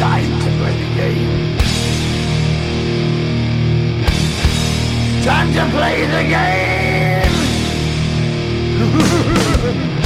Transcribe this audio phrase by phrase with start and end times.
[0.00, 1.58] time to play the game.
[5.22, 7.36] Time to play the game.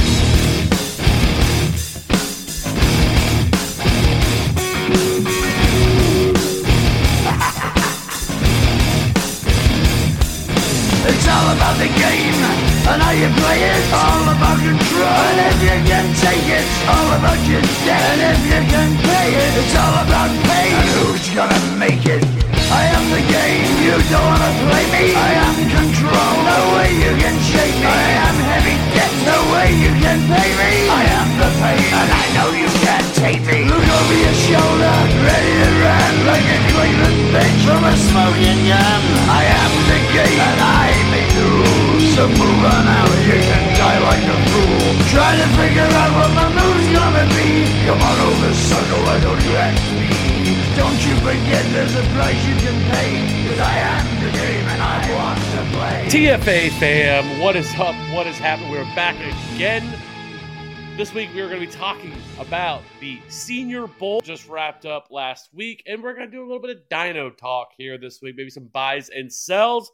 [11.07, 13.83] It's all about the game and how you play it.
[13.93, 15.19] All about control.
[15.29, 18.03] And if you can take it, all about your debt.
[18.13, 20.69] And if you can pay it, it's all about pay.
[20.73, 22.34] And who's gonna make it?
[22.75, 23.67] I am the game.
[23.87, 25.05] You don't wanna play me.
[25.15, 26.31] I am control.
[26.43, 27.87] No way you can shake me.
[27.87, 29.13] I am heavy debt.
[29.23, 30.71] No way you can pay me.
[30.91, 33.59] I am the pain, and I know you can't take me.
[33.71, 39.01] Look over your shoulder, ready to run like a Cleveland bitch from a smoking gun.
[39.39, 40.85] I am the game, and I
[41.15, 42.03] make the rules.
[42.15, 44.87] So move on out, you can die like a fool.
[45.15, 47.49] Trying to figure out what my move's gonna be.
[47.87, 50.24] Come on over, sucker, why don't you ask me?
[50.45, 53.49] Don't you forget there's a price you can pay.
[53.49, 56.05] Cause I am the game and I want to play.
[56.07, 57.95] TFA fam, what is up?
[58.13, 58.69] What has happened?
[58.69, 59.15] We're back
[59.55, 59.91] again.
[60.97, 65.07] This week we are going to be talking about the Senior Bowl just wrapped up
[65.09, 68.21] last week, and we're going to do a little bit of Dino talk here this
[68.21, 69.91] week, maybe some buys and sells.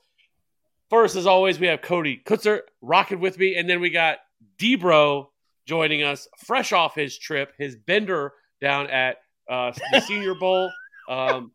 [0.90, 4.18] First, as always, we have Cody Kutzer rocking with me, and then we got
[4.58, 5.28] Dbro
[5.66, 9.18] joining us, fresh off his trip, his bender down at
[9.50, 10.72] uh, the Senior Bowl.
[11.10, 11.52] Um,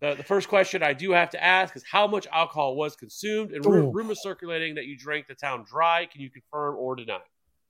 [0.00, 3.52] the, the first question I do have to ask is how much alcohol was consumed,
[3.52, 6.06] and rumors circulating that you drank the town dry.
[6.06, 7.20] Can you confirm or deny?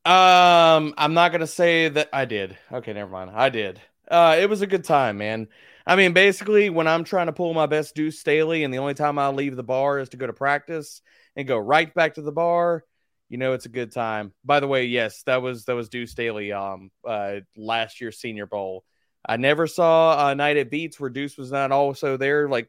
[0.05, 2.57] Um, I'm not gonna say that I did.
[2.73, 3.31] Okay, never mind.
[3.33, 3.81] I did.
[4.11, 5.49] Uh, it was a good time, man.
[5.87, 8.95] I mean, basically, when I'm trying to pull my best Deuce Staley, and the only
[8.95, 11.03] time I leave the bar is to go to practice
[11.37, 12.85] and go right back to the bar,
[13.29, 14.33] you know, it's a good time.
[14.45, 16.53] By the way, yes, that was that was Deuce Staley.
[16.53, 18.85] Um, uh, last year's Senior Bowl.
[19.25, 22.69] I never saw a night at Veets where Deuce was not also there, like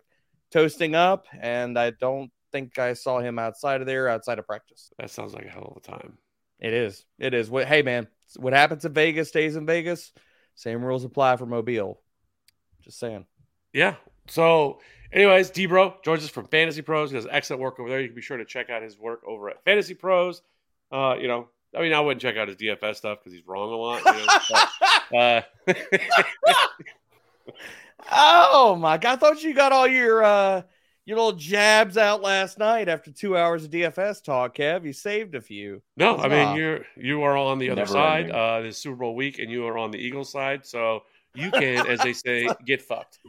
[0.51, 4.91] toasting up, and I don't think I saw him outside of there, outside of practice.
[4.99, 6.17] That sounds like a hell of a time.
[6.59, 7.05] It is.
[7.19, 7.49] It is.
[7.49, 7.67] What?
[7.67, 8.07] Hey, man.
[8.37, 10.13] What happens in Vegas stays in Vegas.
[10.55, 11.99] Same rules apply for Mobile.
[12.81, 13.25] Just saying.
[13.73, 13.95] Yeah.
[14.27, 14.79] So,
[15.11, 17.07] anyways, Dbro joins us from FantasyPros.
[17.07, 17.99] He does excellent work over there.
[17.99, 20.41] You can be sure to check out his work over at FantasyPros.
[20.91, 23.71] Uh, you know, I mean, I wouldn't check out his DFS stuff because he's wrong
[23.71, 24.03] a lot.
[24.05, 25.75] You know, but,
[28.09, 29.13] uh, oh my god!
[29.13, 30.61] I thought you got all your uh
[31.05, 34.85] your little jabs out last night after two hours of DFS talk, Kev.
[34.85, 35.81] You saved a few.
[35.97, 36.55] no, I mean Nah.
[36.55, 38.19] you're you are on the other Never side.
[38.25, 38.35] ending.
[38.35, 40.65] Uh, this Super Bowl week, and you are on the Eagles side.
[40.65, 41.03] So
[41.35, 43.19] you can, as they say, get fucked.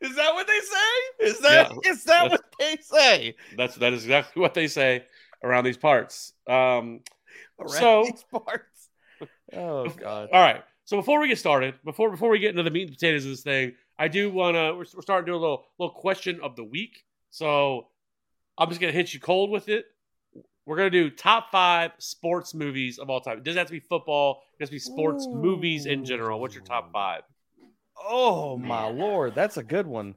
[0.00, 1.26] Is that what they say?
[1.30, 3.34] Is that is that what they say?
[3.56, 5.04] That's that is exactly what they say
[5.44, 6.32] around these parts.
[6.48, 7.00] Um,
[7.60, 8.88] Around So- these parts.
[9.52, 10.28] Oh god.
[10.32, 10.62] All right.
[10.86, 13.30] So before we get started, before before we get into the meat and potatoes of
[13.30, 14.72] this thing, I do want to.
[14.72, 17.04] We're, we're starting to do a little little question of the week.
[17.30, 17.86] So
[18.58, 19.84] I'm just gonna hit you cold with it.
[20.66, 23.38] We're gonna do top five sports movies of all time.
[23.38, 24.42] It doesn't have to be football.
[24.58, 26.40] It has to be sports movies in general.
[26.40, 27.22] What's your top five?
[28.02, 30.14] Oh my lord, that's a good one.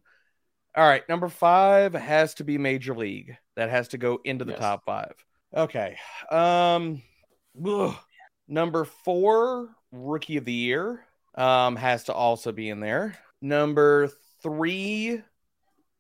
[0.76, 3.38] All right, number five has to be Major League.
[3.56, 4.62] That has to go into the Yes.
[4.62, 5.14] top five.
[5.56, 5.98] Okay.
[6.30, 7.02] Um
[7.66, 7.96] ugh.
[8.48, 11.04] number four, Rookie of the Year.
[11.36, 13.18] Um, has to also be in there.
[13.42, 14.10] Number
[14.42, 15.22] three,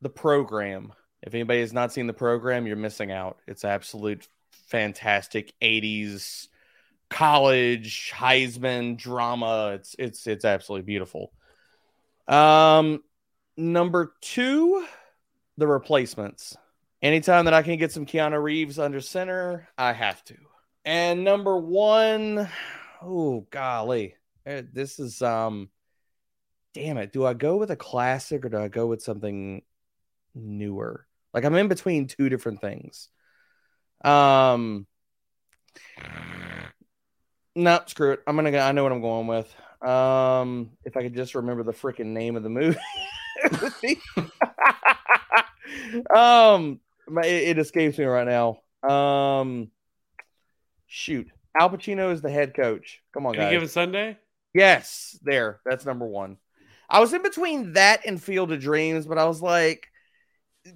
[0.02, 0.94] the program.
[1.22, 3.38] If anybody has not seen the program, you're missing out.
[3.48, 4.28] It's absolute
[4.68, 6.48] fantastic 80s
[7.10, 9.74] college Heisman drama.
[9.76, 11.32] It's it's it's absolutely beautiful.
[12.28, 13.04] Um,
[13.58, 14.86] number two,
[15.58, 16.56] the replacements.
[17.02, 20.36] Anytime that I can get some Keanu Reeves under center, I have to.
[20.86, 22.50] And number one,
[23.02, 25.70] oh golly, eh, this is um,
[26.74, 27.12] damn it.
[27.12, 29.64] Do I go with a classic or do I go with something
[30.34, 31.06] newer?
[31.34, 33.10] Like I'm in between two different things.
[34.04, 34.88] Um,
[37.56, 38.22] no, screw it.
[38.26, 38.60] I'm gonna go.
[38.60, 39.54] I know what I'm going with.
[39.82, 42.80] Um, if I could just remember the freaking name of the movie.
[46.16, 48.60] um, my- it, it escapes me right now.
[48.90, 49.70] Um,
[50.88, 51.28] shoot,
[51.60, 53.02] Al Pacino is the head coach.
[53.14, 53.52] Come on, Any guys.
[53.52, 54.18] given Sunday?
[54.54, 55.60] Yes, there.
[55.66, 56.38] That's number one.
[56.90, 59.88] I was in between that and Field of Dreams, but I was like,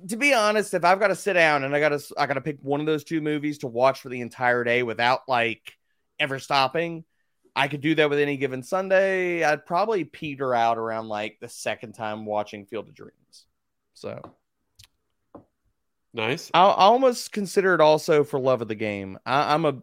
[0.09, 2.33] to be honest, if I've got to sit down and I got to, I got
[2.33, 5.73] to pick one of those two movies to watch for the entire day without like
[6.19, 7.03] ever stopping.
[7.55, 9.43] I could do that with any given Sunday.
[9.43, 13.45] I'd probably peter out around like the second time watching Field of Dreams.
[13.93, 14.21] So
[16.13, 16.51] Nice.
[16.53, 19.17] I, I almost consider it also for love of the game.
[19.25, 19.81] I, I'm a,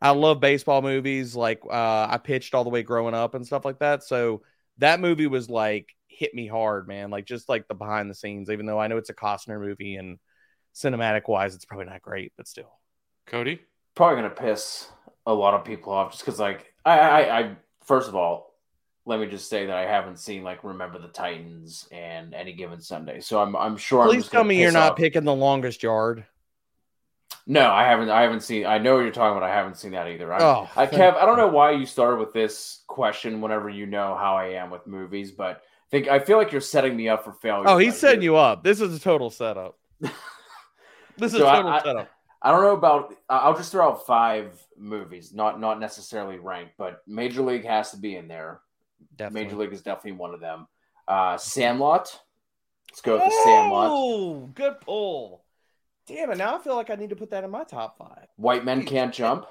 [0.00, 1.34] I love baseball movies.
[1.34, 4.02] Like uh, I pitched all the way growing up and stuff like that.
[4.02, 4.42] So
[4.78, 7.10] that movie was like hit me hard, man.
[7.10, 9.96] Like just like the behind the scenes, even though I know it's a Costner movie
[9.96, 10.18] and
[10.74, 12.78] cinematic wise, it's probably not great, but still.
[13.26, 13.60] Cody?
[13.94, 14.88] Probably gonna piss
[15.26, 18.54] a lot of people off just because, like, I, I, I, first of all,
[19.04, 22.80] let me just say that I haven't seen like Remember the Titans and Any Given
[22.80, 24.02] Sunday, so I'm, I'm sure.
[24.02, 26.24] I'm Please just tell me you're not off- picking the longest yard.
[27.44, 28.08] No, I haven't.
[28.08, 28.66] I haven't seen.
[28.66, 29.48] I know what you're talking about.
[29.50, 30.32] I haven't seen that either.
[30.32, 33.40] I, Oh, I, Kev, I don't know why you started with this question.
[33.40, 36.60] Whenever you know how I am with movies, but I think I feel like you're
[36.60, 37.64] setting me up for failure.
[37.66, 38.30] Oh, he's setting here.
[38.30, 38.62] you up.
[38.62, 39.76] This is a total setup.
[41.18, 42.10] This is So a total I- setup.
[42.42, 43.14] I don't know about.
[43.28, 47.96] I'll just throw out five movies, not not necessarily ranked, but Major League has to
[47.96, 48.60] be in there.
[49.16, 49.44] Definitely.
[49.44, 50.66] Major League is definitely one of them.
[51.06, 52.20] Uh, Sandlot.
[52.90, 53.88] Let's go with the Sandlot.
[53.90, 55.44] Oh, good pull.
[56.06, 56.38] Damn it!
[56.38, 58.26] Now I feel like I need to put that in my top five.
[58.36, 59.46] White Men Can't Jump.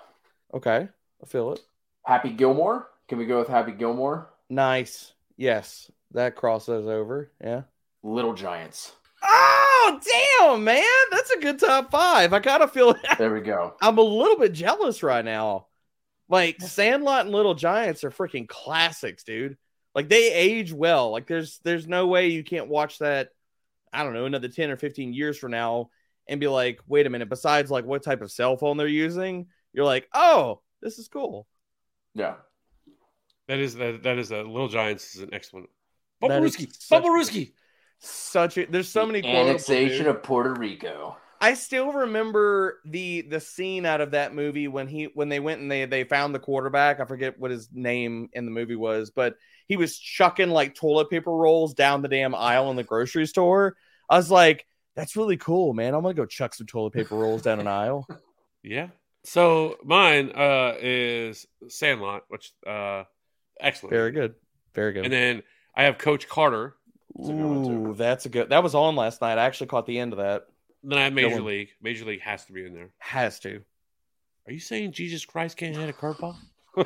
[0.54, 0.90] Okay,
[1.24, 1.62] I feel it.
[2.06, 2.90] Happy Gilmore.
[3.08, 4.30] Can we go with Happy Gilmore?
[4.50, 5.14] Nice.
[5.38, 7.32] Yes, that crosses over.
[7.42, 7.64] Yeah.
[8.04, 8.92] Little Giants.
[9.84, 10.00] Oh,
[10.40, 10.84] damn, man.
[11.12, 12.34] That's a good top five.
[12.34, 13.76] I kind of feel There we go.
[13.82, 15.68] I'm a little bit jealous right now.
[16.30, 19.58] Like Sandlot and Little Giants are freaking classics, dude.
[19.96, 21.12] Like they age well.
[21.12, 23.30] Like there's there's no way you can't watch that.
[23.92, 25.90] I don't know another ten or fifteen years from now
[26.30, 27.28] and be like, wait a minute.
[27.28, 31.48] Besides like what type of cell phone they're using, you're like, oh, this is cool.
[32.14, 32.36] Yeah.
[33.48, 35.70] That is that that is a Little Giants is an excellent.
[36.22, 36.46] That Bubba
[37.20, 37.52] is Ruski.
[38.02, 38.68] Such Bubba a- Ruski.
[38.68, 41.18] Such a there's so many quotable, annexation of Puerto Rico.
[41.40, 45.62] I still remember the the scene out of that movie when he when they went
[45.62, 47.00] and they they found the quarterback.
[47.00, 49.36] I forget what his name in the movie was, but
[49.68, 53.76] he was chucking like toilet paper rolls down the damn aisle in the grocery store.
[54.10, 54.66] I was like,
[54.96, 55.96] that's really cool, man.
[55.96, 58.08] I'm gonna go chuck some toilet paper rolls down an aisle.
[58.64, 58.90] Yeah.
[59.24, 63.06] So mine uh is Sandlot, which uh
[63.60, 63.90] excellent.
[63.90, 64.36] Very good,
[64.76, 65.06] very good.
[65.06, 65.42] And then
[65.76, 66.76] I have Coach Carter.
[67.22, 67.90] That's a good one, too.
[67.90, 68.50] Ooh, that's a good.
[68.50, 69.38] That was on last night.
[69.38, 70.48] I actually caught the end of that.
[70.84, 71.46] Then I have Major one.
[71.46, 71.70] League.
[71.82, 72.90] Major League has to be in there.
[72.98, 73.62] Has to.
[74.48, 76.36] Are you saying Jesus Christ can't hit a curveball?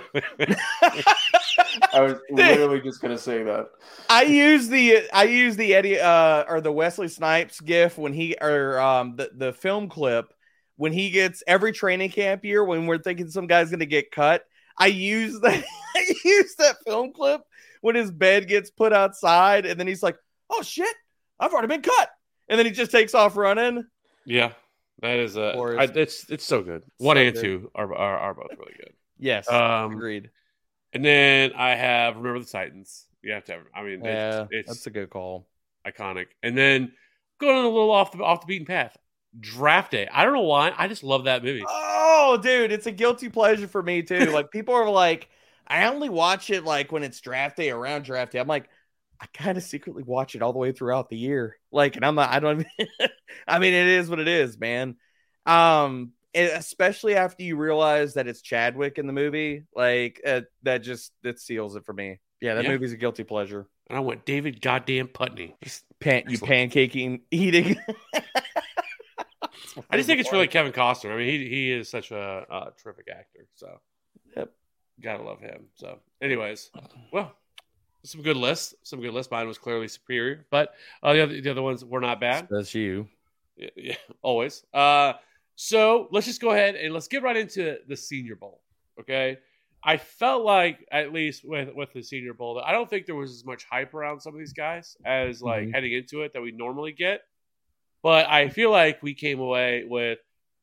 [1.94, 3.70] I was literally just gonna say that.
[4.10, 8.36] I use the I use the Eddie uh or the Wesley Snipes gif when he
[8.42, 10.34] or um the, the film clip
[10.76, 14.44] when he gets every training camp year when we're thinking some guy's gonna get cut.
[14.78, 15.64] I use that
[15.96, 17.42] I use that film clip
[17.82, 20.18] when his bed gets put outside and then he's like,
[20.50, 20.94] Oh shit,
[21.39, 22.09] I've already been cut.
[22.47, 23.86] And then he just takes off running.
[24.25, 24.51] yeah,
[25.01, 26.83] that is uh, Or I, it's it's so good.
[26.97, 27.42] One So and good.
[27.42, 28.94] two are, are are both really good.
[29.18, 29.50] Yes.
[29.50, 30.30] Um, agreed.
[30.94, 33.06] and then I have Remember the Titans.
[33.21, 33.62] You have to have.
[33.74, 35.47] I mean, Yeah, it's, it's that's a good call.
[35.88, 36.27] iconic.
[36.44, 36.91] And then
[37.39, 38.95] going a little off the off the beaten path.
[39.39, 40.07] Draft Day.
[40.13, 40.74] I don't know why.
[40.77, 41.63] I just love that movie.
[41.68, 44.25] Oh, dude, it's a guilty pleasure for me too.
[44.31, 45.27] Like people are like,
[45.68, 48.39] I only watch it like when it's draft day, around draft day.
[48.39, 48.69] I'm like,
[49.19, 51.57] I kind of secretly watch it all the way throughout the year.
[51.71, 52.29] Like, and I'm not.
[52.31, 52.65] I don't.
[53.47, 54.95] I mean, it is what it is, man.
[55.45, 61.13] Um, especially after you realize that it's Chadwick in the movie, like uh, that just
[61.23, 62.19] that seals it for me.
[62.41, 62.71] Yeah, that Yeah.
[62.71, 63.67] movie's a guilty pleasure.
[63.89, 65.56] And I went David Goddamn Putney.
[65.63, 67.77] Just, Pan, you pancaking, eating.
[69.89, 71.13] I just think it's really Kevin Costner.
[71.13, 72.17] I mean, he he is such a,
[72.50, 73.47] uh terrific actor.
[73.56, 73.79] So,
[74.35, 74.51] Yep.
[75.01, 75.67] gotta love him.
[75.75, 76.71] So, anyways,
[77.13, 77.33] well,
[78.06, 78.74] some good lists.
[78.84, 79.32] Some good lists.
[79.32, 82.48] Mine was clearly superior, but uh, the other the other ones were not bad.
[82.50, 83.08] That's you.
[83.58, 84.63] Yeah, yeah, always.
[84.74, 85.13] Uh,
[85.56, 88.62] so let's just go ahead and let's get right into the Senior Bowl.
[89.00, 89.38] Okay,
[89.84, 93.32] I felt like at least with with the Senior Bowl, I don't think there was
[93.32, 95.74] as much hype around some of these guys as like Mhm.
[95.74, 97.22] heading into it that we normally get.
[98.03, 100.20] But I feel like we came away with.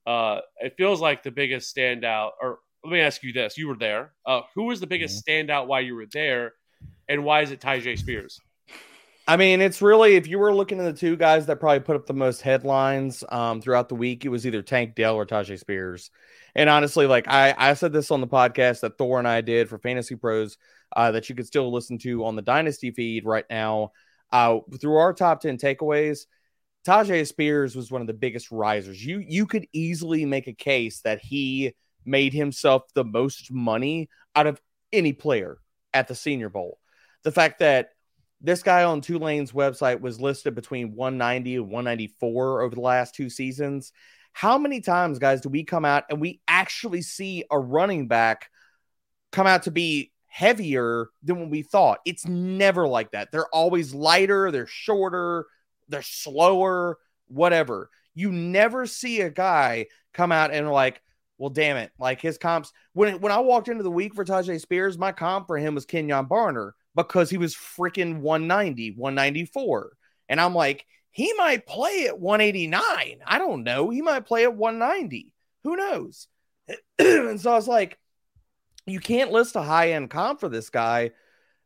[0.06, 2.32] Uh, it feels like the biggest standout.
[2.40, 4.12] Or let me ask you this: You were there.
[4.26, 5.66] Uh, who was the biggest standout?
[5.66, 6.54] while you were there,
[7.12, 8.40] and why is it Ty Spears?
[9.28, 11.94] I mean, it's really if you were looking at the two guys that probably put
[11.94, 15.58] up the most headlines um, throughout the week, it was either Tank Dell or Tyjae
[15.58, 16.10] Spears.
[16.54, 19.68] And honestly, like I, I said this on the podcast that Thor and I did
[19.68, 20.56] for FantasyPros
[20.96, 23.92] uh, that you could still listen to on the Dynasty feed right now.
[24.32, 26.26] Uh, through our top ten takeaways,
[26.86, 29.04] Tyjae Spears was one of the biggest risers.
[29.04, 34.46] You you could easily make a case that he made himself the most money out
[34.46, 34.60] of
[34.92, 35.58] any player
[35.94, 36.78] at the Senior Bowl.
[37.24, 37.90] The fact that
[38.40, 43.30] this guy on Tulane's website was listed between 190 and 194 over the last two
[43.30, 43.92] seasons.
[44.32, 48.50] How many times, guys, do we come out and we actually see a running back
[49.30, 52.00] come out to be heavier than what we thought?
[52.04, 53.30] It's never like that.
[53.30, 55.46] They're always lighter, they're shorter,
[55.88, 56.98] they're slower,
[57.28, 57.90] whatever.
[58.14, 61.00] You never see a guy come out and like,
[61.38, 61.92] well, damn it.
[61.98, 65.46] Like his comps, when when I walked into the week for Tyjae Spears, my comp
[65.46, 66.72] for him was Kenjon Barner.
[66.94, 69.92] Because he was freaking 190, 194.
[70.28, 73.18] And I'm like, he might play at 189.
[73.26, 73.90] I don't know.
[73.90, 75.32] He might play at 190.
[75.64, 76.28] Who knows?
[76.98, 77.98] and so I was like,
[78.86, 81.10] you can't list a high end comp for this guy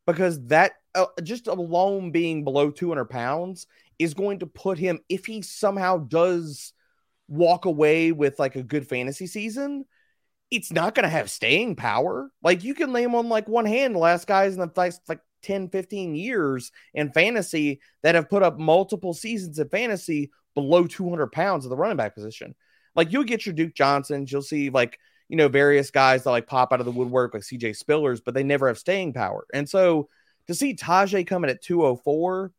[0.07, 3.67] because that uh, just alone being below 200 pounds
[3.99, 6.73] is going to put him, if he somehow does
[7.29, 9.85] walk away with like a good fantasy season,
[10.51, 12.31] it's not going to have staying power.
[12.43, 15.21] Like you can name on like one hand the last guys in the last like
[15.43, 21.29] 10, 15 years in fantasy that have put up multiple seasons of fantasy below 200
[21.29, 22.55] pounds of the running back position.
[22.95, 24.99] Like you'll get your Duke Johnsons, you'll see like,
[25.29, 28.33] you know, various guys that like pop out of the woodwork like CJ Spillers, but
[28.33, 29.47] they never have staying power.
[29.53, 30.09] And so
[30.47, 32.53] to see Tyjae coming at 204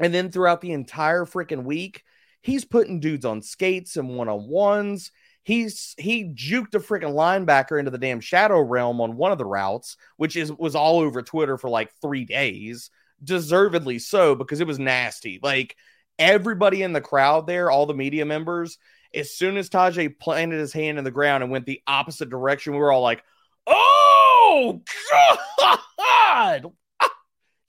[0.00, 2.02] and then throughout the entire freaking week,
[2.40, 5.12] he's putting dudes on skates and one on ones.
[5.44, 9.44] He's he juked a freaking linebacker into the damn shadow realm on one of the
[9.44, 12.90] routes, which is was all over Twitter for like three days.
[13.22, 15.38] Deservedly so, because it was nasty.
[15.42, 15.76] Like
[16.18, 18.78] everybody in the crowd there, all the media members,
[19.14, 22.72] as soon as Tyjae planted his hand in the ground and went the opposite direction,
[22.72, 23.22] we were all like,
[23.66, 24.82] "Oh
[25.60, 26.66] God!"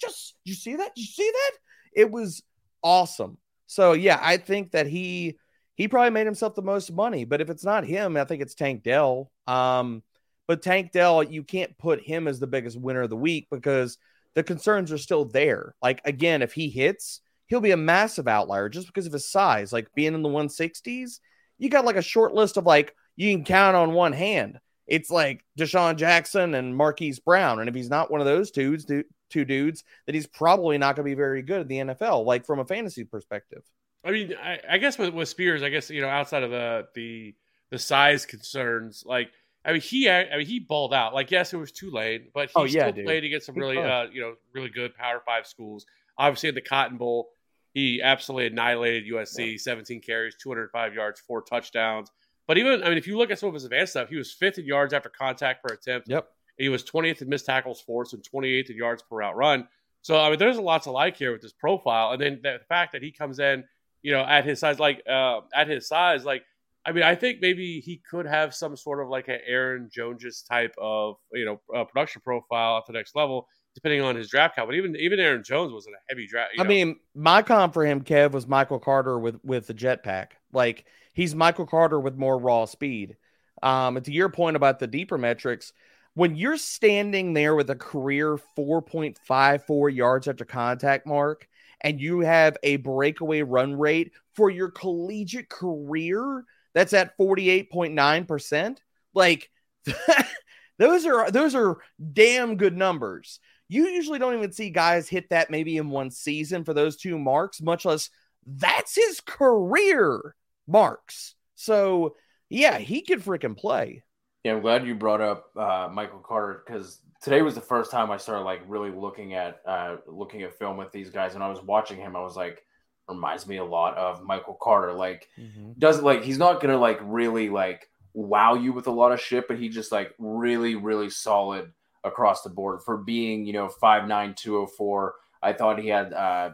[0.02, 0.92] Just you see that?
[0.96, 1.52] You see that?
[1.94, 2.42] It was
[2.82, 3.38] awesome.
[3.68, 5.38] So yeah, I think that he
[5.76, 7.26] he probably made himself the most money.
[7.26, 9.32] But if it's not him, I think it's Tank Dell.
[9.46, 10.04] Um,
[10.48, 13.98] but Tank Dell, you can't put him as the biggest winner of the week because
[14.36, 15.76] the concerns are still there.
[15.82, 19.74] Like again, if he hits, he'll be a massive outlier just because of his size.
[19.74, 21.20] Like being in the 160s,
[21.58, 24.60] you got like a short list of like you can count on one hand.
[24.88, 27.60] It's like DeSean Jackson and Marquise Brown.
[27.60, 31.06] And if he's not one of those dudes, two dudes, that he's probably not going
[31.06, 33.64] to be very good at the NFL, like from a fantasy perspective.
[34.06, 36.88] I mean, I, I guess with, with, Spears, I guess you know, outside of the
[36.94, 37.36] the
[37.72, 39.32] the size concerns, like
[39.66, 41.14] I mean, he I mean he balled out.
[41.14, 43.06] Like, yes, it was Tulane, but he oh, yeah, still dude.
[43.06, 45.86] played against some really uh, you know really good Power Five schools.
[46.18, 47.30] Obviously, in the Cotton Bowl,
[47.74, 49.54] he absolutely annihilated USC.
[49.54, 49.58] Yeah.
[49.58, 52.10] 17 carries, 205 yards, four touchdowns.
[52.48, 54.32] But even I mean, if you look at some of his advanced stuff, he was
[54.32, 56.10] fifth in yards after contact per attempt.
[56.10, 56.30] Yep.
[56.58, 59.68] He was 20th in missed tackles forced and 28th in yards per route run.
[60.04, 62.60] So I mean, there's a lot to like here with this profile, and then the
[62.70, 63.64] fact that he comes in
[64.06, 66.44] you know, at his size, like uh, at his size, like
[66.86, 70.44] I mean, I think maybe he could have some sort of like an Aaron Jones
[70.48, 74.58] type of you know uh, production profile at the next level, depending on his draft
[74.58, 74.70] count.
[74.70, 76.52] But even even Aaron Jones was in a heavy draft.
[76.60, 76.70] I know.
[76.70, 80.34] mean, my comp for him, Kev, was Michael Carter with with the jetpack.
[80.54, 80.86] Like
[81.16, 83.18] he's Michael Carter with more raw speed.
[83.64, 85.74] Um, to your point about the deeper metrics,
[86.14, 91.48] when you're standing there with a career 4.54 yards after contact mark
[91.86, 98.78] and you have a breakaway run rate for your collegiate career that's at 48.9%,
[99.14, 99.52] like
[100.80, 101.78] those are those are
[102.12, 103.40] damn good numbers.
[103.70, 107.20] You usually don't even see guys hit that maybe in one season for those two
[107.20, 108.10] marks, much less
[108.48, 110.36] that's his career
[110.68, 111.36] marks.
[111.54, 112.16] So,
[112.50, 114.04] yeah, he could freaking play.
[114.44, 118.12] Yeah, I'm glad you brought up uh, Michael Carter because today was the first time
[118.12, 121.34] I started like really looking at uh, looking at film with these guys.
[121.34, 122.64] And I was watching him, I was like,
[123.10, 124.94] reminds me a lot of Michael Carter.
[124.94, 125.72] Like, mm-hmm.
[125.80, 129.48] does like he's not gonna like really like wow you with a lot of shit,
[129.48, 134.08] but he just like really really solid across the board for being you know five
[134.08, 135.16] nine two oh four.
[135.42, 136.52] I thought he had uh,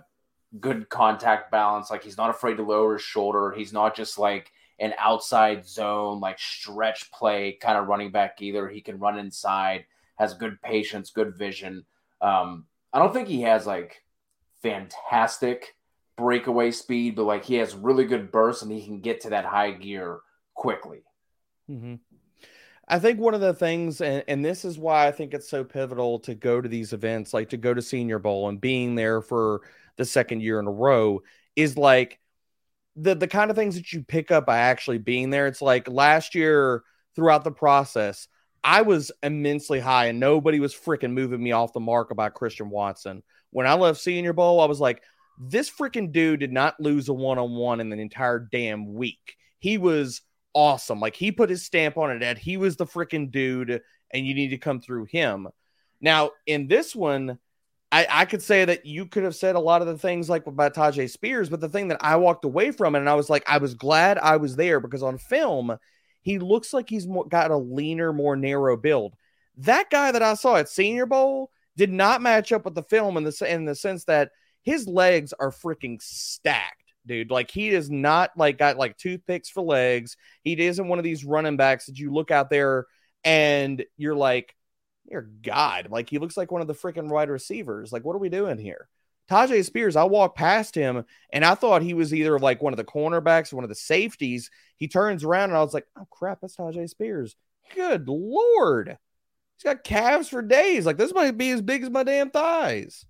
[0.58, 1.92] good contact balance.
[1.92, 3.52] Like he's not afraid to lower his shoulder.
[3.52, 4.50] He's not just like
[4.80, 8.70] an outside zone like stretch play kind of running back either.
[8.70, 9.84] He can run inside
[10.22, 11.84] has good patience, good vision.
[12.22, 14.04] Um, I don't think he has like
[14.62, 15.76] fantastic
[16.16, 19.46] breakaway speed, but like he has really good bursts and he can get to that
[19.46, 20.20] high gear
[20.54, 21.00] quickly.
[21.70, 21.96] Mm-hmm.
[22.88, 25.64] I think one of the things, and, and, this is why I think it's so
[25.64, 29.22] pivotal to go to these events, like to go to Senior Bowl and being there
[29.22, 29.62] for
[29.96, 31.24] the second year in a row,
[31.56, 32.20] is like
[32.96, 35.48] the the kind of things that you pick up by actually being there.
[35.48, 36.84] It's like last year
[37.16, 38.28] throughout the process,
[38.64, 42.70] I was immensely high and nobody was freaking moving me off the mark about Christian
[42.70, 43.24] Watson.
[43.50, 45.02] When I left Senior Bowl, I was like,
[45.40, 49.36] this freaking dude did not lose a one on one in the entire damn week.
[49.60, 50.22] He was
[50.54, 51.00] awesome.
[51.00, 52.38] Like he put his stamp on it, Ed.
[52.38, 55.48] He was the freaking dude, and you need to come through him.
[56.00, 57.40] Now, in this one,
[57.92, 60.48] I, I could say that you could have said a lot of the things like
[60.48, 63.30] about Tyjae Spears, but the thing that I walked away from it and I was
[63.30, 65.78] like, I was glad I was there because on film,
[66.22, 69.16] he looks like he's more, got a leaner, more narrow build.
[69.58, 73.18] That guy that I saw at Senior Bowl did not match up with the film
[73.18, 74.32] in the in the sense that
[74.64, 77.32] his legs are freaking stacked, dude.
[77.32, 80.18] Like he is not like got like toothpicks for legs.
[80.44, 82.86] He isn't one of these running backs that you look out there
[83.24, 84.56] and you're like,
[85.10, 87.92] Dear God, like he looks like one of the freaking wide receivers.
[87.92, 88.88] Like, what are we doing here?
[89.32, 92.78] Tyjae Spears, I walked past him and I thought he was either like one of
[92.78, 94.52] the cornerbacks or one of the safeties.
[94.76, 97.36] He turns around and I was like, oh crap, that's Tyjae Spears.
[97.74, 98.98] Good Lord.
[99.58, 100.86] He's got calves for days.
[100.86, 103.06] Like, this might be as big as my damn thighs.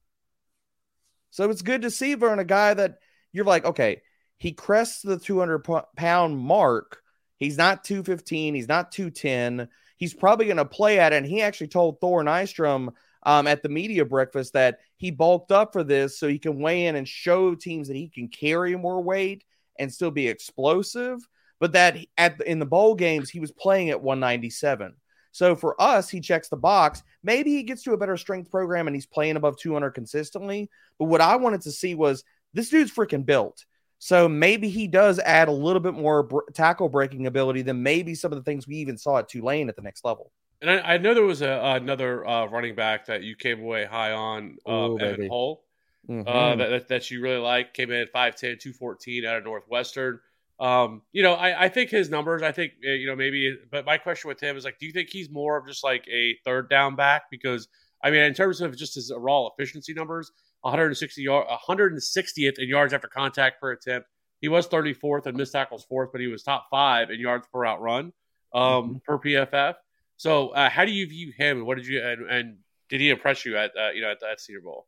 [1.31, 2.99] So it's good to see Vern, a guy that
[3.31, 4.01] you're like, okay,
[4.37, 7.01] he crests the 200 pound mark.
[7.37, 8.53] He's not 215.
[8.53, 9.69] He's not 210.
[9.97, 11.17] He's probably going to play at it.
[11.17, 12.89] And he actually told Thor Nystrom
[13.23, 16.85] um, at the media breakfast that he bulked up for this so he can weigh
[16.85, 19.43] in and show teams that he can carry more weight
[19.79, 21.19] and still be explosive.
[21.59, 24.95] But that at in the bowl games he was playing at 197.
[25.31, 27.03] So for us, he checks the box.
[27.23, 30.69] Maybe he gets to a better strength program and he's playing above 200 consistently.
[30.99, 32.23] But what I wanted to see was
[32.53, 33.65] this dude's freaking built.
[33.99, 38.15] So maybe he does add a little bit more br- tackle breaking ability than maybe
[38.15, 40.31] some of the things we even saw at Tulane at the next level.
[40.61, 43.85] And I, I know there was a, another uh, running back that you came away
[43.85, 45.63] high on, um, Ooh, Evan Hull,
[46.09, 46.27] mm-hmm.
[46.27, 47.73] uh, that, that you really like.
[47.73, 50.19] Came in at 5'10, 214 out of Northwestern.
[50.59, 53.83] Um, you know, I, I think his numbers, I think, eh, you know, maybe, but
[53.83, 56.37] my question with him is like, do you think he's more of just like a
[56.45, 57.23] third down back?
[57.31, 57.67] Because,
[58.03, 62.93] I mean, in terms of just his raw efficiency numbers, 160 yard, 160th in yards
[62.93, 64.07] after contact per attempt.
[64.39, 67.65] He was 34th and missed tackles fourth, but he was top five in yards per
[67.65, 68.11] out run
[68.53, 68.97] um, mm-hmm.
[69.05, 69.75] per PFF.
[70.21, 71.65] So, uh, how do you view him?
[71.65, 72.57] What did you and, and
[72.89, 74.85] did he impress you at uh, you know at, at Senior Bowl?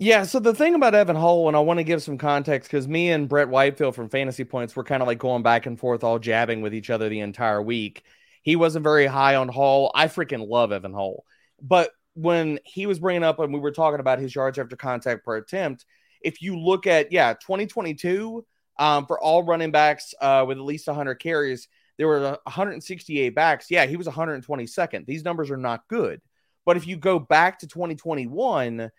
[0.00, 2.88] Yeah, so the thing about Evan Hull, and I want to give some context because
[2.88, 6.02] me and Brett Whitefield from Fantasy Points were kind of like going back and forth,
[6.02, 8.02] all jabbing with each other the entire week.
[8.42, 9.92] He wasn't very high on Hull.
[9.94, 11.22] I freaking love Evan Hull.
[11.60, 15.24] But when he was bringing up and we were talking about his yards after contact
[15.24, 15.86] per attempt,
[16.22, 18.44] if you look at, yeah, 2022
[18.80, 21.68] um, for all running backs uh, with at least 100 carries,
[21.98, 23.70] there were uh, 168 backs.
[23.70, 25.06] Yeah, he was 122nd.
[25.06, 26.20] These numbers are not good.
[26.64, 28.90] But if you go back to 2021,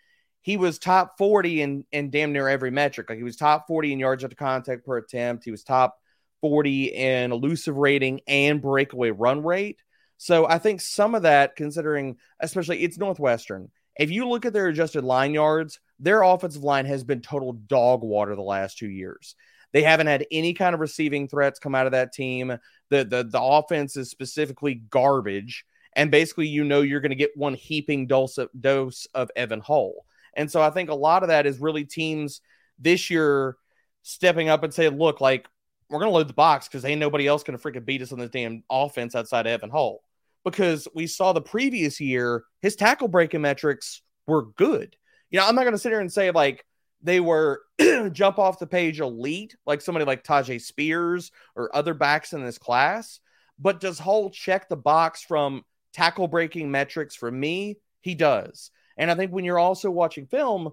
[0.41, 3.09] he was top 40 in, in damn near every metric.
[3.09, 5.45] Like he was top 40 in yards after contact per attempt.
[5.45, 5.97] He was top
[6.41, 9.79] 40 in elusive rating and breakaway run rate.
[10.17, 14.67] So I think some of that, considering especially it's Northwestern, if you look at their
[14.67, 19.35] adjusted line yards, their offensive line has been total dog water the last two years.
[19.73, 22.57] They haven't had any kind of receiving threats come out of that team.
[22.89, 25.65] The the the offense is specifically garbage.
[25.95, 29.59] And basically, you know you're going to get one heaping dose of, dose of Evan
[29.59, 30.05] Hull.
[30.35, 32.41] And so I think a lot of that is really teams
[32.79, 33.57] this year
[34.01, 35.47] stepping up and saying, look, like
[35.89, 38.11] we're going to load the box because ain't nobody else going to freaking beat us
[38.11, 40.03] on this damn offense outside of Evan Hull.
[40.43, 44.95] Because we saw the previous year, his tackle breaking metrics were good.
[45.29, 46.65] You know, I'm not going to sit here and say like
[47.03, 47.61] they were
[48.11, 52.57] jump off the page elite, like somebody like Tyjae Spears or other backs in this
[52.57, 53.19] class.
[53.59, 57.77] But does Hull check the box from tackle breaking metrics for me?
[58.01, 58.71] He does.
[58.97, 60.71] And I think when you're also watching film,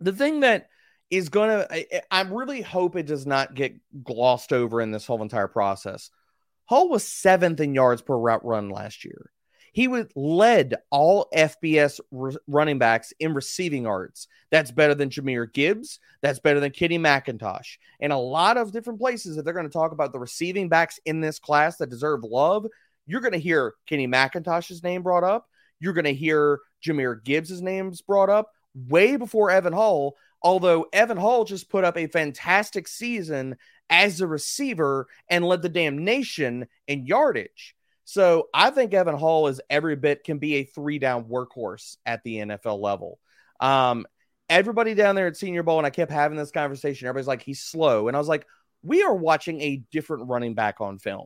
[0.00, 0.68] the thing that
[1.10, 5.06] is going to, I, I really hope it does not get glossed over in this
[5.06, 6.10] whole entire process.
[6.66, 9.31] Hull was seventh in yards per route run last year.
[9.72, 14.28] He was led all FBS re- running backs in receiving yards.
[14.50, 15.98] That's better than Jahmyr Gibbs.
[16.20, 17.78] That's better than Kenny McIntosh.
[17.98, 21.00] And a lot of different places that they're going to talk about the receiving backs
[21.06, 22.66] in this class that deserve love.
[23.06, 25.48] You're going to hear Kenny McIntosh's name brought up.
[25.80, 30.16] You're going to hear Jahmyr Gibbs' name's brought up way before Evan Hull.
[30.42, 33.56] although Evan Hull just put up a fantastic season
[33.88, 37.76] as a receiver and led the damn nation in yardage.
[38.12, 42.22] So I think Evan Hull is every bit can be a three down workhorse at
[42.24, 43.18] the NFL level.
[43.58, 44.04] Um,
[44.50, 47.08] everybody down there at Senior Bowl, and I kept having this conversation.
[47.08, 48.08] Everybody's like, he's slow.
[48.08, 48.46] And I was like,
[48.82, 51.24] we are watching a different running back on film.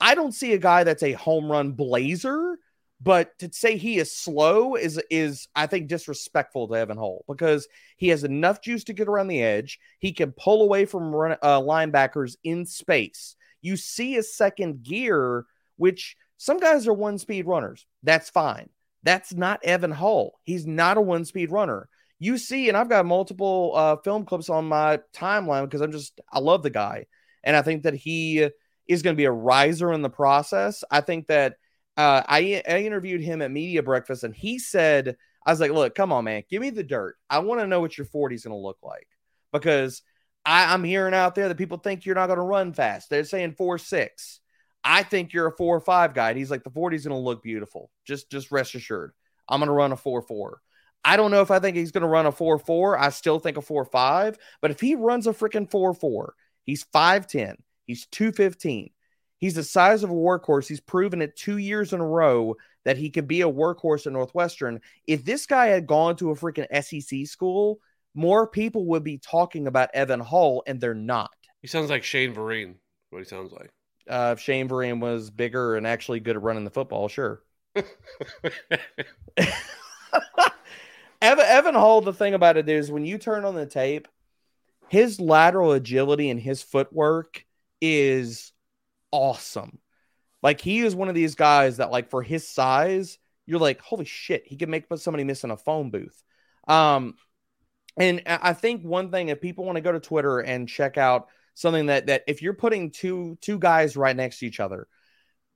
[0.00, 2.60] I don't see a guy that's a home run blazer
[3.00, 7.66] but to say he is slow is is I think disrespectful to Evan Hull because
[7.96, 9.80] he has enough juice to get around the edge.
[9.98, 13.36] He can pull away from run, uh, linebackers in space.
[13.62, 15.46] You see a second gear,
[15.80, 17.86] which some guys are one speed runners.
[18.02, 18.68] That's fine.
[19.02, 20.38] That's not Evan Hull.
[20.42, 21.88] He's not a one speed runner.
[22.18, 26.20] You see, and I've got multiple uh, film clips on my timeline because I'm just
[26.30, 27.06] I love the guy,
[27.42, 28.46] and I think that he
[28.86, 30.84] is going to be a riser in the process.
[30.90, 31.54] I think that
[31.96, 35.16] uh, I, I interviewed him at Media Breakfast, and he said,
[35.46, 37.16] I was like, look, come on, man, give me the dirt.
[37.30, 39.08] I want to know what your 40 is going to look like
[39.52, 40.02] because
[40.44, 43.08] I, I'm hearing out there that people think you're not going to run fast.
[43.08, 44.40] They're saying four six.
[44.82, 46.30] I think you're a four or five guy.
[46.30, 47.90] And he's like, the 40 is going to look beautiful.
[48.06, 49.12] Just just rest assured.
[49.48, 50.60] I'm going to run a four four.
[51.04, 52.98] I don't know if I think he's going to run a four four.
[52.98, 54.38] I still think a four five.
[54.60, 58.90] But if he runs a freaking four four, he's 5'10, he's 215.
[59.38, 60.68] He's the size of a workhorse.
[60.68, 64.12] He's proven it two years in a row that he could be a workhorse at
[64.12, 64.80] Northwestern.
[65.06, 67.80] If this guy had gone to a freaking SEC school,
[68.14, 71.30] more people would be talking about Evan Hull, and they're not.
[71.62, 72.74] He sounds like Shane Vereen.
[73.10, 73.70] What he sounds like.
[74.10, 77.42] Uh, if Shane Vereen was bigger and actually good at running the football, sure.
[81.22, 84.08] Evan, Evan Hull, the thing about it is when you turn on the tape,
[84.88, 87.44] his lateral agility and his footwork
[87.80, 88.52] is
[89.12, 89.78] awesome.
[90.42, 94.06] Like he is one of these guys that, like, for his size, you're like, holy
[94.06, 96.20] shit, he can make somebody miss in a phone booth.
[96.66, 97.14] Um,
[97.96, 101.28] and I think one thing, if people want to go to Twitter and check out
[101.60, 104.88] something that that if you're putting two two guys right next to each other,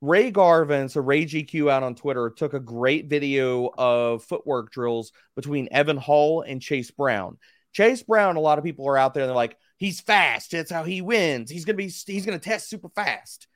[0.01, 5.13] Ray Garvin, so Ray GQ out on Twitter, took a great video of footwork drills
[5.35, 7.39] between Evan Hull and Chase Brown.
[7.73, 10.51] Chase Brown, a lot of people are out there and they're like, he's fast.
[10.51, 11.51] That's how he wins.
[11.51, 13.49] He's gonna be he's gonna test super fast.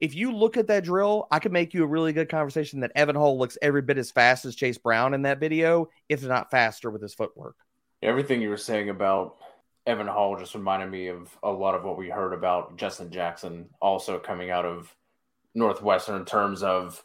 [0.00, 2.92] If you look at that drill, I could make you a really good conversation that
[2.94, 6.50] Evan Hull looks every bit as fast as Chase Brown in that video, if not
[6.50, 7.56] faster with his footwork.
[8.02, 9.36] Everything you were saying about
[9.86, 13.68] Evan Hull just reminded me of a lot of what we heard about Justin Jackson
[13.80, 14.94] also coming out of
[15.54, 17.02] Northwestern in terms of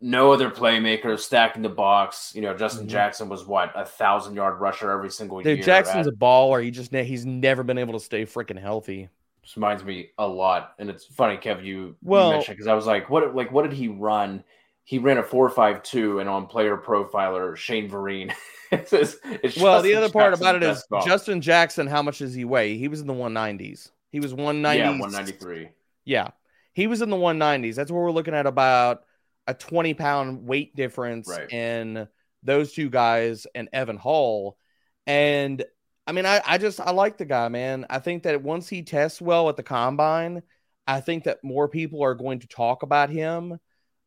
[0.00, 2.32] no other playmakers stacking the box.
[2.34, 2.90] You know, Justin mm-hmm.
[2.90, 5.64] Jackson was what a thousand yard rusher every single Dude, year.
[5.64, 6.62] Jackson's at, a baller.
[6.62, 9.08] He just he's never been able to stay freaking healthy.
[9.42, 11.64] This reminds me a lot, and it's funny, Kev.
[11.64, 14.42] You well mentioned because I was like, what like what did he run?
[14.86, 18.32] He ran a four five two, and on Player Profiler, Shane Vereen.
[18.72, 18.92] it's,
[19.24, 21.86] it's well, the other part about it is Justin Jackson.
[21.86, 22.78] How much does he weigh?
[22.78, 23.90] He was in the one nineties.
[24.10, 24.84] He was one ninety.
[24.84, 25.68] Yeah, one ninety three.
[26.04, 26.28] Yeah,
[26.76, 27.74] he was in the 190s.
[27.74, 29.04] That's where we're looking at about
[29.46, 31.50] a 20 pound weight difference right.
[31.50, 32.06] in
[32.42, 34.58] those two guys and Evan Hull.
[35.06, 35.64] And
[36.06, 37.86] I mean, I, I just I like the guy, man.
[37.88, 40.42] I think that once he tests well at the combine,
[40.86, 43.58] I think that more people are going to talk about him.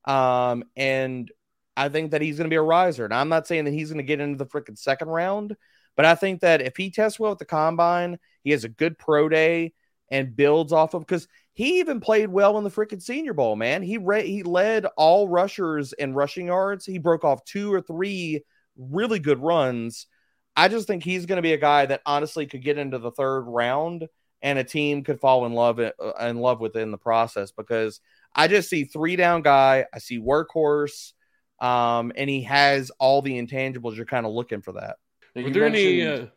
[0.05, 1.31] Um, and
[1.75, 3.05] I think that he's going to be a riser.
[3.05, 5.55] And I'm not saying that he's going to get into the freaking second round,
[5.95, 8.97] but I think that if he tests well at the combine, he has a good
[8.97, 9.73] pro day
[10.11, 13.83] and builds off of because he even played well in the freaking Senior Bowl, man.
[13.83, 16.85] He re- he led all rushers in rushing yards.
[16.85, 18.43] He broke off two or three
[18.77, 20.07] really good runs.
[20.55, 23.11] I just think he's going to be a guy that honestly could get into the
[23.11, 24.07] third round
[24.41, 27.99] and a team could fall in love uh, in love within the process because
[28.39, 29.85] I just see three down guy.
[29.93, 31.11] I see workhorse,
[31.59, 33.97] um, and he has all the intangibles.
[33.97, 34.95] You're kind of looking for that.
[35.35, 36.07] Were there any?
[36.07, 36.27] Uh,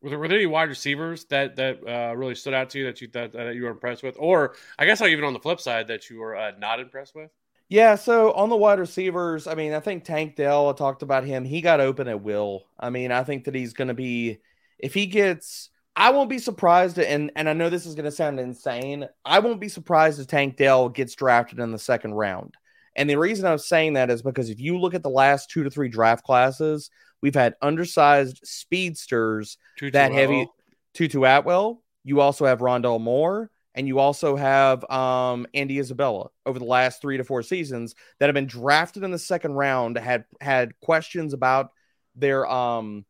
[0.00, 2.86] were there, were there any wide receivers that that uh, really stood out to you
[2.86, 5.60] that you that, that you were impressed with, or I guess even on the flip
[5.60, 7.30] side that you were uh, not impressed with?
[7.68, 10.70] Yeah, so on the wide receivers, I mean, I think Tank Dell.
[10.70, 11.44] I talked about him.
[11.44, 12.64] He got open at will.
[12.80, 14.38] I mean, I think that he's going to be
[14.78, 15.68] if he gets.
[15.96, 19.08] I won't be surprised, and and I know this is going to sound insane.
[19.24, 22.54] I won't be surprised if Tank Dell gets drafted in the second round.
[22.96, 25.64] And the reason I'm saying that is because if you look at the last two
[25.64, 26.90] to three draft classes,
[27.24, 30.20] We've had undersized speedsters Tutu that Atwell.
[30.20, 30.46] heavy
[30.92, 31.82] Tutu Atwell.
[32.04, 37.00] You also have Rondale Moore, and you also have um, Andy Isabella over the last
[37.00, 39.96] three to four seasons that have been drafted in the second round.
[39.96, 41.70] Had had questions about
[42.14, 43.06] their um,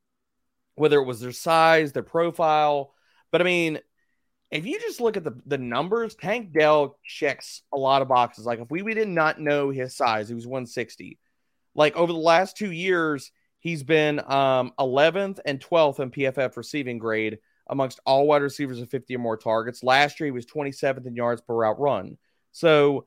[0.76, 2.92] whether it was their size, their profile,
[3.30, 3.78] but I mean,
[4.50, 8.46] if you just look at the, the numbers, Tank Dell checks a lot of boxes.
[8.46, 11.18] Like if we, we did not know his size, he was 160.
[11.74, 13.32] Like over the last two years,
[13.64, 18.90] He's been um, 11th and 12th in PFF receiving grade amongst all wide receivers of
[18.90, 19.82] 50 or more targets.
[19.82, 22.18] Last year, he was 27th in yards per route run.
[22.52, 23.06] So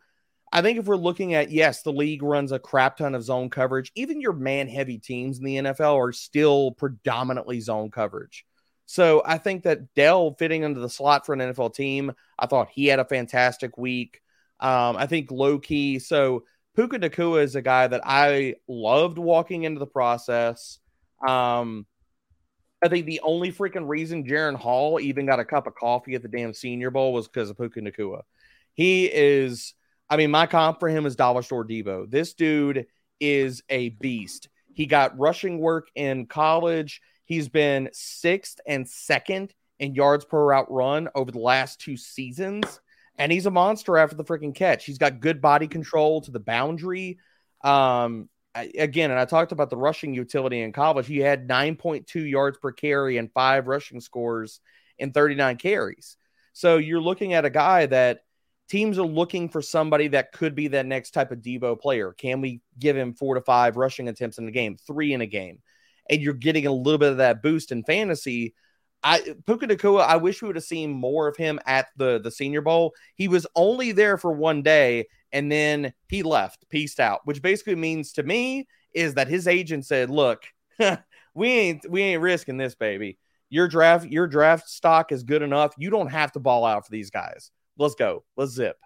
[0.51, 3.49] I think if we're looking at, yes, the league runs a crap ton of zone
[3.49, 3.91] coverage.
[3.95, 8.45] Even your man heavy teams in the NFL are still predominantly zone coverage.
[8.85, 12.69] So I think that Dell fitting into the slot for an NFL team, I thought
[12.69, 14.21] he had a fantastic week.
[14.61, 15.99] Um, I think low key.
[15.99, 20.79] So Puka Nacua is a guy that I loved walking into the process.
[21.27, 21.85] Um,
[22.81, 26.21] I think the only freaking reason Jaren Hall even got a cup of coffee at
[26.21, 28.21] the damn Senior Bowl was because of Puka Nacua.
[28.73, 29.73] He is,
[30.09, 32.09] I mean, my comp for him is Dollar Store Deebo.
[32.09, 32.87] This dude
[33.19, 34.49] is a beast.
[34.73, 37.01] He got rushing work in college.
[37.25, 42.79] He's been sixth and second in yards per route run over the last two seasons
[43.17, 44.85] and he's a monster after the freaking catch.
[44.85, 47.17] He's got good body control to the boundary.
[47.63, 51.07] Um, again, and I talked about the rushing utility in college.
[51.07, 54.59] He had 9.2 yards per carry and five rushing scores
[54.99, 56.17] in 39 carries.
[56.53, 58.21] So you're looking at a guy that
[58.67, 62.13] teams are looking for somebody that could be that next type of Deebo player.
[62.13, 65.25] Can we give him four to five rushing attempts in a game, three in a
[65.25, 65.59] game?
[66.09, 68.53] And you're getting a little bit of that boost in fantasy
[69.03, 72.31] I Puka Nacua, I wish we would have seen more of him at the the
[72.31, 72.93] Senior Bowl.
[73.15, 77.75] He was only there for one day, and then he left, pieced out, which basically
[77.75, 80.43] means to me is that his agent said, "Look,
[81.33, 83.17] we ain't we ain't risking this, baby.
[83.49, 85.73] Your draft your draft stock is good enough.
[85.77, 87.51] You don't have to ball out for these guys.
[87.77, 88.23] Let's go.
[88.35, 88.77] Let's zip."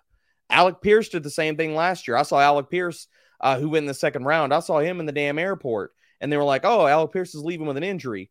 [0.49, 2.17] Alec Pierce did the same thing last year.
[2.17, 3.08] I saw Alec Pierce,
[3.39, 4.54] uh, who went in the second round.
[4.54, 7.43] I saw him in the damn airport, and they were like, "Oh, Alec Pierce is
[7.43, 8.30] leaving with an injury."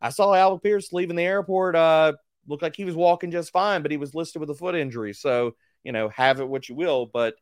[0.00, 1.76] I saw Alec Pierce leaving the airport.
[1.76, 2.14] Uh,
[2.46, 5.12] looked like he was walking just fine, but he was listed with a foot injury.
[5.12, 7.06] So you know, have it what you will.
[7.06, 7.34] But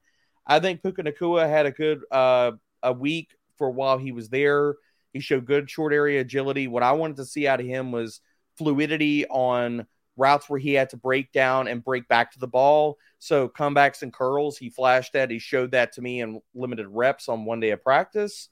[0.47, 2.53] I think Puka Nacua had a good uh,
[2.83, 4.77] a week for while he was there.
[5.13, 6.69] He showed good short area agility.
[6.69, 8.21] What I wanted to see out of him was
[8.59, 12.99] fluidity on routes where he had to break down and break back to the ball.
[13.19, 15.31] So comebacks and curls, he flashed that.
[15.31, 18.49] He showed that to me in limited reps on one day of practice.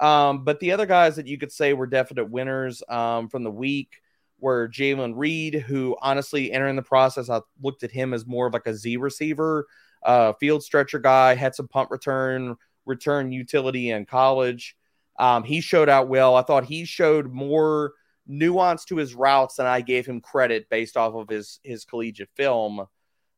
[0.00, 3.50] Um, but the other guys that you could say were definite winners um, from the
[3.50, 4.00] week
[4.40, 8.52] were Jayden Reed, who honestly entering the process, I looked at him as more of
[8.52, 9.66] like a Z receiver,
[10.02, 14.76] uh, field stretcher guy, had some punt return, return utility in college.
[15.18, 16.34] Um, he showed out well.
[16.34, 17.92] I thought he showed more
[18.26, 22.30] nuance to his routes than I gave him credit based off of his his collegiate
[22.36, 22.80] film.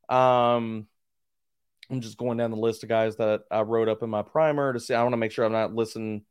[0.09, 0.87] Um,
[1.91, 4.73] I'm just going down the list of guys that I wrote up in my primer
[4.73, 4.95] to see.
[4.95, 6.25] I want to make sure I'm not listening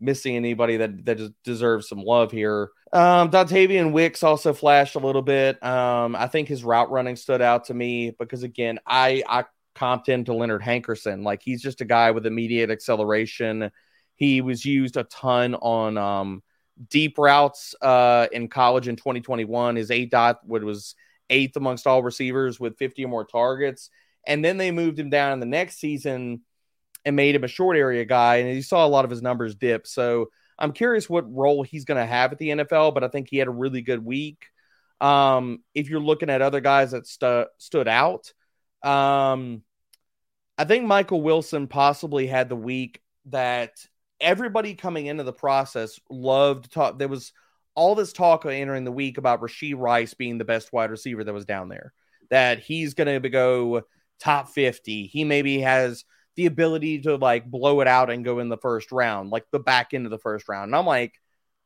[0.00, 2.70] missing anybody that that deserves some love here.
[2.92, 5.62] Um, Dontayvion Wicks also flashed a little bit.
[5.62, 9.44] Um, I think his route running stood out to me because again, I I
[9.76, 11.22] comped him to Leonard Hankerson.
[11.22, 13.70] Like he's just a guy with immediate acceleration.
[14.16, 16.42] He was used a ton on um,
[16.88, 19.76] deep routes uh, in college in 2021.
[19.76, 20.94] His aDOT was
[21.28, 23.90] eighth amongst all receivers with 50 or more targets.
[24.26, 26.42] And then they moved him down in the next season
[27.04, 28.36] and made him a short area guy.
[28.36, 29.86] And you saw a lot of his numbers dip.
[29.86, 33.28] So I'm curious what role he's going to have at the NFL, but I think
[33.30, 34.46] he had a really good week.
[35.00, 38.32] Um, if you're looking at other guys that stu- stood out,
[38.82, 39.62] um,
[40.58, 43.72] I think Michael Wilson possibly had the week that
[44.20, 46.98] everybody coming into the process loved talk.
[46.98, 47.32] There was
[47.74, 51.32] all this talk entering the week about Rashee Rice being the best wide receiver that
[51.32, 51.92] was down there,
[52.30, 53.82] that he's going to go
[54.18, 55.06] top 50.
[55.06, 56.04] He maybe has
[56.36, 59.58] the ability to like blow it out and go in the first round, like the
[59.58, 60.68] back end of the first round.
[60.68, 61.14] And I'm like,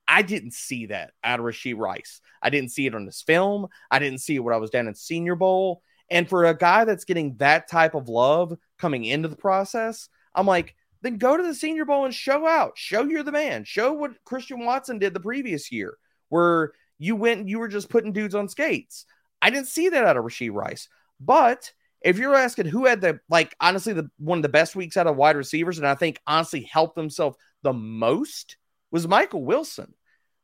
[0.06, 2.20] I didn't see that out of Rashee Rice.
[2.42, 3.68] I didn't see it on this film.
[3.90, 5.82] I didn't see it when I was down in Senior Bowl.
[6.10, 10.46] And for a guy that's getting that type of love coming into the process, I'm
[10.46, 12.78] like, then go to the Senior Bowl and show out.
[12.78, 13.64] Show you're the man.
[13.64, 15.98] Show what Christian Watson did the previous year,
[16.30, 19.04] where you went and you were just putting dudes on skates.
[19.42, 20.88] I didn't see that out of Rashee Rice.
[21.20, 24.96] But if you're asking who had the like honestly the one of the best weeks
[24.96, 28.56] out of wide receivers, and I think honestly helped himself the most
[28.90, 29.92] was Michael Wilson.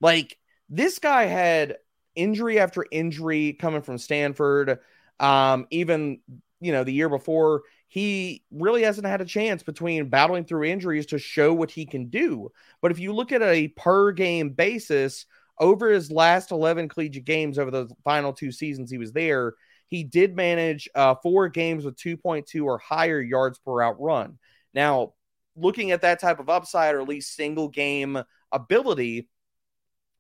[0.03, 0.37] Like
[0.69, 1.79] this guy had
[2.15, 4.79] injury after injury coming from Stanford.
[5.19, 6.21] Um, even
[6.61, 11.07] you know the year before he really hasn't had a chance between battling through injuries
[11.07, 12.53] to show what he can do.
[12.81, 15.27] But if you look at a per game basis
[15.59, 19.55] over his last 11 collegiate games over the final two seasons he was there,
[19.89, 24.39] he did manage uh, four games with 2.2 or higher yards per out run.
[24.73, 25.15] Now,
[25.57, 28.23] looking at that type of upside or at least single game
[28.53, 29.29] ability,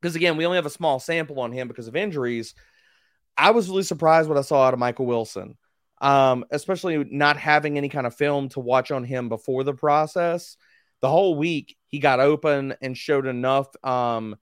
[0.03, 2.53] because again, we only have a small sample on him because of injuries.
[3.37, 5.57] I was really surprised what I saw out of Michael Wilson
[6.01, 10.57] um, especially not having any kind of film to watch on him before the process.
[11.01, 14.37] The whole week he got open and showed enough um,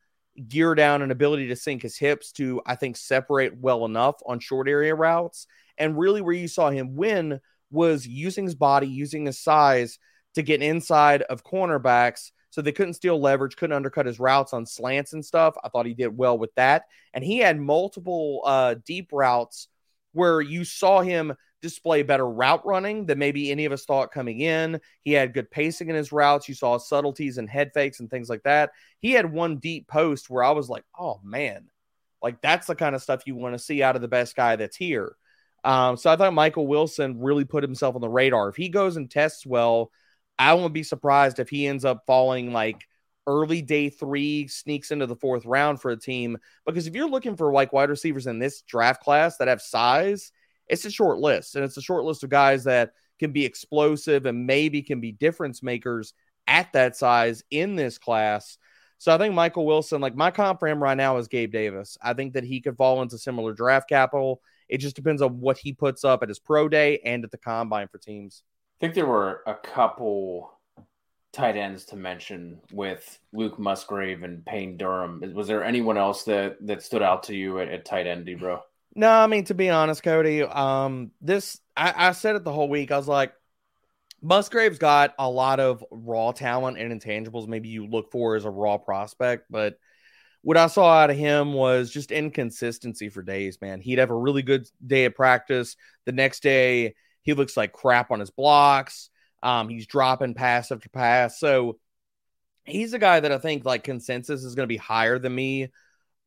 [0.46, 4.40] gear down and ability to sink his hips to, I think, separate well enough on
[4.40, 5.46] short area routes.
[5.76, 7.40] And really, where you saw him win
[7.70, 9.98] was using his body, using his size
[10.34, 14.66] to get inside of cornerbacks so they couldn't steal leverage, couldn't undercut his routes on
[14.66, 15.54] slants and stuff.
[15.62, 16.84] I thought he did well with that.
[17.12, 19.68] And he had multiple uh, deep routes
[20.12, 24.40] where you saw him display better route running than maybe any of us thought coming
[24.40, 24.80] in.
[25.02, 26.48] He had good pacing in his routes.
[26.48, 28.70] You saw subtleties and head fakes and things like that.
[29.00, 31.68] He had one deep post where I was like, oh man,
[32.22, 34.56] like that's the kind of stuff you want to see out of the best guy
[34.56, 35.16] that's here.
[35.64, 38.48] Um, so I thought Michael Wilson really put himself on the radar.
[38.48, 39.90] If he goes and tests well,
[40.38, 42.84] I won't be surprised if he ends up falling like
[43.26, 46.38] early day three, sneaks into the fourth round for a team.
[46.64, 50.32] Because if you're looking for like wide receivers in this draft class that have size,
[50.68, 54.26] it's a short list, and it's a short list of guys that can be explosive
[54.26, 56.14] and maybe can be difference makers
[56.46, 58.58] at that size in this class.
[58.98, 61.96] So I think Michael Wilson, like my comp for him right now is Gabe Davis.
[62.02, 64.40] I think that he could fall into similar draft capital.
[64.68, 67.38] It just depends on what he puts up at his pro day and at the
[67.38, 68.42] combine for teams.
[68.78, 70.52] I think there were a couple
[71.32, 75.22] tight ends to mention with Luke Musgrave and Payne Durham.
[75.34, 78.60] Was there anyone else that that stood out to you at, at tight end, bro?
[78.98, 82.68] No, I mean to be honest, Cody, um, this I, I said it the whole
[82.68, 82.90] week.
[82.90, 83.32] I was like,
[84.20, 88.50] Musgrave's got a lot of raw talent and intangibles maybe you look for as a
[88.50, 89.78] raw prospect, but
[90.42, 93.80] what I saw out of him was just inconsistency for days, man.
[93.80, 95.76] He'd have a really good day of practice.
[96.04, 99.10] The next day, he looks like crap on his blocks.
[99.44, 101.38] Um, he's dropping pass after pass.
[101.38, 101.78] So
[102.64, 105.68] he's a guy that I think like consensus is going to be higher than me.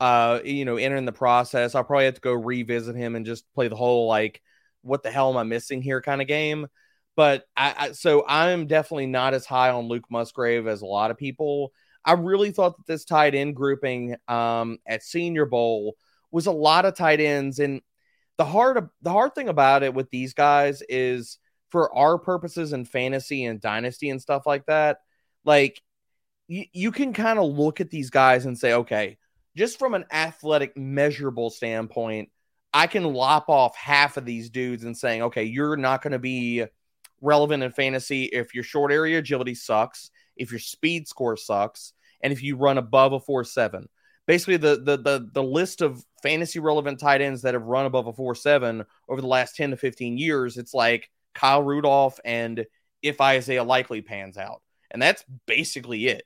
[0.01, 3.45] Uh, you know, entering the process, I'll probably have to go revisit him and just
[3.53, 4.41] play the whole like,
[4.81, 6.65] what the hell am I missing here kind of game.
[7.15, 11.11] But I, I so I'm definitely not as high on Luke Musgrave as a lot
[11.11, 11.71] of people.
[12.03, 15.95] I really thought that this tight end grouping um, at Senior Bowl
[16.31, 17.81] was a lot of tight ends, and
[18.39, 21.37] the hard the hard thing about it with these guys is
[21.69, 24.97] for our purposes in fantasy and dynasty and stuff like that,
[25.45, 25.79] like
[26.47, 29.17] you, you can kind of look at these guys and say, okay,
[29.55, 32.29] just from an athletic measurable standpoint,
[32.73, 36.19] I can lop off half of these dudes and saying, okay, you're not going to
[36.19, 36.65] be
[37.21, 42.31] relevant in fantasy if your short area agility sucks, if your speed score sucks, and
[42.31, 43.87] if you run above a four seven.
[44.27, 48.07] Basically, the the the the list of fantasy relevant tight ends that have run above
[48.07, 52.65] a four seven over the last 10 to 15 years, it's like Kyle Rudolph and
[53.01, 54.61] if Isaiah Likely pans out.
[54.91, 56.23] And that's basically it.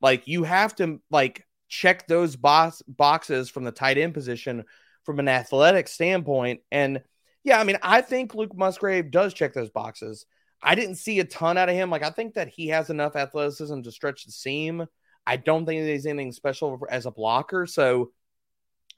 [0.00, 4.64] Like you have to like check those box boxes from the tight end position
[5.04, 6.60] from an athletic standpoint.
[6.70, 7.02] And
[7.44, 10.26] yeah, I mean, I think Luke Musgrave does check those boxes.
[10.62, 11.90] I didn't see a ton out of him.
[11.90, 14.86] Like I think that he has enough athleticism to stretch the seam.
[15.26, 17.66] I don't think there's anything special as a blocker.
[17.66, 18.12] So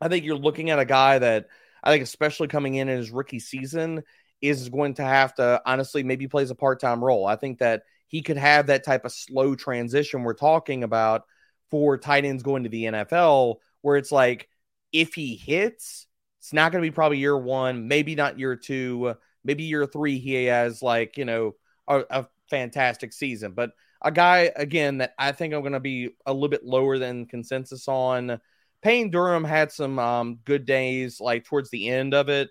[0.01, 1.49] I think you're looking at a guy that
[1.83, 4.03] I think, especially coming in in his rookie season,
[4.41, 7.27] is going to have to honestly maybe plays a part time role.
[7.27, 11.25] I think that he could have that type of slow transition we're talking about
[11.71, 14.49] for tight ends going to the NFL, where it's like
[14.93, 16.07] if he hits,
[16.39, 20.19] it's not going to be probably year one, maybe not year two, maybe year three.
[20.19, 21.55] He has like you know
[21.89, 23.71] a, a fantastic season, but
[24.03, 27.27] a guy again that I think I'm going to be a little bit lower than
[27.27, 28.41] consensus on.
[28.83, 32.49] Payne Durham had some um, good days, like towards the end of it,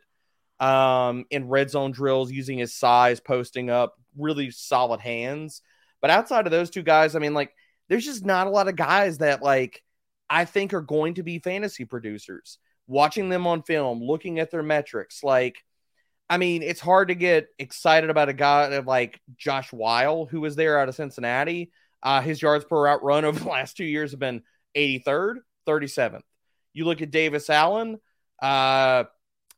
[0.59, 5.63] um, in red zone drills, using his size, posting up, really solid hands.
[6.01, 7.53] But outside of those two guys, I mean, like,
[7.89, 9.83] there's just not a lot of guys that like
[10.29, 12.59] I think are going to be fantasy producers.
[12.87, 15.63] Watching them on film, looking at their metrics, like
[16.29, 20.55] I mean, it's hard to get excited about a guy like Josh Whyle, who was
[20.55, 21.71] there out of Cincinnati.
[22.01, 24.43] Uh, his yards per route run over the last two years have been
[24.75, 26.21] 83rd, 37th.
[26.73, 27.99] You look at Davis Allen,
[28.41, 29.05] uh,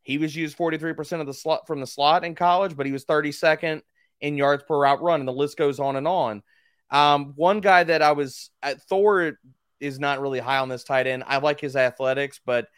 [0.04, 3.06] he was used 43% of the slot from the slot in college, but he was
[3.06, 3.82] 32nd
[4.22, 6.42] in yards per route run, and the list goes on and on.
[6.92, 9.40] Um, one guy that I was at Thor
[9.80, 11.24] is not really high on this tight end.
[11.26, 12.68] I like his athletics, but–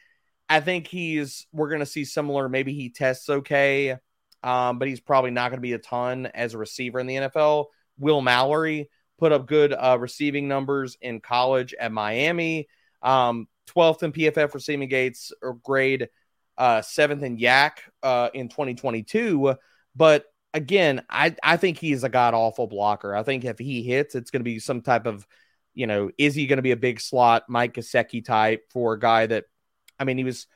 [0.49, 2.49] I think he's we're going to see similar.
[2.49, 3.97] Maybe he tests okay,
[4.43, 7.15] um, but he's probably not going to be a ton as a receiver in the
[7.15, 7.65] NFL.
[7.97, 12.67] Will Mallory put up good uh, receiving numbers in college at Miami.
[13.01, 16.09] Um, 12th in PFF receiving gates or grade
[16.57, 17.71] uh, seventh in YAC
[18.01, 19.55] uh, in 2022.
[19.95, 23.15] But again, I, I think he's a god awful blocker.
[23.15, 25.25] I think if he hits, it's going to be some type of,
[25.73, 28.99] you know, is he going to be a big slot Mike Gesicki type for a
[28.99, 29.45] guy that
[29.99, 30.47] I mean, he was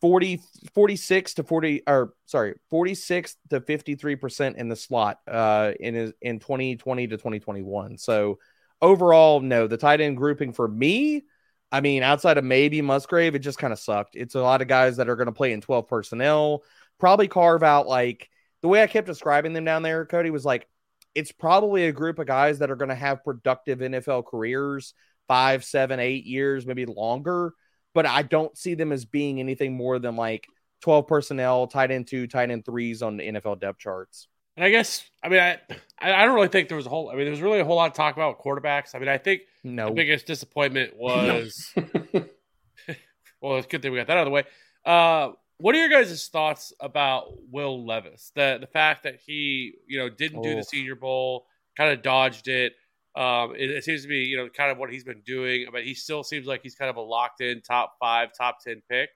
[0.00, 0.40] 40,
[0.74, 6.38] 46 to 40, or sorry, 46 to 53% in the slot uh, in his in
[6.38, 7.98] 2020 to 2021.
[7.98, 8.38] So
[8.82, 11.24] overall, no, the tight end grouping for me,
[11.72, 14.14] I mean, outside of maybe Musgrave, it just kind of sucked.
[14.14, 16.62] It's a lot of guys that are going to play in 12 personnel,
[17.00, 18.28] probably carve out like
[18.64, 20.66] the way I kept describing them down there, Cody, was like
[21.14, 24.94] it's probably a group of guys that are going to have productive NFL careers,
[25.28, 27.54] five, seven, eight years, maybe longer
[27.94, 30.46] but I don't see them as being anything more than like
[30.82, 34.28] 12 personnel, tight end two, tight end threes on the NFL depth charts.
[34.56, 35.58] And I guess, I mean, I
[35.98, 37.76] I don't really think there was a whole, I mean, there was really a whole
[37.76, 38.94] lot of talk about quarterbacks.
[38.94, 39.86] I mean, I think no.
[39.86, 41.72] the biggest disappointment was,
[43.40, 44.44] well, it's good that we got that out of the way.
[44.84, 45.30] Uh,
[45.64, 48.32] what are your guys' thoughts about Will Levis?
[48.34, 52.48] The the fact that he, you know, didn't do the Senior Bowl, kind of dodged
[52.48, 52.74] it.
[53.16, 55.82] Um, it, it, seems to be, you know, kind of what he's been doing, but
[55.82, 59.08] he still seems like he's kind of a locked in top five, top 10 pick.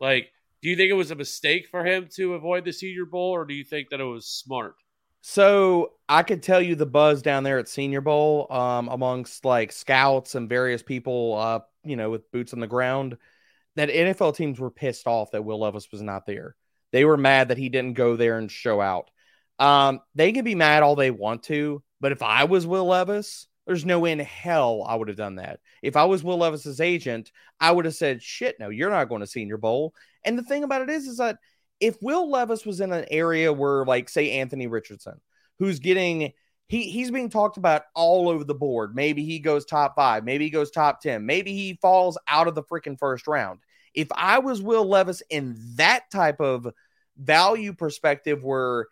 [0.00, 0.30] Like,
[0.62, 3.44] do you think it was a mistake for him to avoid the Senior Bowl, or
[3.44, 4.76] do you think that it was smart?
[5.20, 9.72] So I could tell you the buzz down there at Senior Bowl, um, amongst like
[9.72, 13.18] scouts and various people, uh, you know, with boots on the ground,
[13.76, 16.56] that NFL teams were pissed off that Will Levis was not there.
[16.92, 19.10] They were mad that he didn't go there and show out.
[19.58, 23.46] Um, they can be mad all they want to, but if I was Will Levis,
[23.66, 25.60] there's no way in hell I would have done that.
[25.82, 29.20] If I was Will Levis's agent, I would have said, "Shit, no, you're not going
[29.20, 29.94] to Senior Bowl."
[30.24, 31.38] And the thing about it is, is that
[31.80, 35.20] if Will Levis was in an area where, like, say, Anthony Richardson,
[35.58, 36.32] who's getting
[36.72, 38.96] he he's being talked about all over the board.
[38.96, 42.54] Maybe he goes top five, maybe he goes top 10, maybe he falls out of
[42.54, 43.60] the freaking first round.
[43.92, 46.66] If I was Will Levis in that type of
[47.18, 48.86] value perspective where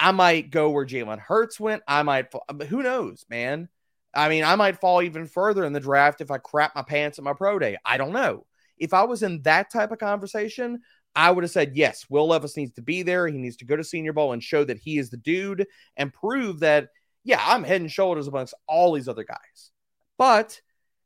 [0.00, 2.34] I might go where Jalen Hurts went, I might
[2.68, 3.68] who knows, man.
[4.12, 7.18] I mean, I might fall even further in the draft if I crap my pants
[7.18, 7.76] at my pro day.
[7.84, 8.44] I don't know.
[8.76, 10.80] If I was in that type of conversation,
[11.14, 13.28] I would have said, yes, Will Levis needs to be there.
[13.28, 15.66] He needs to go to Senior Bowl and show that he is the dude
[15.96, 16.88] and prove that,
[17.24, 19.70] yeah, I'm head and shoulders amongst all these other guys.
[20.18, 20.60] But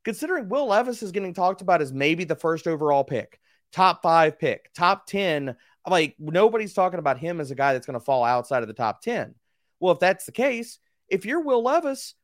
[0.04, 3.40] considering Will Levis is getting talked about as maybe the first overall pick,
[3.72, 5.56] top five pick, top 10,
[5.88, 8.74] like nobody's talking about him as a guy that's going to fall outside of the
[8.74, 9.34] top 10.
[9.80, 12.14] Well, if that's the case, if you're Will Levis,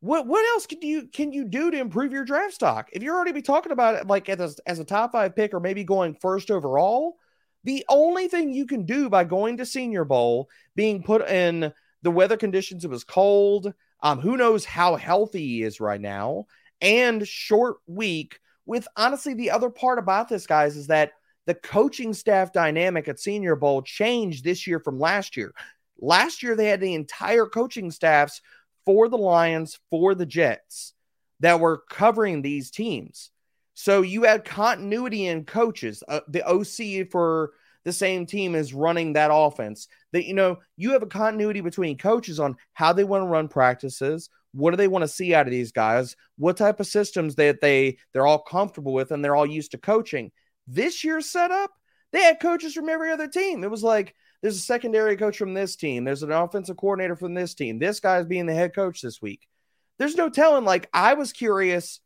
[0.00, 2.88] what what else can you can you do to improve your draft stock?
[2.92, 5.54] If you're already be talking about it like as a, as a top five pick
[5.54, 7.18] or maybe going first overall,
[7.62, 11.72] the only thing you can do by going to Senior Bowl, being put in
[12.02, 13.72] the weather conditions, it was cold.
[14.02, 16.46] Um, who knows how healthy he is right now,
[16.80, 18.38] and short week.
[18.64, 21.12] With honestly, the other part about this, guys, is that
[21.46, 25.52] the coaching staff dynamic at Senior Bowl changed this year from last year.
[26.00, 28.40] Last year, they had the entire coaching staffs
[28.84, 30.94] for the Lions, for the Jets
[31.40, 33.30] that were covering these teams.
[33.74, 36.02] So you had continuity in coaches.
[36.06, 37.52] Uh, the OC for
[37.84, 39.88] the same team is running that offense.
[40.12, 43.48] That you know, you have a continuity between coaches on how they want to run
[43.48, 47.34] practices, what do they want to see out of these guys, what type of systems
[47.36, 50.30] that they they're all comfortable with and they're all used to coaching.
[50.66, 51.70] This year's setup,
[52.12, 53.64] they had coaches from every other team.
[53.64, 56.04] It was like there's a secondary coach from this team.
[56.04, 57.78] There's an offensive coordinator from this team.
[57.78, 59.46] This guy's being the head coach this week.
[59.98, 60.64] There's no telling.
[60.64, 62.00] Like, I was curious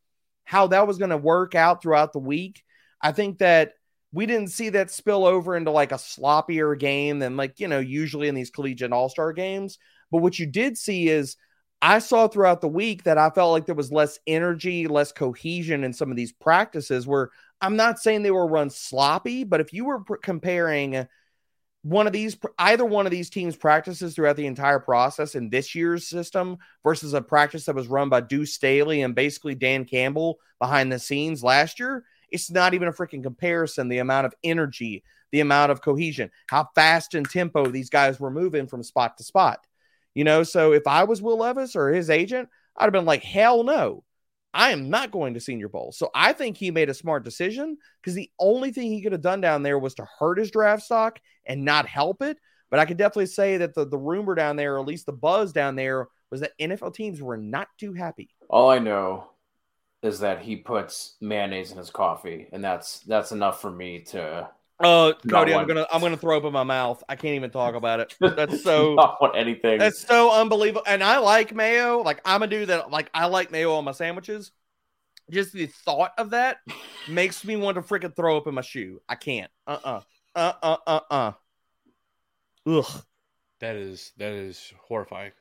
[0.44, 2.62] how that was going to work out throughout the week.
[3.00, 3.72] I think that
[4.16, 7.80] we didn't see that spill over into like a sloppier game than, like, you know,
[7.80, 9.78] usually in these collegiate all star games.
[10.10, 11.36] But what you did see is
[11.82, 15.84] I saw throughout the week that I felt like there was less energy, less cohesion
[15.84, 17.28] in some of these practices where
[17.60, 21.06] I'm not saying they were run sloppy, but if you were pr- comparing
[21.82, 25.74] one of these either one of these teams practices throughout the entire process in this
[25.74, 30.38] year's system versus a practice that was run by Deuce Staley and basically Dan Campbell
[30.58, 33.88] behind the scenes last year, it's not even a freaking comparison.
[33.88, 38.30] The amount of energy, the amount of cohesion, how fast and tempo these guys were
[38.30, 39.66] moving from spot to spot.
[40.14, 43.22] You know, so if I was Will Levis or his agent, I'd have been like,
[43.22, 44.02] hell no.
[44.54, 45.92] I am not going to Senior Bowl.
[45.92, 49.20] So I think he made a smart decision because the only thing he could have
[49.20, 52.38] done down there was to hurt his draft stock and not help it.
[52.70, 55.12] But I could definitely say that the, the rumor down there, or at least the
[55.12, 58.30] buzz down there, was that NFL teams were not too happy.
[58.48, 59.28] All I know
[60.07, 64.48] is that he puts mayonnaise in his coffee, and that's that's enough for me to.
[64.78, 67.02] Oh, uh, Cody, I'm gonna I'm gonna throw up in my mouth.
[67.09, 68.14] I can't even talk about it.
[68.36, 69.78] That's so not want anything.
[69.78, 70.82] That's so unbelievable.
[70.86, 72.02] And I like mayo.
[72.02, 74.52] Like I'm a dude that like I like mayo on my sandwiches.
[75.30, 76.59] Just the thought of that
[77.09, 79.00] makes me want to freaking throw up in my shoe.
[79.09, 79.50] I can't.
[79.66, 80.00] Uh uh-uh.
[80.34, 80.52] uh.
[80.62, 81.32] Uh uh uh
[82.66, 82.78] uh.
[82.78, 83.02] Ugh.
[83.61, 85.32] That is that is horrifying.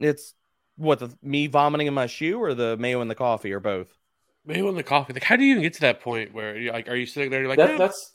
[0.00, 0.34] It's
[0.76, 3.88] what the me vomiting in my shoe or the mayo in the coffee or both.
[4.44, 5.12] Mayo on the coffee.
[5.12, 7.30] Like, how do you even get to that point where you're like, are you sitting
[7.30, 7.40] there?
[7.40, 8.12] You're like, that, that's.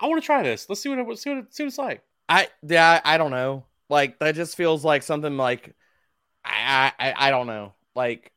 [0.00, 0.68] I want to try this.
[0.68, 2.02] Let's see what it, see what it, see what it's like.
[2.28, 3.64] I yeah, I, I don't know.
[3.88, 5.74] Like that just feels like something like
[6.44, 7.74] I I I don't know.
[7.94, 8.32] Like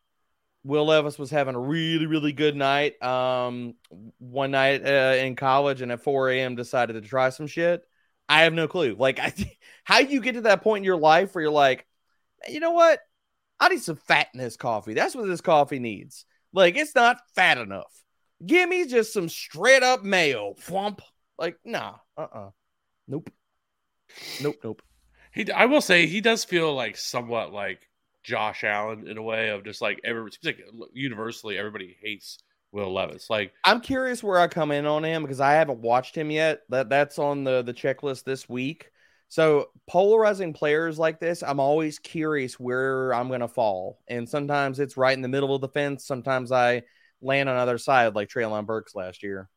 [0.64, 3.74] Will Levis was having a really, really good night um,
[4.20, 6.56] one night uh, in college, and at 4 a.m.
[6.56, 7.84] decided to try some shit.
[8.30, 8.96] I have no clue.
[8.98, 9.34] Like, I,
[9.84, 11.88] how you get to that point in your life where you're like,
[12.48, 13.00] you know what?
[13.60, 14.94] I need some fat in this coffee.
[14.94, 16.26] That's what this coffee needs.
[16.54, 18.04] Like, it's not fat enough.
[18.46, 20.56] Give me just some straight up mayo.
[20.58, 21.02] Flump.
[21.38, 21.96] Like, nah.
[22.18, 22.40] Uh uh-uh.
[22.40, 22.50] uh.
[23.08, 23.30] Nope.
[24.42, 24.56] Nope.
[24.64, 24.82] Nope.
[25.34, 27.88] He, I will say, he does feel like somewhat like
[28.24, 30.60] Josh Allen in a way of just like every seems like
[30.94, 32.40] universally everybody hates
[32.72, 33.30] Will Levis.
[33.30, 36.62] Like I'm curious where I come in on him because I haven't watched him yet.
[36.70, 38.92] That that's on the the checklist this week.
[39.32, 43.98] So polarizing players like this, I'm always curious where I'm gonna fall.
[44.10, 46.06] And sometimes it's right in the middle of the fence.
[46.06, 46.84] Sometimes I
[47.22, 49.48] land on other side like Treylon Burks last year.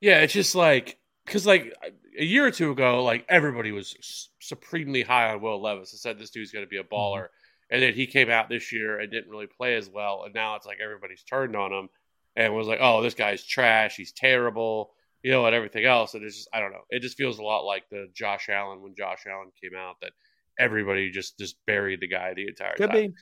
[0.00, 1.72] Yeah, it's just like because like
[2.18, 6.18] a year or two ago, like everybody was supremely high on Will Levis and said
[6.18, 7.26] this dude's going to be a baller.
[7.26, 7.74] Mm-hmm.
[7.74, 10.24] And then he came out this year and didn't really play as well.
[10.24, 11.90] And now it's like everybody's turned on him
[12.34, 13.94] and was like, oh, this guy's trash.
[13.94, 16.14] He's terrible, you know, and everything else.
[16.14, 16.82] And it's just, I don't know.
[16.90, 20.12] It just feels a lot like the Josh Allen when Josh Allen came out that
[20.58, 23.08] everybody just just buried the guy the entire Could time.
[23.08, 23.14] Be.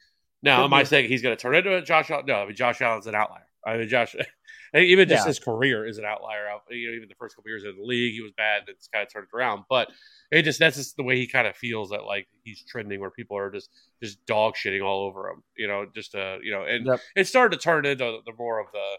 [0.43, 0.77] Now, Could am be.
[0.77, 2.27] I saying he's going to turn into a Josh Allen?
[2.27, 3.43] No, I mean, Josh Allen's an outlier.
[3.67, 4.15] I mean, Josh,
[4.77, 5.29] even just Yeah.
[5.29, 6.47] his career is an outlier.
[6.49, 8.61] Out, you know, even the first couple years of the league, he was bad.
[8.61, 9.89] and It's kind of turned around, but
[10.31, 13.11] it just that's just the way he kind of feels that like he's trending, where
[13.11, 13.71] people are just
[14.03, 15.43] just dog shitting all over him.
[15.57, 17.01] You know, just uh, you know, and Yep.
[17.17, 18.97] it started to turn into the more of the,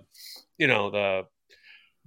[0.57, 1.23] you know, the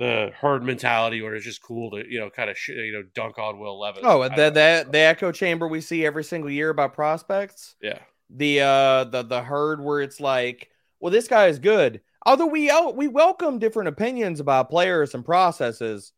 [0.01, 3.03] the herd mentality where it's just cool to you know kind of sh- you know
[3.15, 4.01] dunk on Will Levis.
[4.03, 7.77] Oh, the the the echo chamber we see every single year about prospects.
[7.81, 7.99] yeah.
[8.31, 10.71] The uh the the herd where it's like,
[11.01, 12.01] well, this guy is good.
[12.25, 16.13] Although we out we welcome different opinions about players and processes,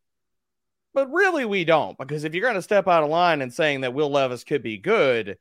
[0.95, 3.81] but really we don't because if you're going to step out of line and saying
[3.81, 5.39] that Will Levis could be good,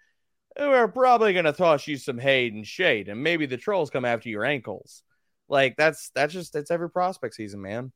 [0.59, 4.05] we're probably going to toss you some hate and shade, and maybe the trolls come
[4.05, 5.03] after your ankles.
[5.47, 7.91] Like that's that's just it's every prospect season, man.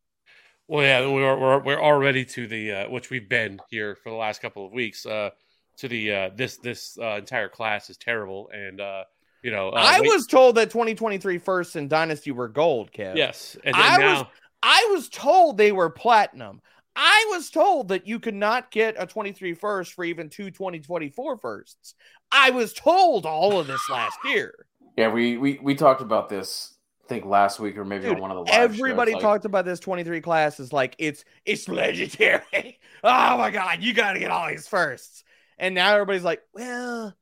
[0.68, 4.16] Well, yeah, we're we're we're already to the uh, which we've been here for the
[4.16, 5.06] last couple of weeks.
[5.06, 5.30] Uh,
[5.78, 9.04] to the uh, this this uh, entire class is terrible, and uh,
[9.44, 13.16] you know, uh, I we- was told that 2023 first and Dynasty were gold, Kev.
[13.16, 14.26] yes, and then I now, was-
[14.64, 16.62] I was told they were platinum.
[16.96, 21.38] I was told that you could not get a 23 first for even two 2024
[21.38, 21.94] firsts.
[22.32, 24.66] I was told all of this last year.
[24.98, 26.75] Yeah, we we we talked about this.
[27.06, 29.22] I think last week or maybe Dude, on one of the live Everybody shows, like,
[29.22, 32.80] talked about this 23 class is like it's it's legendary.
[33.04, 35.24] oh my god, you got to get all these firsts.
[35.60, 37.16] And now everybody's like, well,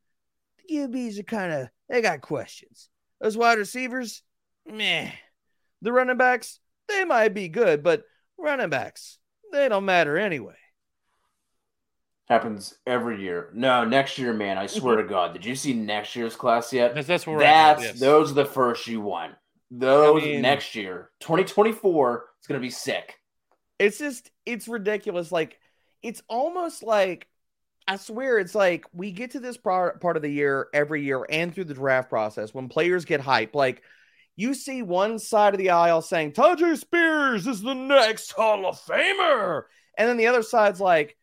[0.68, 2.90] the QBs are kind of they got questions.
[3.20, 4.24] Those wide receivers,
[4.66, 5.12] meh.
[5.82, 8.04] The running backs, they might be good, but
[8.38, 9.20] running backs,
[9.52, 10.56] they don't matter anyway.
[12.30, 13.50] happens every year.
[13.54, 14.58] No, next year, man.
[14.58, 15.08] I swear mm-hmm.
[15.08, 16.96] to God, did you see next year's class yet?
[16.96, 17.80] that's that's where we're at.
[17.80, 18.00] That's yes.
[18.00, 19.34] those are the first you want.
[19.76, 23.20] Those I mean- next year, 2024, it's gonna be sick.
[23.80, 25.32] It's just it's ridiculous.
[25.32, 25.58] Like
[26.04, 27.28] it's almost like
[27.88, 31.26] I swear it's like we get to this part part of the year every year
[31.28, 33.56] and through the draft process when players get hype.
[33.56, 33.82] Like
[34.36, 38.80] you see one side of the aisle saying Tyjae Spears is the next Hall of
[38.80, 39.64] Famer,
[39.98, 41.18] and then the other side's like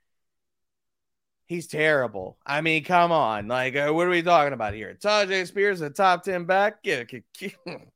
[1.50, 2.38] he's terrible.
[2.46, 4.96] I mean, come on, like uh, what are we talking about here?
[5.02, 7.24] Tyjae Spears, a top ten back, get get,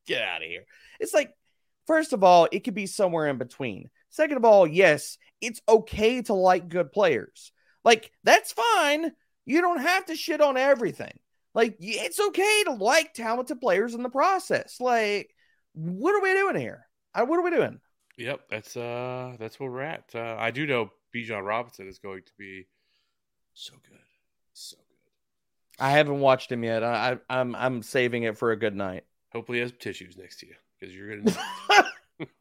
[0.07, 0.65] get out of here.
[0.99, 1.33] It's like
[1.87, 3.91] first of all, it could be somewhere in between.
[4.11, 7.53] Second of all, yes, it's okay to like good players.
[7.85, 9.13] Like, that's fine.
[9.47, 11.13] You don't have to shit on everything.
[11.55, 14.81] Like, it's okay to like talented players in the process.
[14.81, 15.31] Like,
[15.75, 16.87] what are we doing here?
[17.15, 17.79] Uh, What are we doing?
[18.17, 20.05] Yep, that's uh that's where we're at.
[20.15, 22.67] Uh, I do know Bijan Robinson is going to be
[23.55, 23.99] so good,
[24.53, 25.85] so good.
[25.85, 26.83] I haven't watched him yet.
[26.83, 29.05] I, I, I'm I'm saving it for a good night.
[29.33, 31.37] Hopefully, he has tissues next to you because you're gonna.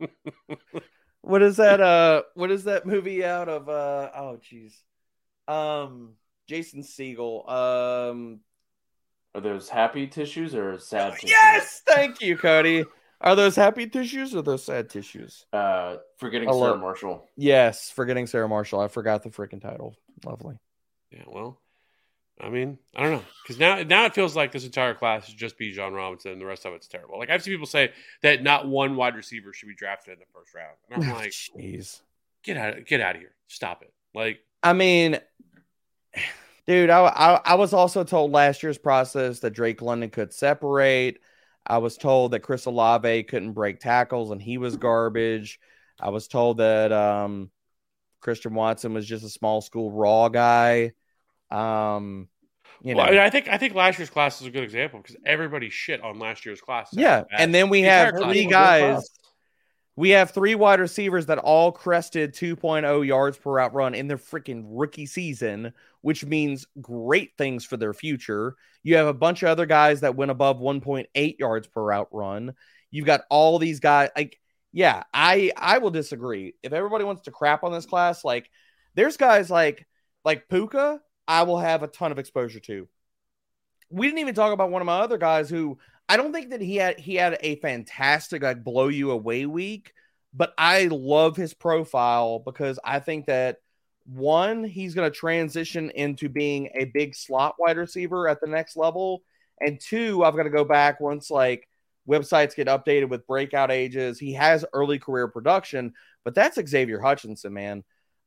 [1.22, 1.82] what is that?
[1.82, 3.70] Uh, what is that movie out of?
[3.70, 4.74] Uh, oh, jeez.
[5.48, 6.14] Um,
[6.48, 7.50] Jason Segel.
[7.50, 8.42] Um,
[9.36, 11.30] Are those happy tissues or sad tissues?
[11.32, 12.86] Yes, thank you, Cody.
[13.22, 15.46] Are those happy tissues or those sad tissues?
[15.54, 17.30] Uh, forgetting I'll Sarah Marshall.
[17.38, 18.82] Yes, forgetting Sarah Marshall.
[18.82, 19.96] I forgot the freaking title.
[20.26, 20.58] Lovely.
[21.14, 21.62] Yeah, well,
[22.42, 25.34] I mean, I don't know because now now it feels like this entire class is
[25.34, 27.20] just Bijan Robinson and the rest of it's terrible.
[27.20, 27.92] Like I've seen people say
[28.22, 31.32] that not one wide receiver should be drafted in the first round, and I'm like,
[31.32, 32.02] Jeez.
[32.44, 33.94] get out, get out of here, stop it.
[34.16, 35.20] Like, I mean,
[36.68, 41.20] dude, I, I I was also told last year's process that Drake London could separate.
[41.66, 45.60] I was told that Chris Olave couldn't break tackles and he was garbage.
[46.00, 47.52] I was told that um,
[48.20, 50.92] Christian Watson was just a small school raw guy.
[51.54, 52.28] Um,
[52.82, 54.64] you know, well, I, mean, I think I think last year's class is a good
[54.64, 56.90] example because everybody shit on last year's class.
[56.92, 59.10] yeah, and then we The have three guys.
[59.96, 64.18] We have three wide receivers that all crested 2.0 yards per route run in their
[64.18, 68.56] freaking rookie season, which means great things for their future.
[68.82, 72.56] You have a bunch of other guys that went above 1.8 yards per route run.
[72.90, 74.10] You've got all these guys.
[74.16, 74.40] Like,
[74.72, 76.56] yeah, I I will disagree.
[76.64, 78.50] If everybody wants to crap on this class, like,
[78.96, 79.88] there's guys like
[80.26, 81.02] like Puka.
[81.28, 82.88] I will have a ton of exposure to.
[83.90, 85.78] We didn't even talk about one of my other guys who
[86.10, 89.94] I don't think that he had he had a fantastic like blow you away week,
[90.34, 93.58] but I love his profile because I think that
[94.06, 98.76] one he's going to transition into being a big slot wide receiver at the next
[98.76, 99.24] level,
[99.62, 101.68] and two I've got to go back once like
[102.08, 104.20] websites get updated with breakout ages.
[104.20, 105.94] He has early career production,
[106.26, 107.84] but that's Xavier Hutchinson, man.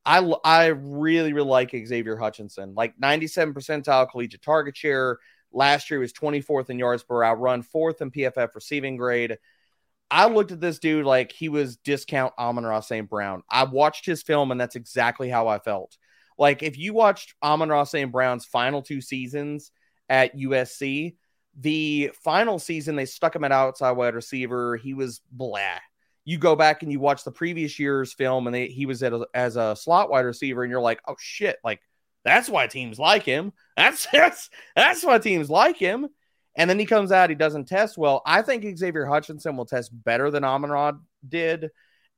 [0.06, 5.18] I I really really like Xavier Hutchinson, like 97 percentile collegiate target share.
[5.52, 9.38] Last year he was 24th in yards per route run, fourth in PFF receiving grade.
[10.10, 13.08] I looked at this dude like he was discount Amon-Ra St.
[13.10, 13.42] Brown.
[13.50, 15.98] I watched his film, and that's exactly how I felt.
[16.38, 18.12] Like if you watched Amon-Ra St.
[18.12, 19.72] Brown's final two seasons
[20.08, 21.16] at USC,
[21.58, 24.76] The final season, they stuck him at outside wide receiver.
[24.76, 25.78] He was blah.
[26.26, 29.14] You go back and you watch the previous year's film, and they, he was at
[29.14, 31.80] a, as a slot wide receiver, and you're like, oh shit, like
[32.26, 33.52] that's why teams like him.
[33.76, 36.08] That's that's that's why teams like him.
[36.56, 38.22] And then he comes out, he doesn't test well.
[38.24, 41.70] I think Xavier Hutchinson will test better than Amon did.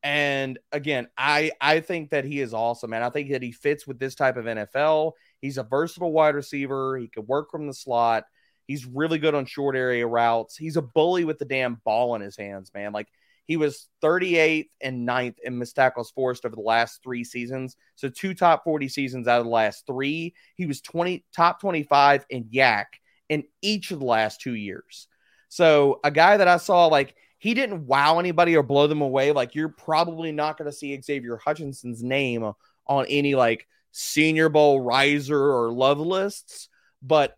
[0.03, 3.87] And again, I I think that he is awesome, and I think that he fits
[3.87, 5.13] with this type of NFL.
[5.41, 6.97] He's a versatile wide receiver.
[6.97, 8.25] He could work from the slot.
[8.69, 10.57] He's really good on short area routes.
[10.57, 12.93] He's a bully with the damn ball in his hands, man.
[12.93, 13.09] Like
[13.49, 17.77] he was 38th and 9th in missed tackles forced over the last three seasons.
[17.97, 20.35] So two top 40 seasons out of the last three.
[20.55, 22.85] He was 20 top 25 in YAC
[23.29, 25.09] in each of the last two years.
[25.49, 29.33] So a guy that I saw like he didn't wow anybody or blow them away.
[29.33, 32.53] Like you're probably not going to see Xavier Hutchinson's name
[32.87, 36.69] on any like Senior Bowl riser or love lists,
[37.03, 37.37] but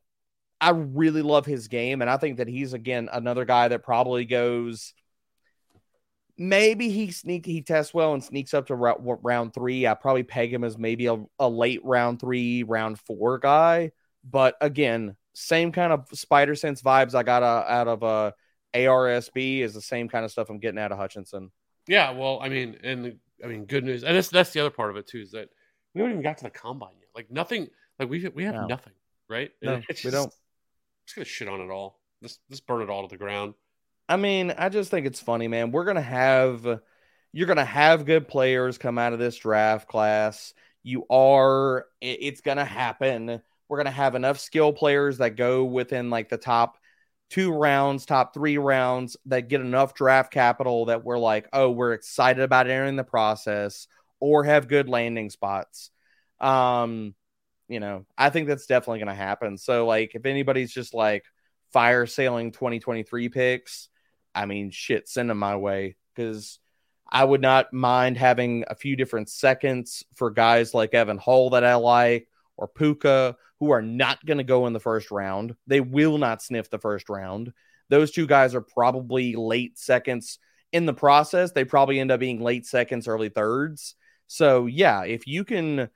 [0.61, 4.27] I really love his game, and I think that he's again another guy that probably
[4.27, 4.93] goes.
[6.43, 9.87] Maybe he sneak he tests well and sneaks up to round three.
[9.87, 13.93] I probably peg him as maybe a, a late round three, round four guy.
[14.25, 18.33] But again, same kind of spider sense vibes I got uh, out of uh,
[18.73, 21.51] ARSB is the same kind of stuff I'm getting out of Hutchinson.
[21.87, 24.89] Yeah, well, I mean, and I mean, good news, and that's that's the other part
[24.89, 25.51] of it too is that
[25.95, 27.09] we haven't even got to the combine yet.
[27.15, 27.69] Like nothing,
[27.99, 28.67] like we we have no.
[28.67, 28.95] nothing,
[29.29, 29.51] right?
[29.61, 30.33] No, just, we don't.
[31.05, 32.01] Just gonna shit on it all.
[32.23, 33.53] Let's let's burn it all to the ground.
[34.11, 35.71] I mean, I just think it's funny, man.
[35.71, 36.81] We're gonna have
[37.33, 40.53] you're gonna have good players come out of this draft class.
[40.83, 41.87] You are.
[42.01, 43.41] It's gonna happen.
[43.69, 46.77] We're gonna have enough skill players that go within like the top
[47.31, 51.93] two rounds, top three rounds that get enough draft capital that we're like, oh, we're
[51.93, 53.87] excited about entering the process
[54.19, 55.91] or have good landing spots.
[56.41, 57.15] Um,
[57.69, 59.57] you know, I think that's definitely going to happen.
[59.57, 61.23] So, like, if anybody's just like
[61.73, 63.89] fire sailing 2023 picks,
[64.35, 66.59] I mean, shit, send them my way because
[67.11, 71.65] I would not mind having a few different seconds for guys like Evan Hull that
[71.65, 75.55] I like or Puka who are not going to go in the first round.
[75.67, 77.53] They will not sniff the first round.
[77.89, 80.39] Those two guys are probably late seconds
[80.73, 81.53] in the process.
[81.53, 83.97] They probably end up being late seconds, early thirds.
[84.29, 85.91] So, yeah, if you can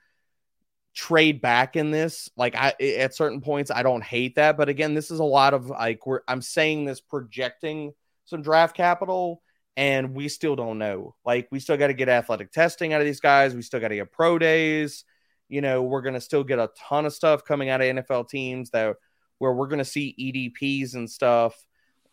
[0.93, 4.57] trade back in this, like I at certain points, I don't hate that.
[4.57, 7.93] But again, this is a lot of like we're I'm saying this projecting
[8.25, 9.41] some draft capital
[9.77, 11.15] and we still don't know.
[11.25, 13.55] Like we still got to get athletic testing out of these guys.
[13.55, 15.05] We still got to get pro days
[15.47, 18.29] you know, we're going to still get a ton of stuff coming out of NFL
[18.29, 18.95] teams that
[19.37, 20.15] where we're going to see
[20.59, 21.55] ADPs and stuff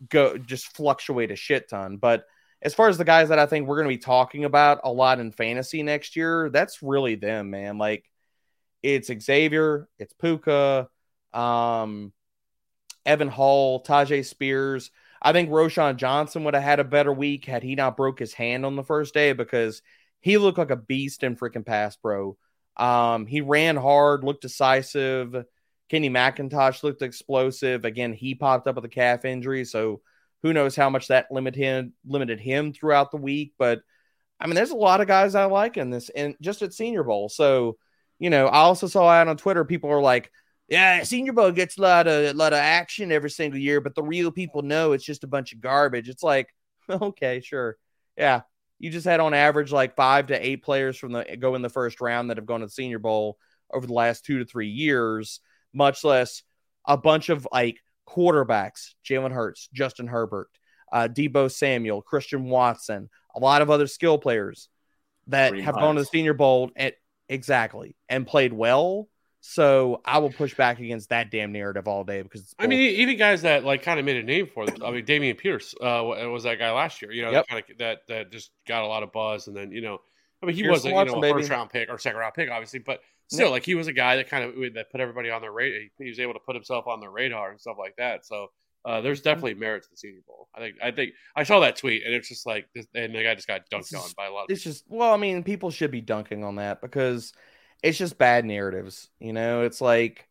[0.09, 1.97] go just fluctuate a shit ton.
[1.97, 2.25] But
[2.61, 4.91] as far as the guys that I think we're going to be talking about a
[4.91, 7.77] lot in fantasy next year, that's really them, man.
[7.77, 8.09] Like
[8.81, 10.89] it's Xavier, it's Puka,
[11.33, 12.13] um,
[13.05, 14.91] Evan Hull, Tyjae Spears.
[15.23, 18.33] I think Roschon Johnson would have had a better week had he not broke his
[18.33, 19.81] hand on the first day because
[20.19, 22.37] he looked like a beast in freaking pass pro.
[22.75, 25.45] Um, he ran hard, looked decisive.
[25.89, 27.85] Kenny McIntosh looked explosive.
[27.85, 30.01] Again, he popped up with a calf injury, so
[30.41, 33.53] who knows how much that limited him limited him throughout the week.
[33.57, 33.81] But
[34.39, 37.03] I mean, there's a lot of guys I like in this, and just at Senior
[37.03, 37.29] Bowl.
[37.29, 37.77] So,
[38.19, 40.31] you know, I also saw out on Twitter people are like,
[40.73, 43.93] "Yeah, Senior Bowl gets a lot of a lot of action every single year, but
[43.93, 46.53] the real people know it's just a bunch of garbage." It's like,
[46.89, 47.77] okay, sure,
[48.17, 48.41] yeah,
[48.79, 51.69] you just had on average like five to eight players from the go in the
[51.69, 53.37] first round that have gone to the Senior Bowl
[53.71, 55.41] over the last two to three years,
[55.73, 56.41] much less
[56.85, 60.49] a bunch of like quarterbacks, Jalen Hurts, Justin Herbert,
[60.91, 64.69] uh, Deebo Samuel, Christian Watson, a lot of other skill players
[65.27, 66.95] that have gone to the Senior Bowl at
[67.29, 69.07] exactly and played well
[69.45, 73.17] so I will push back against that damn narrative all day because I mean, even
[73.17, 74.81] guys that like kind of made a name for them.
[74.81, 77.11] I mean, Dameon Pierce uh, was that guy last year.
[77.11, 77.47] You know, yep.
[77.49, 79.99] kind of that that just got a lot of buzz, and then you know,
[80.41, 81.41] I mean, he Pierce wasn't you know a baby.
[81.41, 84.15] first round pick or second round pick, obviously, but still, like he was a guy
[84.15, 85.81] that kind of that put everybody on their radar.
[85.99, 88.25] He was able to put himself on their radar and stuff like that.
[88.25, 88.47] So
[88.85, 90.47] uh, there's definitely merit to the Senior Bowl.
[90.55, 93.35] I think I think I saw that tweet and it's just like, and the guy
[93.35, 94.43] just got dunked on by a lot.
[94.43, 97.33] Of it's just well, I mean, people should be dunking on that because
[97.83, 99.09] it's just bad narratives.
[99.19, 100.27] You know, it's like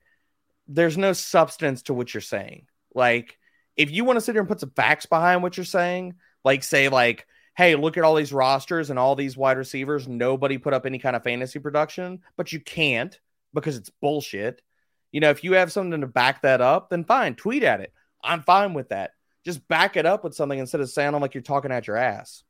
[0.66, 2.66] there's no substance to what you're saying.
[2.94, 3.38] Like,
[3.76, 6.64] if you want to sit here and put some facts behind what you're saying, like
[6.64, 7.26] say, like,
[7.56, 10.98] hey, look at all these rosters and all these wide receivers, nobody put up any
[10.98, 13.20] kind of fantasy production, but you can't
[13.52, 14.62] because it's bullshit.
[15.10, 17.92] You know, if you have something to back that up, then fine, tweet at it.
[18.24, 19.12] I'm fine with that.
[19.44, 22.44] Just back it up with something instead of sounding like you're talking at your ass.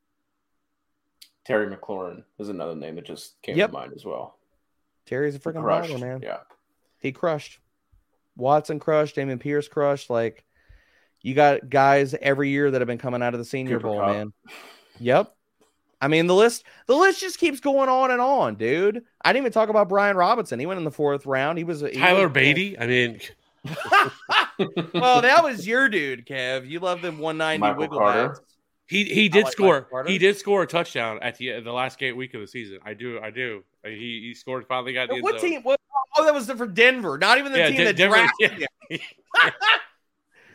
[1.44, 3.70] Terry McLaurin is another name that just came yep.
[3.70, 4.38] to mind as well.
[5.06, 6.20] Terry's a freaking baller, man.
[6.22, 6.38] Yeah.
[6.98, 7.58] He crushed.
[8.36, 9.16] Watson crushed.
[9.16, 10.08] Dameon Pierce crushed.
[10.10, 10.44] Like,
[11.22, 13.98] You got guys every year that have been coming out of the Senior Cooper Bowl,
[14.00, 14.08] Kupp.
[14.16, 14.32] man.
[15.00, 15.34] Yep.
[16.00, 19.04] I mean the list the list just keeps going on and on, dude.
[19.24, 20.58] I didn't even talk about Brian Robinson.
[20.58, 21.58] He went in the fourth round.
[21.58, 22.76] He was he Tyler was- Badie.
[22.80, 23.20] I mean,
[24.94, 26.68] well, that was your dude, Kev.
[26.68, 28.28] You love them 190 Michael wiggle Carter.
[28.30, 28.40] backs.
[28.88, 29.88] He he did like score.
[30.06, 32.78] He did score a touchdown at the the last game week of the season.
[32.84, 33.18] I do.
[33.20, 33.62] I do.
[33.84, 34.66] Uh, he he scored.
[34.66, 35.50] Finally got in the end What zone.
[35.50, 35.62] team?
[35.62, 35.80] What,
[36.18, 37.16] oh, that was for Denver.
[37.16, 39.00] Not even the Yeah, team Den- that Denver- drafted him.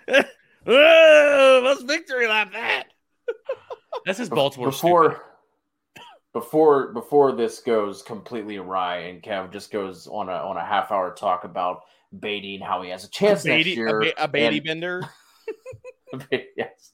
[0.67, 2.86] oh, let's victory like that.
[4.05, 4.69] That's his Baltimore.
[4.69, 5.23] before
[6.34, 10.91] before before this goes completely awry and Kev just goes on a on a half
[10.91, 11.82] hour talk about
[12.15, 14.01] Badie and how he has a chance Badie, next year.
[14.01, 15.01] a, ba- a Badie and- bender.
[16.57, 16.93] yes.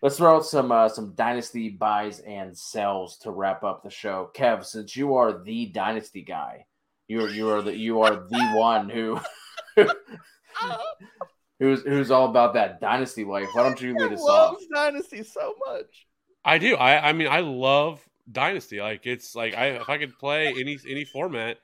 [0.00, 4.30] Let's throw out some uh, some dynasty buys and sells to wrap up the show.
[4.34, 6.66] Kev, since you are the dynasty guy,
[7.08, 9.18] you are you are the you are the one who
[11.58, 13.48] who's who's all about that dynasty life.
[13.52, 14.56] Why don't you lead us off?
[14.72, 16.06] Dynasty so much.
[16.44, 16.76] I do.
[16.76, 18.80] I I mean I love Dynasty.
[18.80, 21.58] Like it's like I if I could play any any format,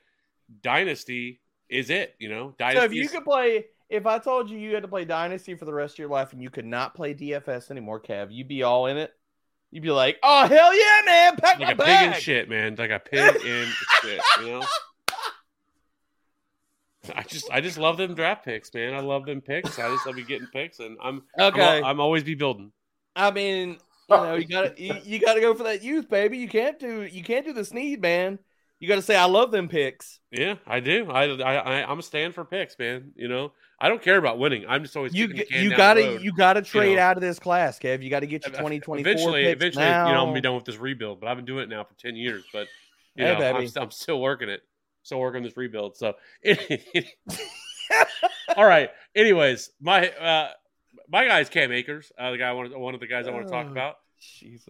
[0.61, 2.15] Dynasty is it.
[2.19, 2.79] You know, Dynasty.
[2.79, 5.55] So if you is- could play, if I told you you had to play Dynasty
[5.55, 8.47] for the rest of your life and you could not play DFS anymore, Kev, you'd
[8.47, 9.11] be all in it.
[9.71, 11.35] You'd be like, "Oh hell yeah, man!
[11.35, 12.75] Pack like my a pig in shit, man.
[12.75, 13.67] Like a pig in
[14.01, 14.21] shit.
[14.41, 14.63] You know.
[17.13, 18.93] I just I just love them draft picks, man.
[18.93, 19.77] I love them picks.
[19.77, 22.71] I just love you getting picks, and I'm Okay, I'm, I'm always be building.
[23.15, 23.77] I mean,
[24.09, 26.37] you know, you gotta you, you gotta go for that youth, baby.
[26.37, 28.39] You can't do you can't do the sneed, man.
[28.79, 31.09] You gotta say, "I love them picks." Yeah, I do.
[31.09, 33.11] I, I, I I'm a stand for picks, man.
[33.15, 34.65] You know, I don't care about winning.
[34.67, 37.01] I'm just always You you gotta you gotta trade know.
[37.01, 38.01] out of this class, Kev.
[38.03, 40.07] You gotta get your twenty twenty four Eventually, picks eventually, now.
[40.07, 41.19] you know, I'm gonna be done with this rebuild.
[41.19, 42.43] But I've been doing it now for ten years.
[42.53, 42.67] But
[43.15, 43.45] you Hey, know.
[43.57, 44.61] I'm, I'm still working it.
[45.03, 45.97] Still working this rebuild.
[45.97, 46.13] So,
[48.55, 48.89] all right.
[49.15, 50.49] Anyways, my uh,
[51.09, 53.45] my is Cam Akers, uh, the guy I wanted, one of the guys I want
[53.45, 53.71] to talk Oh.
[53.71, 53.95] about.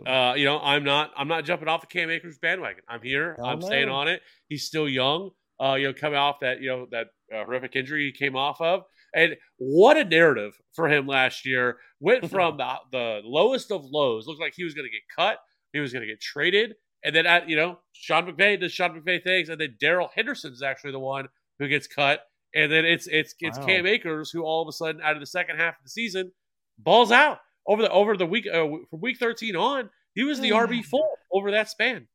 [0.05, 2.83] Uh, you know, I'm not I'm not jumping off the Cam Akers bandwagon.
[2.89, 3.37] I'm here.
[3.41, 4.21] I'm staying on it.
[4.49, 5.29] He's still young.
[5.61, 8.59] Uh, you know, coming off that you know that uh, horrific injury he came off
[8.59, 8.83] of,
[9.15, 11.77] and what a narrative for him last year.
[11.99, 14.27] Went from the the lowest of lows.
[14.27, 15.39] Looked like he was going to get cut.
[15.73, 18.99] He was going to get traded, and then at you know Sean McVay does Sean
[18.99, 22.21] McVay things, and then Darrell Henderson is actually the one who gets cut,
[22.53, 23.65] and then it's it's it's Wow.
[23.65, 26.31] Cam Akers who all of a sudden out of the second half of the season
[26.77, 30.49] balls out over the over the week uh, from week 13 on he was the
[30.49, 32.07] RB four over that span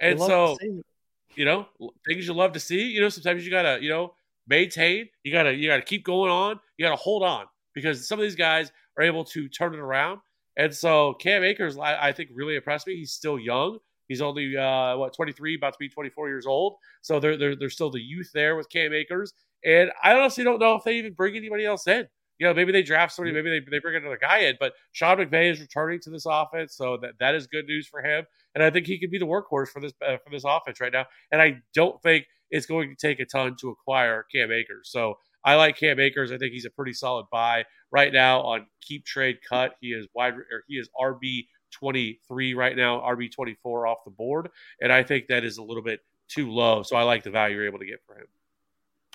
[0.00, 0.86] and so to see it.
[1.34, 1.66] you know
[2.08, 4.14] things you love to see you know sometimes you gotta you know
[4.48, 5.08] maintain.
[5.22, 6.58] You gotta you gotta keep going on.
[6.76, 10.20] You gotta hold on because some of these guys are able to turn it around.
[10.56, 12.96] And so Cam Akers I, I think really impressed me.
[12.96, 13.78] He's still young.
[14.08, 16.76] He's only uh what 23 about to be 24 years old.
[17.02, 19.32] So there, there, there's still the youth there with Cam Akers.
[19.64, 22.06] And I honestly don't know if they even bring anybody else in.
[22.38, 25.16] You know, maybe they draft somebody, maybe they, they bring another guy in, but Sean
[25.16, 28.26] McVay is returning to this offense, so that, that is good news for him.
[28.54, 30.92] And I think he could be the workhorse for this uh, for this offense right
[30.92, 31.06] now.
[31.32, 34.90] And I don't think it's going to take a ton to acquire Cam Akers.
[34.90, 36.32] So I like Cam Akers.
[36.32, 39.74] I think he's a pretty solid buy right now on keep trade cut.
[39.80, 43.98] He is wide or he is RB twenty three right now, RB twenty four off
[44.04, 44.48] the board,
[44.80, 46.82] and I think that is a little bit too low.
[46.82, 48.26] So I like the value you're able to get for him.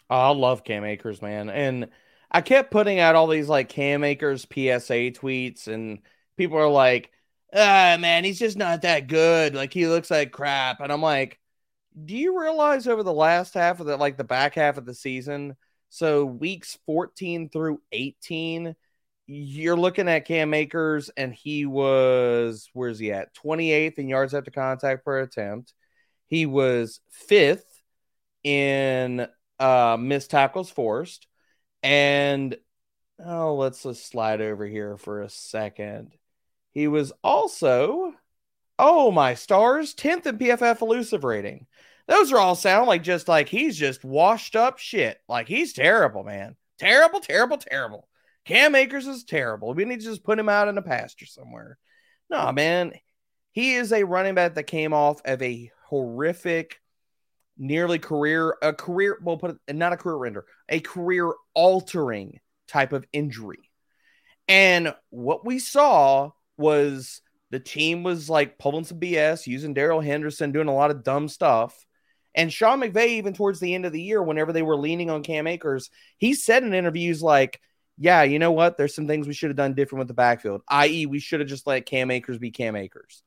[0.10, 1.50] I love Cam Akers, man.
[1.50, 1.90] And
[2.32, 6.00] I kept putting out all these like Cam Akers PSA tweets, and
[6.38, 7.12] people are like,
[7.54, 9.56] ah, man, he's just not that good.
[9.56, 10.80] Like, he looks like crap.
[10.80, 11.40] And I'm like,
[12.06, 14.94] do you realize over the last half of the like the back half of the
[14.94, 15.56] season,
[15.90, 18.76] so weeks 14 through 18,
[19.28, 23.34] you're looking at Cam Akers, and he was where's he at?
[23.36, 25.74] 28th in yards after contact per attempt.
[26.28, 27.82] He was fifth
[28.44, 29.28] in
[29.60, 31.28] uh missed tackles forced.
[31.84, 32.58] And
[33.24, 36.14] oh, let's just slide over here for a second.
[36.72, 38.14] He was also,
[38.82, 41.68] oh my stars, 10th in PFF elusive rating.
[42.08, 45.20] Those are all sound like just like he's just washed up shit.
[45.30, 46.58] Like he's terrible, man.
[46.80, 48.08] Terrible, terrible, terrible.
[48.44, 49.76] Cam Akers is terrible.
[49.76, 51.78] We need to just put him out in a pasture somewhere.
[52.30, 52.94] No, man.
[53.52, 56.82] He is a running back that came off of a horrific,
[57.58, 62.94] nearly career, a career, we'll put it, not a career render, a career altering type
[62.94, 63.70] of injury.
[64.48, 67.22] And what we saw was
[67.52, 71.28] the team was like pulling some BS, using Darrell Henderson, doing a lot of dumb
[71.28, 71.86] stuff.
[72.34, 75.22] And Sean McVay, even towards the end of the year, whenever they were leaning on
[75.22, 77.60] Cam Akers, he said in interviews like,
[77.98, 78.78] yeah, you know what?
[78.78, 81.50] There's some things we should have done different with the backfield, i.e., we should have
[81.50, 83.22] just let Cam Akers be Cam Akers.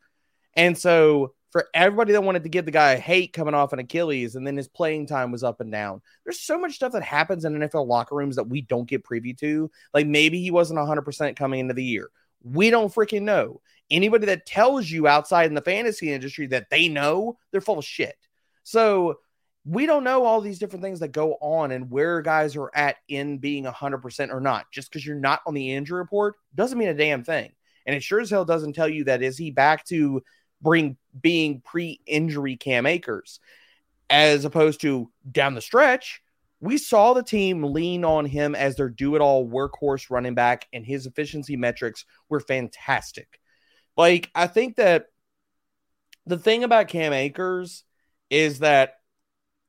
[0.57, 3.79] And so for everybody that wanted to give the guy a hate coming off an
[3.79, 6.03] Achilles and then his playing time was up and down.
[6.25, 9.35] There's so much stuff that happens in NFL locker rooms that we don't get privy
[9.35, 9.71] to.
[9.93, 12.11] Like maybe he wasn't 100% coming into the year.
[12.43, 13.61] We don't freaking know.
[13.95, 17.85] Anybody that tells you outside in the fantasy industry that they know, they're full of
[17.85, 18.17] shit.
[18.65, 19.21] So
[19.65, 22.97] we don't know all these different things that go on and where guys are at
[23.09, 24.67] in being 100% or not.
[24.73, 27.53] Just because you're not on the injury report doesn't mean a damn thing.
[27.87, 30.23] And it sure as hell doesn't tell you that is he back to
[30.61, 33.39] bring being pre-injury Cam Akers,
[34.11, 36.21] as opposed to down the stretch.
[36.61, 41.07] We saw the team lean on him as their do-it-all workhorse running back, and his
[41.07, 43.39] efficiency metrics were fantastic.
[43.97, 45.07] Like I think that
[46.27, 47.85] the thing about Cam Akers
[48.31, 48.95] is that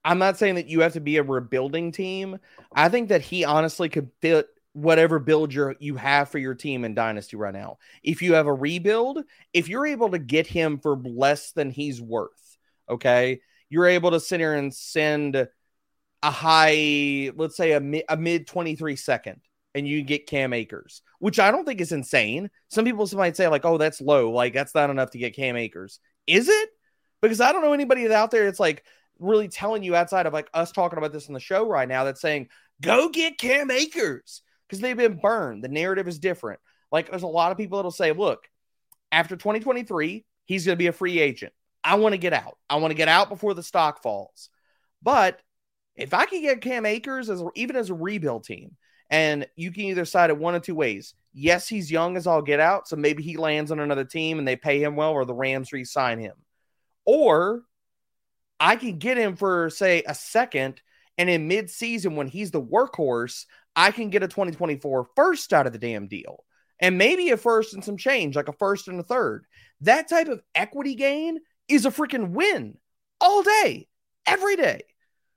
[0.04, 2.38] I'm not saying that you have to be a rebuilding team.
[2.74, 6.84] I think that he honestly could fit whatever build you you have for your team
[6.84, 7.78] in dynasty right now.
[8.04, 9.24] If you have a rebuild,
[9.54, 12.58] if you're able to get him for less than he's worth,
[12.90, 15.48] okay, you're able to sit here and send
[16.22, 19.42] a high, let's say a, a mid 23 second,
[19.76, 22.50] and you get Cam Akers, which I don't think is insane.
[22.70, 25.58] Some people might say like, oh, that's low, like that's not enough to get Cam
[25.58, 26.00] Akers.
[26.26, 26.70] Is it?
[27.22, 28.46] Because I don't know anybody out there.
[28.46, 28.86] that's like
[29.20, 32.04] really telling you outside of like us talking about this on the show right now
[32.04, 32.48] that's saying
[32.82, 35.64] go get Cam Akers because they've been burned.
[35.64, 36.60] The narrative is different.
[36.92, 38.48] Like there's a lot of people that'll say, look,
[39.12, 41.54] after 2023, he's going to be a free agent.
[41.84, 42.58] I want to get out.
[42.70, 44.50] I want to get out before the stock falls.
[45.04, 45.40] But
[45.96, 48.76] if I can get Cam Akers as even as a rebuild team,
[49.10, 51.14] and you can either side it one of two ways.
[51.34, 54.48] Yes, he's young as I'll get out, so maybe he lands on another team and
[54.48, 56.36] they pay him well, or the Rams re-sign him.
[57.06, 57.64] Or
[58.60, 60.82] I can get him for say a second,
[61.18, 63.46] and in mid-season when he's the workhorse,
[63.76, 66.44] I can get a 2024 first out of the damn deal
[66.80, 69.46] and maybe a first and some change, like a first and a third.
[69.82, 72.78] That type of equity gain is a freaking win
[73.20, 73.88] all day,
[74.26, 74.82] every day.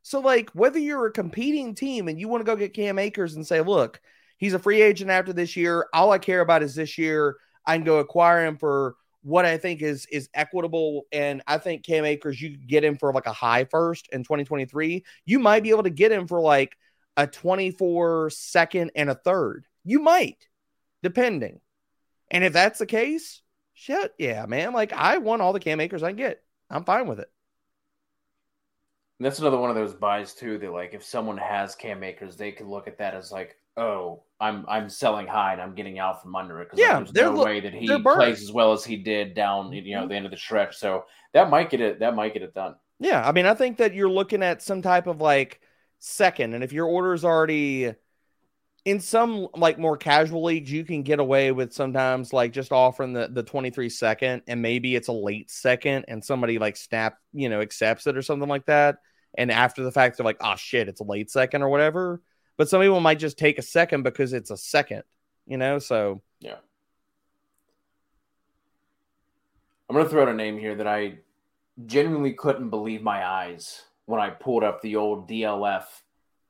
[0.08, 3.34] So, like, whether you're a competing team and you want to go get Cam Akers
[3.34, 4.00] and say, look,
[4.38, 5.86] he's a free agent after this year.
[5.92, 7.36] All I care about is this year.
[7.66, 11.02] I can go acquire him for what I think is is equitable.
[11.12, 15.04] And I think Cam Akers, you get him for like a high first in 2023.
[15.26, 16.78] You might be able to get him for like
[17.18, 19.66] a 24 second and a third.
[19.84, 20.48] You might,
[21.02, 21.60] depending.
[22.30, 23.42] And if that's the case,
[23.74, 24.72] shit, yeah, man.
[24.72, 26.42] Like I want all the Cam Akers I can get.
[26.70, 27.28] I'm fine with it.
[29.18, 30.58] And that's another one of those buys too.
[30.58, 34.22] That like if someone has Cam Akers, they could look at that as like, oh,
[34.40, 37.32] I'm I'm selling high and I'm getting out from under it because Yeah, there's they're
[37.32, 40.08] no way that he plays as well as he did down you know mm-hmm.
[40.08, 40.76] the end of the stretch.
[40.76, 41.98] So that might get it.
[41.98, 42.76] That might get it done.
[43.00, 45.60] Yeah, I mean, I think that you're looking at some type of like
[45.98, 47.94] second, and if your order is already
[48.88, 53.12] in some like more casual leagues, you can get away with sometimes like just offering
[53.12, 57.50] the the 23 second, and maybe it's a late second, and somebody like snap, you
[57.50, 58.96] know, accepts it or something like that,
[59.36, 62.22] and after the fact, they're like, oh shit, it's a late second or whatever.
[62.56, 65.02] But some people might just take a second because it's a second,
[65.46, 65.78] you know.
[65.78, 66.56] So Yeah.
[69.90, 71.18] I'm gonna throw out a name here that I
[71.84, 75.84] genuinely couldn't believe my eyes when I pulled up the old DLF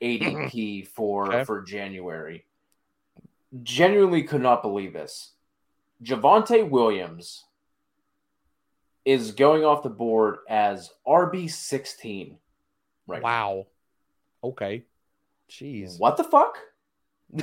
[0.02, 0.86] ADP mm-hmm.
[0.86, 1.44] for Okay.
[1.44, 2.44] for January.
[3.62, 5.32] Genuinely could not believe this.
[6.02, 7.44] Javonte Williams
[9.04, 12.36] is going off the board as RB 16.
[13.06, 13.22] Right.
[13.22, 13.66] wow,
[14.44, 14.84] okay,
[15.50, 16.58] jeez, What the fuck?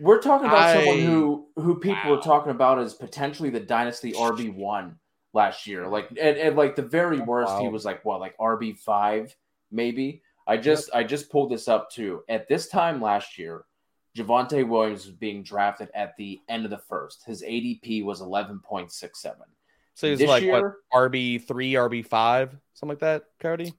[0.00, 2.16] We're talking about someone who who people Wow.
[2.16, 4.98] were talking about as potentially the dynasty RB one
[5.32, 5.86] last year.
[5.86, 9.36] Like and, and like the very worst, he was like what, like RB five,
[9.70, 10.22] maybe.
[10.46, 12.22] I just I just pulled this up too.
[12.28, 13.64] At this time last year,
[14.16, 17.24] Javonte Williams was being drafted at the end of the first.
[17.24, 19.46] His ADP was eleven point six seven.
[19.94, 23.72] so he's like year, what RB three, RB five, something like that, Cody.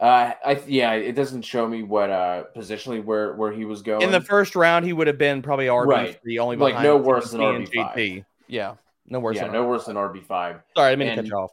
[0.00, 4.02] uh, I yeah, it doesn't show me what uh positionally where where he was going.
[4.02, 6.20] In the first round, he would have been probably RB Right.
[6.22, 8.24] three, only Like, no worse than RB5.
[8.46, 8.74] Yeah,
[9.08, 9.36] no worse.
[9.36, 10.60] yeah, than no worse than RB five.
[10.76, 11.50] Sorry, I mean to cut you off.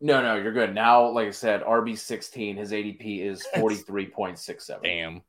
[0.00, 0.74] No, no, you're good.
[0.74, 4.82] Now, like I said, RB sixteen, his ADP is forty three point six seven.
[4.82, 5.22] Damn.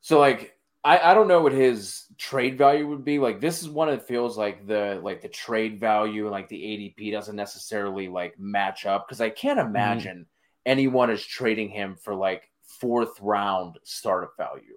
[0.00, 3.18] So like I, I don't know what his trade value would be.
[3.18, 6.60] Like this is one that feels like the like the trade value and like the
[6.60, 9.68] ADP doesn't necessarily like match up because I can't mm-hmm.
[9.68, 10.26] imagine
[10.64, 14.76] anyone is trading him for like fourth round startup value.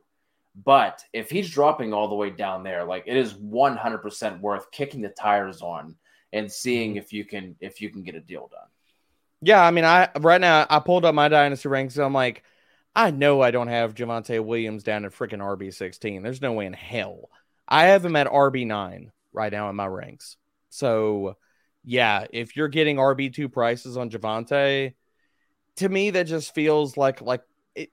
[0.65, 5.01] But if he's dropping all the way down there, like it is 100% worth kicking
[5.01, 5.95] the tires on
[6.34, 6.99] and seeing mm-hmm.
[6.99, 8.67] if you can if you can get a deal done.
[9.41, 11.95] Yeah, I mean, I right now I pulled up my dynasty ranks.
[11.95, 12.43] And I'm like,
[12.95, 16.21] I know I don't have Javonte Williams down at freaking RB 16.
[16.21, 17.29] There's no way in hell.
[17.67, 20.38] I have him at RB nine right now in my ranks.
[20.69, 21.38] So,
[21.84, 24.93] yeah, if you're getting RB two prices on Javonte,
[25.77, 27.43] to me that just feels like like
[27.75, 27.91] it.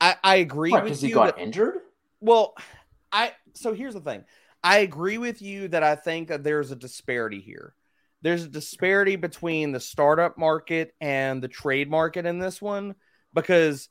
[0.00, 1.78] I I agree because he got that- injured.
[2.20, 2.54] well,
[3.10, 4.24] I so here's the thing.
[4.62, 7.74] I agree with you that I think that there's a disparity here.
[8.22, 12.94] There's a disparity between the startup market and the trade market in this one
[13.34, 13.88] because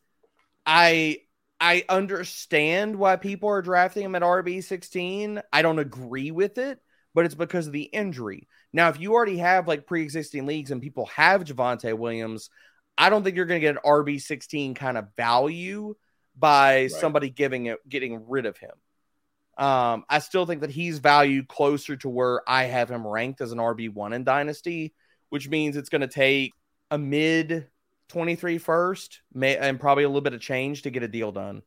[0.66, 1.20] I
[1.59, 5.41] I understand why people are drafting him at RB16.
[5.53, 6.80] I don't agree with it,
[7.13, 8.47] but it's because of the injury.
[8.74, 12.49] Now, if you already have like pre-existing leagues and people have Javonte Williams,
[12.97, 15.95] I don't think you're going to get an RB16 kind of value
[16.38, 18.72] by somebody giving it getting rid of him.
[19.57, 23.51] Um, I still think that he's valued closer to where I have him ranked as
[23.51, 24.93] an RB1 in Dynasty,
[25.29, 26.53] which means it's going to take
[26.91, 27.67] a mid
[28.09, 31.61] 23 first may, and probably a little bit of change to get a deal done.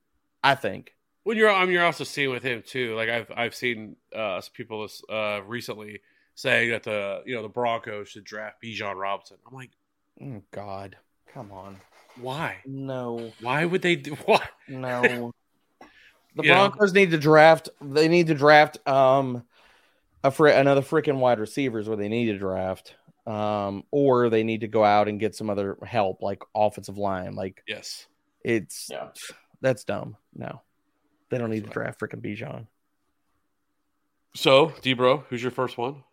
[0.44, 0.94] I think.
[1.24, 2.94] When you're, I mean, you're also seeing with him too.
[2.94, 6.00] Like I've, I've seen uh, people uh, recently
[6.34, 9.38] saying that the, you know, the Broncos should draft Bijan Robinson.
[9.46, 9.70] I'm like,
[10.22, 10.96] Oh, God.
[11.34, 11.76] Come on.
[12.20, 12.56] why?
[12.66, 14.48] No, Why would they do what?
[14.68, 15.32] no.
[16.38, 16.68] The You know?
[16.70, 17.68] Broncos need to draft.
[17.80, 19.44] They need to draft um
[20.24, 22.94] a fr- another freaking wide receivers where they need to draft.
[23.26, 27.34] Um, or they need to go out and get some other help, like offensive line.
[27.34, 28.06] Like Yes.
[28.42, 29.08] it's Yeah.
[29.60, 30.16] that's dumb.
[30.34, 30.62] No,
[31.28, 32.66] they don't need to draft freaking Bijan.
[34.34, 36.04] So, Dbro, who's your first one?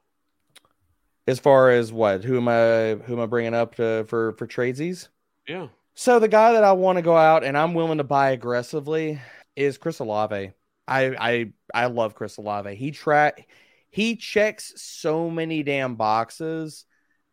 [1.28, 2.95] As far as what, who am I?
[3.05, 5.07] Who am I bringing up to, for for tradesies?
[5.47, 5.67] Yeah.
[5.93, 9.21] So the guy that I want to go out and I'm willing to buy aggressively
[9.56, 10.51] is Chris Olave.
[10.88, 12.76] I I I love Chris Olave.
[12.76, 13.47] He track
[13.89, 16.86] he checks so many damn boxes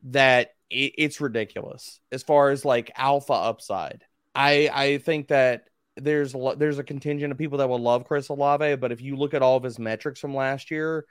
[0.04, 4.04] that it, it's ridiculous as far as like alpha upside.
[4.34, 5.64] I I think that
[5.96, 9.34] there's there's a contingent of people that will love Chris Olave, but if you look
[9.34, 11.04] at all of his metrics from last year,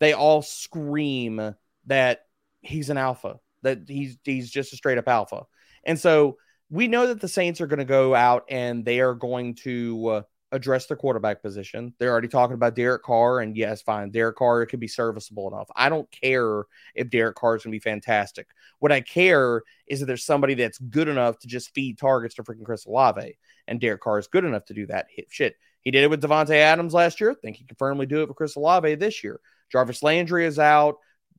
[0.00, 1.54] they all scream
[1.86, 2.26] that
[2.60, 5.42] he's an alpha, that he's he's just a straight up alpha.
[5.84, 6.38] And so
[6.70, 10.06] we know that the Saints are going to go out and they are going to
[10.08, 10.22] uh,
[10.54, 11.92] address the quarterback position.
[11.98, 15.68] They're already talking about Derek Carr, and yes, fine, Derek Carr could be serviceable enough.
[15.74, 18.46] I don't care if Derek Carr is going to be fantastic.
[18.78, 22.44] What I care is that there's somebody that's good enough to just feed targets to
[22.44, 23.36] freaking Chris Olave,
[23.66, 25.06] and Derek Carr is good enough to do that.
[25.28, 25.56] Shit.
[25.80, 27.34] He did it with Davante Adams last year.
[27.34, 29.40] think he can firmly do it with Chris Olave this year.
[29.70, 30.96] Jarvis Landry is out.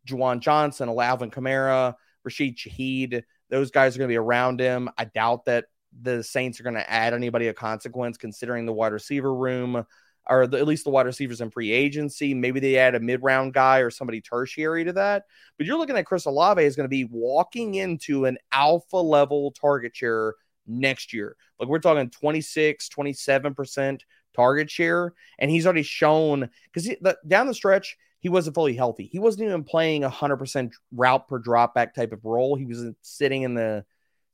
[0.08, 3.24] Juwan Johnson, Alvin Kamara, Rashid Shaheed.
[3.50, 4.90] Those guys are going to be around him.
[4.98, 5.66] I doubt that
[6.02, 9.86] the Saints are going to add anybody of consequence considering the wide receiver room
[10.28, 12.34] or the, at least the wide receivers in free agency.
[12.34, 15.26] Maybe they add a mid round guy or somebody tertiary to that.
[15.58, 19.52] But you're looking at Chris Olave is going to be walking into an alpha level
[19.52, 20.36] target share
[20.68, 21.36] next year.
[21.60, 24.02] Like we're talking 26, 27%
[24.36, 25.14] target share.
[25.40, 26.90] And he's already shown because
[27.28, 29.06] down the stretch, he wasn't fully healthy.
[29.06, 32.56] He wasn't even playing a 100% route per drop back type of role.
[32.56, 33.86] He was sitting in the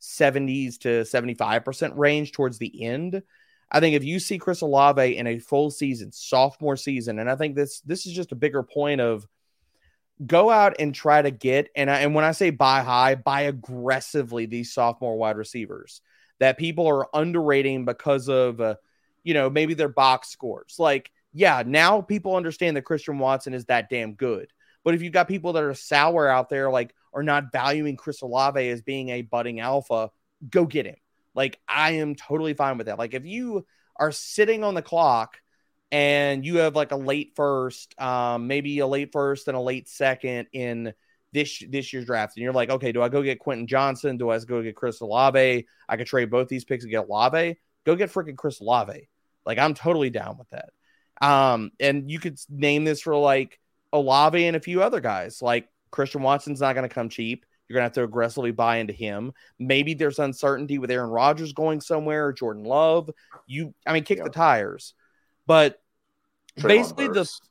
[0.01, 3.21] 70s to 75% range towards the end.
[3.71, 7.35] I think if you see Chris Olave in a full season, sophomore season, and I
[7.35, 9.25] think this this is just a bigger point of
[10.25, 13.41] go out and try to get and I, and when I say buy high, buy
[13.41, 16.01] aggressively these sophomore wide receivers
[16.39, 18.75] that people are underrating because of uh,
[19.23, 20.75] you know maybe their box scores.
[20.77, 24.51] Like yeah, now people understand that Christian Watson is that damn good.
[24.83, 28.21] But if you've got people that are sour out there, like are not valuing Chris
[28.21, 30.11] Olave as being a budding alpha,
[30.49, 30.95] go get him.
[31.33, 32.99] Like I am totally fine with that.
[32.99, 33.65] Like if you
[33.97, 35.37] are sitting on the clock
[35.91, 39.89] and you have like a late first, um, maybe a late first and a late
[39.89, 40.93] second in
[41.33, 44.17] this this year's draft, and you're like, okay, do I go get Quentin Johnson?
[44.17, 45.67] Do I go get Chris Olave?
[45.87, 47.57] I could trade both these picks and get Olave.
[47.85, 49.07] Go get freaking Chris Olave.
[49.45, 50.69] Like I'm totally down with that.
[51.21, 53.59] Um, and you could name this for like
[53.93, 55.41] Olave and a few other guys.
[55.41, 57.45] Like Christian Watson's not going to come cheap.
[57.67, 59.31] You're going to have to aggressively buy into him.
[59.59, 63.09] Maybe there's uncertainty with Aaron Rodgers going somewhere or Jordan Love.
[63.47, 64.25] You, I mean, kick Yeah.
[64.25, 64.93] the tires.
[65.47, 65.79] But
[66.59, 67.41] Treylon basically, the Burks.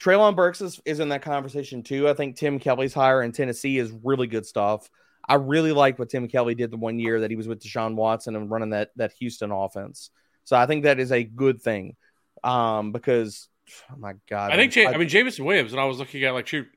[0.00, 2.08] Treylon Burks is, is in that conversation too.
[2.08, 4.88] I think Tim Kelly's hire in Tennessee is really good stuff.
[5.28, 7.96] I really like what Tim Kelly did the one year that he was with Deshaun
[7.96, 10.10] Watson and running that that Houston offense.
[10.44, 11.96] So I think that is a good thing.
[12.44, 13.48] Um, because
[13.92, 16.32] oh my God, I think, Ja- I mean, Jameson Williams, and I was looking at
[16.32, 16.68] like, shoot,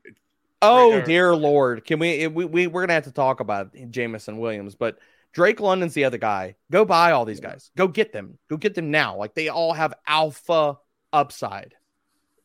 [0.62, 1.84] Oh dear lord!
[1.84, 4.98] Can we, we we we're gonna have to talk about Jameson Williams, but
[5.32, 6.56] Drake London's the other guy.
[6.70, 7.70] Go buy all these guys.
[7.76, 8.38] Go get them.
[8.48, 9.16] Go get them now.
[9.16, 10.78] Like they all have alpha
[11.12, 11.74] upside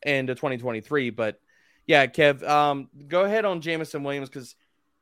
[0.03, 1.11] into 2023.
[1.11, 1.39] But
[1.85, 4.55] yeah, Kev, um, go ahead on Jameson Williams because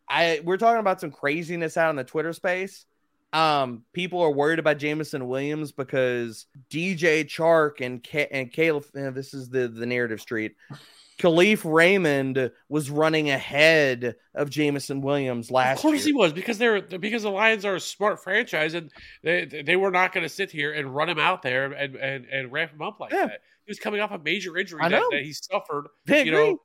[0.10, 2.86] I we're talking about some craziness out in the Twitter space.
[3.34, 8.86] Um, people are worried about Jameson Williams because DJ Chark and K- and Caleb.
[8.96, 10.56] eh, this is the the narrative street.
[11.18, 16.14] Kalif Raymond was running ahead of Jameson Williams last Of course year.
[16.14, 18.92] he was because they're because the Lions are a smart franchise and
[19.24, 22.26] they they were not going to sit here and run him out there and and,
[22.26, 23.28] and ramp him up like Yeah.
[23.28, 23.40] that.
[23.66, 25.88] He was coming off a major injury that, that he suffered.
[26.08, 26.32] You agree.
[26.32, 26.58] know,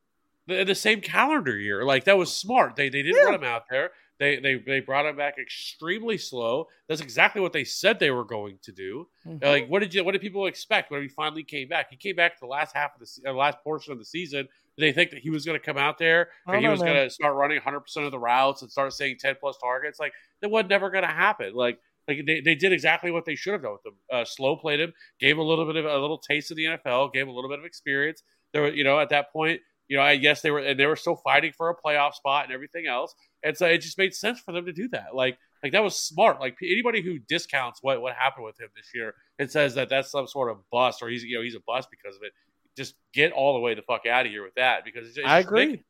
[0.49, 1.85] the, the same calendar year.
[1.85, 2.75] Like that was smart.
[2.77, 3.25] They they didn't Yeah.
[3.25, 3.91] run him out there.
[4.21, 6.69] They they they brought him back extremely slow.
[6.89, 9.09] That's exactly what they said they were going to do.
[9.27, 9.43] Mhm.
[9.43, 10.05] Like, what did you?
[10.05, 11.89] What did people expect when he finally came back?
[11.89, 14.47] He came back the last half of the uh, last portion of the season.
[14.77, 16.95] Did they think that he was going to come out there and he was going
[16.97, 19.99] to start running 100 percent of the routes and start saying 10 plus targets?
[19.99, 20.13] Like
[20.43, 21.55] that was never going to happen.
[21.55, 23.95] Like, like they, they did exactly what they should have done with him.
[24.13, 27.15] Uh, slow played him, gave a little bit of a little taste of the NFL,
[27.15, 28.23] gave a little bit of experience.
[28.53, 29.61] There, were, you know, at that point,
[29.91, 32.45] you know, I guess they were and they were still fighting for a playoff spot
[32.45, 33.13] and everything else.
[33.43, 35.17] And so it just made sense for them to do that.
[35.17, 36.39] Like, like that was smart.
[36.39, 40.13] Like anybody who discounts what what happened with him this year and says that that's
[40.13, 42.33] some sort of bust or he's you know he's a bust because of it,
[42.77, 45.27] just get all the way the fuck out of here with that because it's, it's
[45.27, 45.61] I agree.
[45.63, 45.87] ridiculous.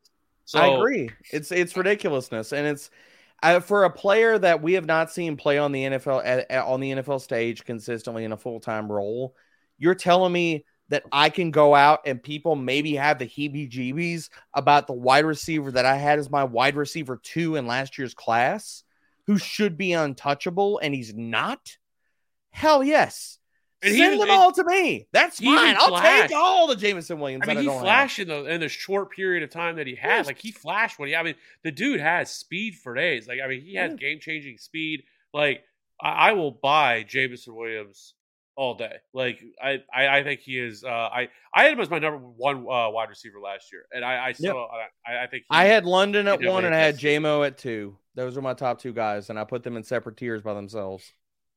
[0.46, 1.10] So, I agree.
[1.30, 2.90] It's it's ridiculousness, and it's
[3.42, 6.64] uh, for a player that we have not seen play on the NFL at, at-
[6.64, 9.34] on the NFL stage consistently in a full time role.
[9.76, 14.86] You're telling me that I can go out and people maybe have the heebie-jeebies about
[14.86, 18.82] the wide receiver that I had as my wide receiver two in last year's class,
[19.26, 21.76] who should be untouchable, and he's not.
[22.50, 23.38] Hell yes.
[23.82, 25.06] And he Send even- them all to me.
[25.12, 25.74] That's he fine.
[25.78, 26.28] I'll flashed.
[26.30, 27.44] take all the Jameson Williams.
[27.48, 27.80] I mean, he have.
[27.80, 30.08] flashed in the in the short period of time that he had.
[30.18, 30.26] Yes.
[30.26, 31.16] Like he flashed when he.
[31.16, 33.26] I mean, the dude has speed for days.
[33.26, 33.96] Like I mean, he has Yeah.
[33.96, 35.04] game changing speed.
[35.32, 35.62] Like
[35.98, 38.12] I, I will buy Jameson Williams
[38.60, 38.96] all day.
[39.14, 40.84] Like I, I, I think he is.
[40.84, 44.04] Uh, I I had him as my number one uh, wide receiver last year, and
[44.04, 44.68] I, I still
[45.06, 47.96] I, I think he, I had London at one and I had JMO at two.
[48.14, 51.10] Those are my top two guys, and I put them in separate tiers by themselves.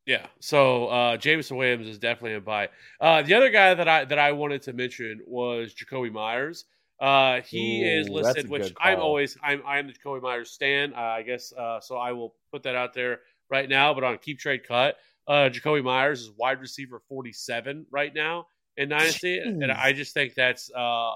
[0.05, 0.25] Yeah.
[0.39, 2.69] So uh Jameson Williams is definitely a buy.
[3.01, 6.63] Uh the other guy that I that I wanted to mention was Jakobi Meyers.
[7.01, 10.93] Uh he is Ooh, that's listed, which I'm always I'm I'm the Jakobi Meyers stan,
[10.93, 14.17] uh, I guess uh so I will put that out there right now, but on
[14.17, 14.93] KeepTradeCut,
[15.27, 18.47] uh Jakobi Meyers is wide receiver 47 right now
[18.77, 19.37] in Dynasty.
[19.39, 21.11] And I just think that's uh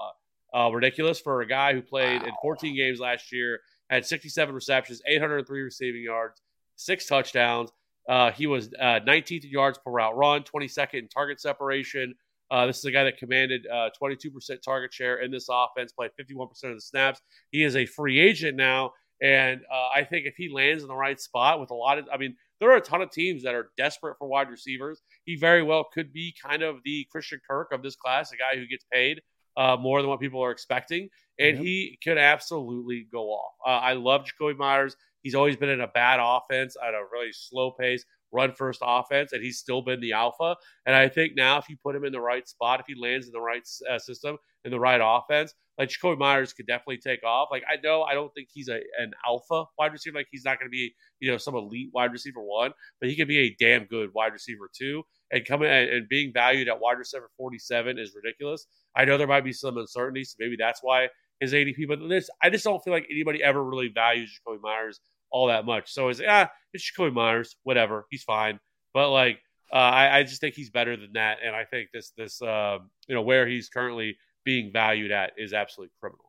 [0.54, 5.02] uh ridiculous for a guy who played in 14 games last year, had 67 receptions,
[5.06, 6.40] 803 receiving yards,
[6.76, 7.70] six touchdowns.
[8.08, 12.14] Uh, he was uh, 19th in yards per route run, 22nd in target separation.
[12.50, 16.10] Uh, this is a guy that commanded uh, 22% target share in this offense, played
[16.18, 17.20] 51% of the snaps.
[17.50, 20.96] He is a free agent now, and uh, I think if he lands in the
[20.96, 23.54] right spot with a lot of, I mean, there are a ton of teams that
[23.54, 25.00] are desperate for wide receivers.
[25.24, 28.58] He very well could be kind of the Christian Kirk of this class, a guy
[28.58, 29.20] who gets paid
[29.56, 31.64] uh, more than what people are expecting, and Yep.
[31.64, 33.52] he could absolutely go off.
[33.66, 34.96] Uh, I love Jakobi Meyers.
[35.22, 39.32] He's always been in a bad offense at a really slow pace, run first offense,
[39.32, 40.56] and he's still been the alpha.
[40.86, 43.26] And I think now, if you put him in the right spot, if he lands
[43.26, 47.22] in the right uh, system, in the right offense, like Jakobi Meyers could definitely take
[47.24, 47.48] off.
[47.50, 50.18] Like I know, I don't think he's a an alpha wide receiver.
[50.18, 53.16] Like he's not going to be, you know, some elite wide receiver one, but he
[53.16, 55.04] could be a damn good wide receiver two.
[55.30, 58.66] And coming and, and being valued at wide receiver forty seven is ridiculous.
[58.96, 61.08] I know there might be some uncertainty, so maybe that's why
[61.40, 61.86] his ADP.
[61.86, 65.00] But this, I just don't feel like anybody ever really values Jakobi Meyers
[65.30, 65.92] all that much.
[65.92, 68.58] So it's ah, it's Jakobi Meyers, whatever, he's fine.
[68.94, 69.38] But like,
[69.72, 72.78] uh, I, I just think he's better than that, and I think this this uh,
[73.06, 74.16] you know where he's currently
[74.48, 76.24] being valued at is absolutely criminal.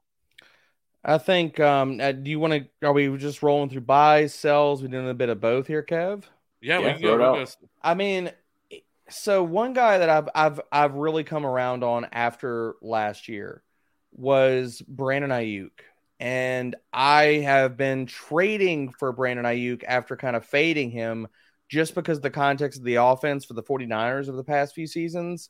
[1.05, 1.57] I think.
[1.61, 2.85] Um, uh, do you want to?
[2.85, 4.81] Are we just rolling through buys, sells?
[4.81, 6.23] We're doing a bit of both here, Kev.
[6.59, 7.17] Yeah, we Yeah, go.
[7.17, 7.45] we can go-
[7.81, 8.31] I mean,
[9.09, 13.63] so one guy that I've I've I've really come around on after last year
[14.11, 15.71] was Brandon Aiyuk.
[16.19, 21.29] And I have been trading for Brandon Aiyuk after kind of fading him
[21.69, 24.87] just because of the context of the offense for the 49ers of the past few
[24.87, 25.49] seasons.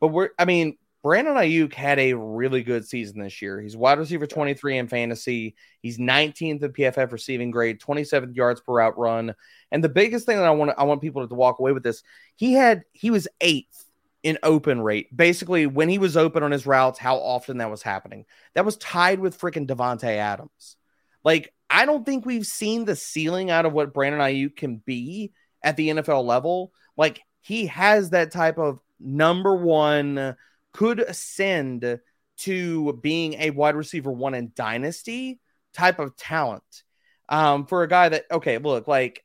[0.00, 3.60] But we're I mean, Brandon Aiyuk had a really good season this year.
[3.60, 5.54] He's wide receiver 23 in fantasy.
[5.80, 9.34] He's 19th in PFF receiving grade, 27 yards per route run.
[9.70, 12.02] And the biggest thing that I want I want people to walk away with this,
[12.34, 13.84] he had he was eighth
[14.22, 15.14] in open rate.
[15.16, 18.24] Basically, when he was open on his routes, how often that was happening.
[18.54, 20.76] That was tied with freaking Davante Adams.
[21.24, 25.32] Like, I don't think we've seen the ceiling out of what Brandon Aiyuk can be
[25.62, 26.72] at the NFL level.
[26.96, 30.36] Like, he has that type of number one,
[30.78, 31.98] could ascend
[32.36, 35.40] to being a wide receiver one in dynasty
[35.74, 36.84] type of talent.
[37.28, 39.24] Um, for a guy that, okay, look, like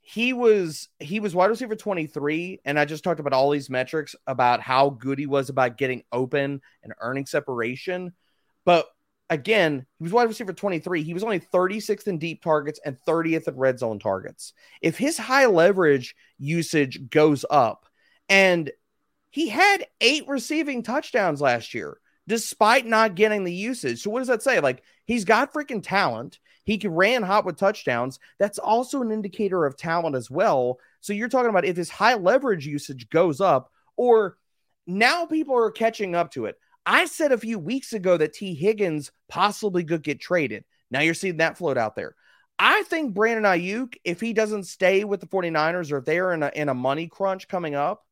[0.00, 4.16] he was he was wide receiver 23 and i just talked about all these metrics
[4.26, 8.14] about how good he was about getting open and earning separation.
[8.64, 8.86] But
[9.28, 13.48] again he was wide receiver 23 he was only 36th in deep targets and 30th
[13.48, 14.54] in red zone targets.
[14.80, 17.84] If his high leverage usage goes up
[18.30, 18.70] and
[19.30, 24.28] he had eight receiving touchdowns last year despite not getting the usage so what does
[24.28, 26.38] that say like he's got freaking talent
[26.68, 28.18] he ran hot with touchdowns.
[28.38, 30.78] That's also an indicator of talent as well.
[31.00, 34.36] So you're talking about if his high leverage usage goes up, or
[34.86, 36.56] now people are catching up to it.
[36.84, 40.64] I said a few weeks ago that Tee Higgins possibly could get traded.
[40.90, 42.14] Now you're seeing that float out there.
[42.58, 46.42] I think Brandon Aiyuk, if he doesn't stay with the 49ers or if they're in
[46.42, 48.04] a, in a money crunch coming up,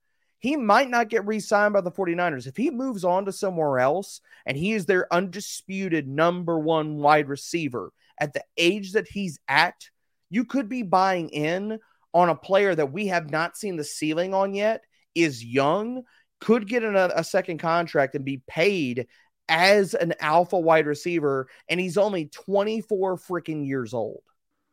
[0.46, 2.46] he might not get re signed by the 49ers.
[2.46, 7.28] If he moves on to somewhere else and he is their undisputed number one wide
[7.28, 9.90] receiver at the age that he's at,
[10.30, 11.80] you could be buying in
[12.14, 14.82] on a player that we have not seen the ceiling on yet,
[15.16, 16.04] is young,
[16.40, 19.08] could get a, a second contract and be paid
[19.48, 24.22] as an alpha wide receiver, and he's only 24 freaking years old.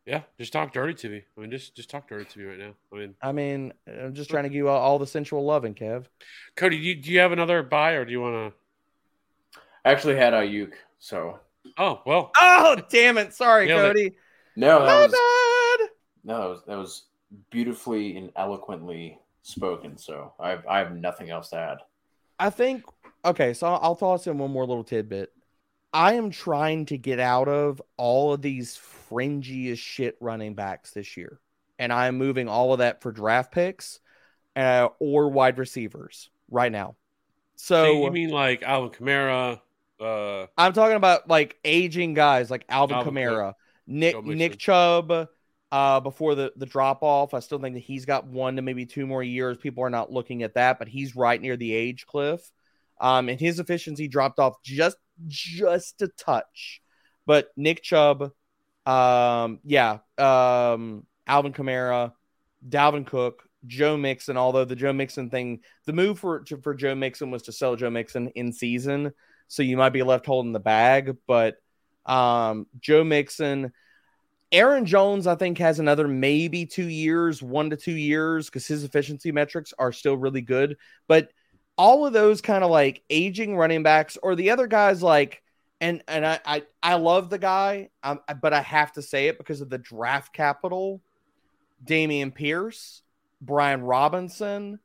[0.05, 1.23] Yeah, just talk dirty to me.
[1.38, 2.73] I mean, just just talk dirty to me right now.
[2.91, 5.75] I mean, I mean, I'm just trying to give you all, all the sensual loving,
[5.75, 6.05] Kev.
[6.55, 8.53] Cody, do you, do you have another buy, or do you want
[9.53, 9.59] to?
[9.85, 11.39] I actually had Aiyuk, so
[11.77, 12.31] Oh well.
[12.39, 13.34] Oh damn it!
[13.34, 14.07] Sorry, Cody.
[14.07, 14.15] It.
[14.55, 15.89] No, that was, bad.
[16.23, 17.03] No, that was, that was
[17.49, 19.97] beautifully and eloquently spoken.
[19.97, 21.77] So I have, I have nothing else to add.
[22.39, 22.84] I think
[23.25, 23.53] okay.
[23.53, 25.31] So I'll toss in one more little tidbit.
[25.93, 28.75] I am trying to get out of all of these
[29.14, 31.40] fringy as shit running backs this year,
[31.77, 33.99] and I am moving all of that for draft picks
[34.56, 36.95] uh, or wide receivers right now.
[37.56, 39.61] So, so you mean like Alvin Kamara,
[39.99, 43.53] uh, I'm talking about like aging guys like Alvin, Alvin Kamara,
[43.88, 45.30] Nick Nick Chubb.
[45.72, 48.85] Uh, before the the drop off, I still think that he's got one to maybe
[48.85, 49.57] two more years.
[49.57, 52.41] People are not looking at that, but he's right near the age cliff.
[53.02, 56.81] Um, and his efficiency dropped off just just a touch.
[57.26, 58.31] But Nick Chubb,
[58.85, 62.14] um, yeah, um, Alvin Kamara,
[62.68, 64.38] Dalvin Cook, Joe Mixon.
[64.38, 67.89] Although the Joe Mixon thing, the move for for Joe Mixon was to sell Joe
[67.89, 69.14] Mixon in season
[69.53, 71.15] so you might be left holding the bag.
[71.27, 71.57] But
[72.07, 73.72] um, Joe Mixon,
[74.51, 78.84] Aaron Jones, I think has another maybe two years, one to two years, because his
[78.84, 80.77] efficiency metrics are still really good.
[81.07, 81.30] But
[81.77, 85.43] all of those kind of like aging running backs, or the other guys like,
[85.84, 89.38] and and I I, I love the guy, um, but I have to say it
[89.38, 91.01] because of the draft capital.
[91.84, 93.01] Dameon Pierce,
[93.41, 94.80] Brian Robinson,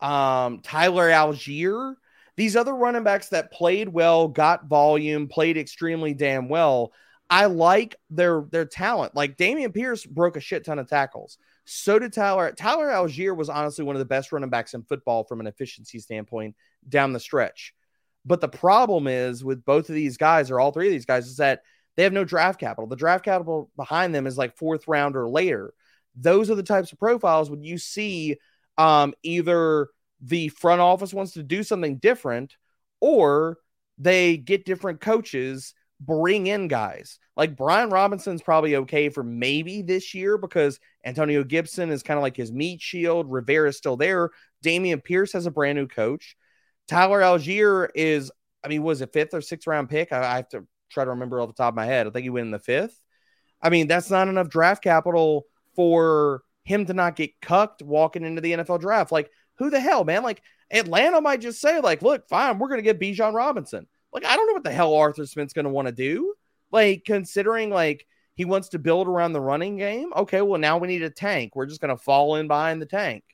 [0.00, 1.94] um, Tyler Allgeier,
[2.36, 6.92] these other running backs that played well, got volume, played extremely damn well.
[7.30, 9.16] I like their their talent.
[9.16, 11.38] Like Dameon Pierce broke a shit ton of tackles.
[11.64, 12.52] So did Tyler.
[12.52, 15.98] Tyler Allgeier was honestly one of the best running backs in football from an efficiency
[15.98, 16.56] standpoint
[16.86, 17.72] down the stretch.
[18.24, 21.26] But the problem is with both of these guys, or all three of these guys,
[21.26, 21.62] is that
[21.96, 22.86] they have no draft capital.
[22.86, 25.74] The draft capital behind them is like fourth round or later.
[26.14, 28.36] Those are the types of profiles when you see
[28.78, 29.88] um, either
[30.20, 32.56] the front office wants to do something different
[33.00, 33.58] or
[33.98, 40.14] they get different coaches bring in guys like Brian Robinson's probably okay for maybe this
[40.14, 43.30] year because Antonio Gibson is kind of like his meat shield.
[43.30, 44.30] Rivera's still there.
[44.64, 46.36] Dameon Pierce has a brand new coach.
[46.92, 48.30] Tyler Allgeier is,
[48.64, 50.12] I mean, was it fifth or sixth round pick?
[50.12, 52.06] I, I have to try to remember off the top of my head.
[52.06, 52.98] I think he went in the fifth.
[53.60, 58.40] I mean, that's not enough draft capital for him to not get cucked walking into
[58.40, 59.12] the NFL draft.
[59.12, 60.22] Like who the hell, man?
[60.22, 63.86] Like Atlanta might just say, like, look, fine, we're gonna get Bijan Robinson.
[64.12, 66.34] Like, I don't know what the hell Arthur Smith's gonna want to do.
[66.70, 70.10] Like, considering like he wants to build around the running game.
[70.16, 71.54] Okay, well, now we need a tank.
[71.54, 73.24] We're just gonna fall in behind the tank.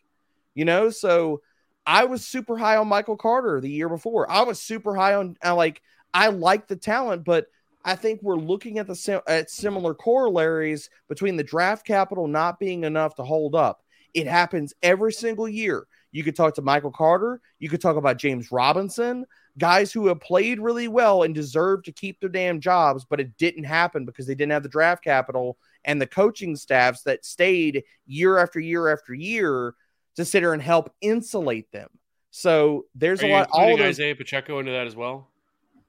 [0.54, 1.40] You know, so
[1.88, 4.30] I was super high on Michael Carter the year before.
[4.30, 5.80] I was super high on uh, like
[6.12, 7.46] I like the talent, but
[7.82, 12.60] I think we're looking at the same at similar corollaries between the draft capital not
[12.60, 13.82] being enough to hold up.
[14.12, 15.86] It happens every single year.
[16.12, 17.40] You could talk to Michael Carter.
[17.58, 19.24] You could talk about James Robinson,
[19.56, 23.34] guys who have played really well and deserve to keep their damn jobs, but it
[23.38, 25.56] didn't happen because they didn't have the draft capital
[25.86, 29.74] and the coaching staffs that stayed year after year after year
[30.18, 31.88] to sit here and help insulate them.
[32.30, 33.48] So there's Are a lot.
[33.52, 35.28] All of those, Isaiah Pacheco into that as well.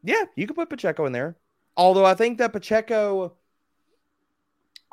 [0.04, 1.36] Yeah, you could put Pacheco in there.
[1.76, 3.34] Although I think that Pacheco,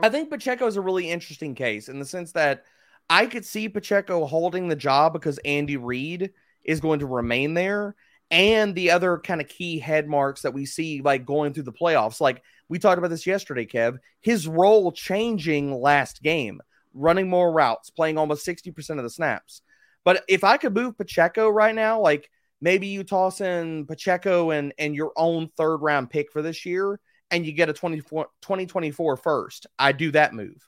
[0.02, 2.64] I think Pacheco is a really interesting case in the sense that
[3.10, 6.32] I could see Pacheco holding the job because Andy Reid
[6.64, 7.94] is going to remain there.
[8.30, 11.72] And the other kind of key head marks that we see like going through the
[11.72, 12.22] playoffs.
[12.22, 16.62] Like we talked about this yesterday, Kev, his role changing last game.
[16.97, 19.62] Running more routes, playing almost 60% of the snaps.
[20.05, 24.73] But if I could move Pacheco right now, like maybe you toss in Pacheco and,
[24.78, 27.01] and your own third round pick for this year
[27.31, 30.66] and you get a 24, 2024 first, I do that move.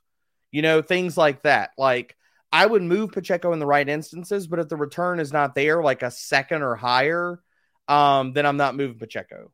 [0.51, 1.71] You know, things like that.
[1.79, 2.17] Like
[2.51, 5.83] I would move Pacheco in the right instances, but if the return is not there,
[5.83, 7.41] like a second or higher,
[7.87, 9.51] um, then I'm not moving Pacheco.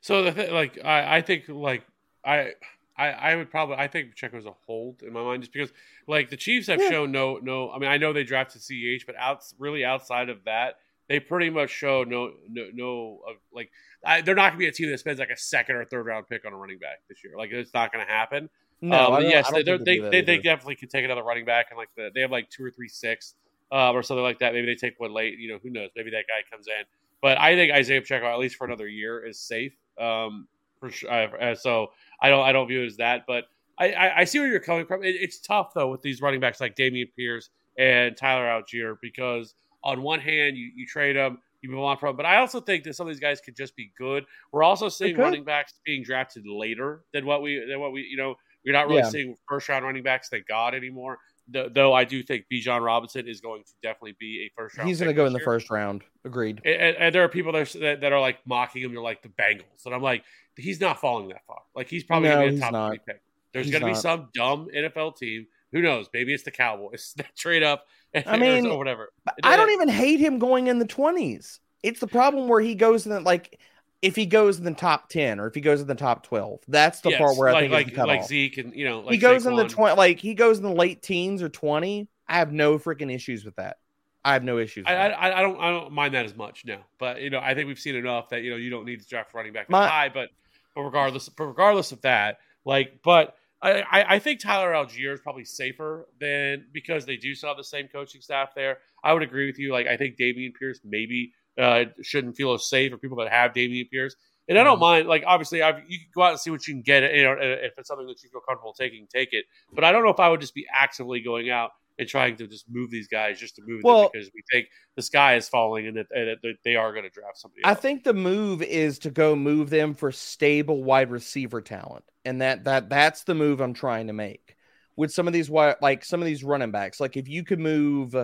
[0.00, 1.84] So the thing, like I, I think like
[2.24, 2.52] I,
[2.98, 5.72] I I would probably I think Pacheco's a hold in my mind just because
[6.06, 6.90] like the Chiefs have Yeah.
[6.90, 10.44] shown no no I mean I know they drafted CEH but out really outside of
[10.44, 13.70] that they pretty much show no no no uh, like
[14.04, 16.26] I, they're not gonna be a team that spends like a second or third round
[16.28, 18.50] pick on a running back this year like it's not gonna happen.
[18.80, 21.88] No, um, yes, they, they, they, they definitely could take another running back and like
[21.96, 23.34] the, they have like two or three six
[23.72, 24.54] uh, or something like that.
[24.54, 25.38] Maybe they take one late.
[25.38, 25.90] You know, who knows?
[25.96, 26.84] Maybe that guy comes in.
[27.20, 29.72] But I think Isaiah Pacheco, at least for another year, is safe.
[29.98, 30.46] Um,
[30.78, 31.10] for sure.
[31.10, 31.88] Uh, so
[32.20, 33.24] I don't I don't view it as that.
[33.26, 33.44] But
[33.78, 35.04] I, I, I see where you're coming from.
[35.04, 39.54] It, it's tough though with these running backs like Dameon Pierce and Tyler Allgeier because
[39.84, 42.16] on one hand you, you trade them, you move on from.
[42.16, 44.24] But I also think that some of these guys could just be good.
[44.52, 48.16] We're also seeing running backs being drafted later than what we than what we you
[48.16, 48.34] know
[48.64, 49.08] we're not really Yeah.
[49.10, 50.28] seeing first round running backs.
[50.28, 51.18] Thank God anymore.
[51.52, 54.88] Th- Though I do think Bijan Robinson is going to definitely be a first round.
[54.88, 56.02] He's going to go in the first round.
[56.24, 56.60] Agreed.
[56.64, 58.92] And, and- and there are people that are, that, that are like mocking him.
[58.92, 60.24] They're like the Bengals, and I'm like,
[60.56, 61.60] he's not falling that far.
[61.74, 62.86] Like he's probably No, going to be a top not.
[62.88, 63.20] twenty pick.
[63.52, 65.46] There's going to be some dumb NFL team.
[65.72, 66.08] Who knows?
[66.14, 67.86] Maybe it's the Cowboys that trade up.
[68.26, 69.12] I mean, or whatever.
[69.42, 71.58] I don't even hate him going in the 20s.
[71.82, 73.58] It's the problem where he goes in the, like,
[74.02, 76.60] if he goes in the top 10 or if he goes in the top 12.
[76.68, 78.26] That's the Yes, part where I like think like like cutoff.
[78.28, 80.72] Zeke and you know like he goes in the 20, like, he goes in the
[80.72, 82.08] late teens or 20.
[82.28, 83.78] I have no freaking issues with that.
[84.24, 84.84] I have no issues.
[84.86, 85.18] I, that.
[85.18, 87.66] I I don't I don't mind that as much now, but you know I think
[87.66, 90.08] we've seen enough that you know you don't need to draft running back My- high,
[90.08, 90.28] but
[90.74, 95.20] but regardless but regardless of that, like but I, I I think Tyler Allgeier is
[95.20, 98.78] probably safer than because they do still have the same coaching staff there.
[99.02, 99.72] I would agree with you.
[99.72, 103.52] Like I think Dameon Pierce maybe uh, shouldn't feel as safe for people that have
[103.52, 104.14] Dameon Pierce.
[104.48, 104.70] And I Mm-hmm.
[104.70, 107.02] don't mind, like obviously, I've, you can go out and see what you can get.
[107.14, 109.44] You know, if it's something that you feel comfortable taking, take it.
[109.74, 112.46] But I don't know if I would just be actively going out and trying to
[112.46, 115.48] just move these guys just to move Well- them because we think the sky is
[115.48, 117.60] falling and that, and that they are going to draft somebody.
[117.64, 122.40] I think the move is to go move them for stable wide receiver talent, and
[122.40, 124.56] that that that's the move I'm trying to make
[124.96, 127.00] with some of these like some of these running backs.
[127.00, 128.14] Like if you could move,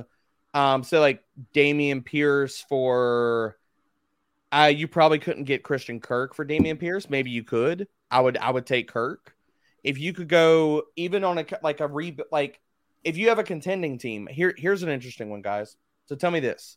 [0.54, 1.22] um, say like
[1.54, 3.56] Dameon Pierce for,
[4.52, 7.10] uh, you probably couldn't get Christian Kirk for Dameon Pierce.
[7.10, 7.88] Maybe you could.
[8.10, 9.34] I would I would take Kirk
[9.82, 12.60] if you could go even on a like a re like
[13.02, 14.28] if you have a contending team.
[14.30, 15.76] Here here's an interesting one, guys.
[16.06, 16.76] So tell me this.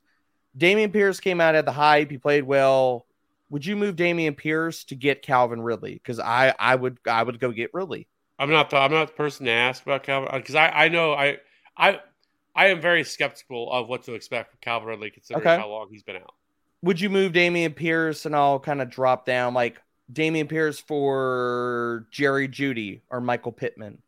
[0.58, 2.10] Dameon Pierce came out at the hype.
[2.10, 3.06] He played well.
[3.50, 5.94] Would you move Dameon Pierce to get Calvin Ridley?
[5.94, 8.08] Because I, I would I would go get Ridley.
[8.40, 11.14] I'm not the I'm not the person to ask about Calvin because I, I know
[11.14, 11.38] I
[11.78, 12.00] I
[12.58, 15.58] I am very skeptical of what to expect from Calvin Ridley considering Okay.
[15.58, 16.34] how long he's been out.
[16.82, 19.82] Would you move Dameon Pierce and I'll kind of drop down like
[20.12, 24.00] Dameon Pierce for Jerry Jeudy or Michael Pittman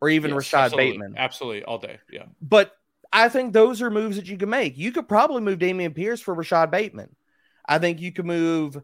[0.00, 0.90] or even Yes, Rashod absolutely.
[0.92, 1.14] Bateman?
[1.18, 1.98] absolutely all day.
[2.10, 2.72] Yeah, But
[3.12, 4.78] I think those are moves that you can make.
[4.78, 7.14] You could probably move Dameon Pierce for Rashod Bateman.
[7.68, 8.80] I think you could move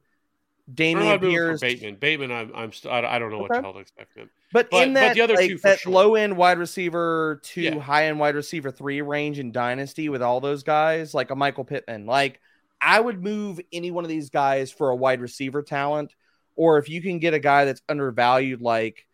[0.73, 1.61] Dameon not moving for Pierce.
[1.61, 1.95] Bateman.
[1.97, 4.31] Bateman, I'm I'm st- I don't know what the hell to expect from him.
[4.53, 5.93] But, But- in but the other like, two for that sure.
[5.93, 7.79] low end wide receiver two, Yeah.
[7.79, 11.65] high end wide receiver three range in Dynasty with all those guys, like a Michael
[11.65, 12.41] Pittman, like
[12.81, 16.15] I would move any one of these guys for a wide receiver talent,
[16.57, 19.07] or if you can get a guy that's undervalued, like,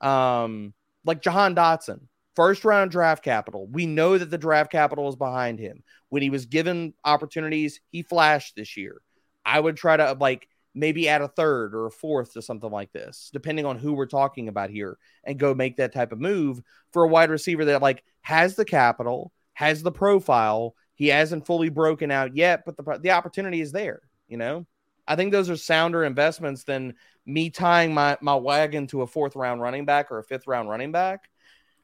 [0.00, 0.74] um,
[1.04, 2.00] like Jahan Dotson,
[2.34, 3.66] first round draft capital.
[3.66, 5.82] We know that the draft capital is behind him.
[6.08, 9.00] When he was given opportunities, he flashed this year.
[9.44, 10.46] I would try to like
[10.76, 14.06] maybe add a third or a fourth to something like this, depending on who we're
[14.06, 16.62] talking about here, and go make that type of move
[16.92, 20.74] for a wide receiver that like has the capital, has the profile.
[20.94, 24.02] He hasn't fully broken out yet, but the the opportunity is there.
[24.28, 24.66] You know,
[25.08, 26.94] I think those are sounder investments than
[27.24, 30.68] me tying my my wagon to a fourth round running back or a fifth round
[30.68, 31.28] running back.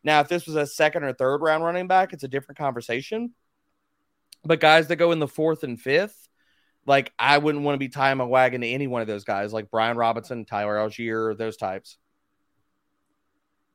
[0.04, 3.32] Now, if this was a second or third round running back, it's a different conversation.
[4.44, 6.21] But guys that go in the fourth and fifth,
[6.86, 9.52] like I wouldn't want to be tying my wagon to any one of those guys,
[9.52, 11.96] like Brian Robinson, Tyler Allgeier, those types.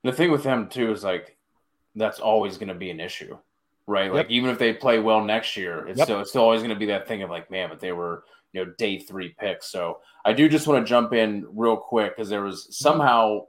[0.03, 1.37] The thing with them too is like
[1.95, 3.37] that's always going to be an issue,
[3.87, 4.05] right?
[4.05, 4.13] Yep.
[4.13, 6.05] Like even if they play well next year, it's Yep.
[6.05, 8.23] still it's still always going to be that thing of like, man, but they were
[8.53, 9.69] you know day three picks.
[9.71, 13.45] So I do just want to jump in real quick because there was somehow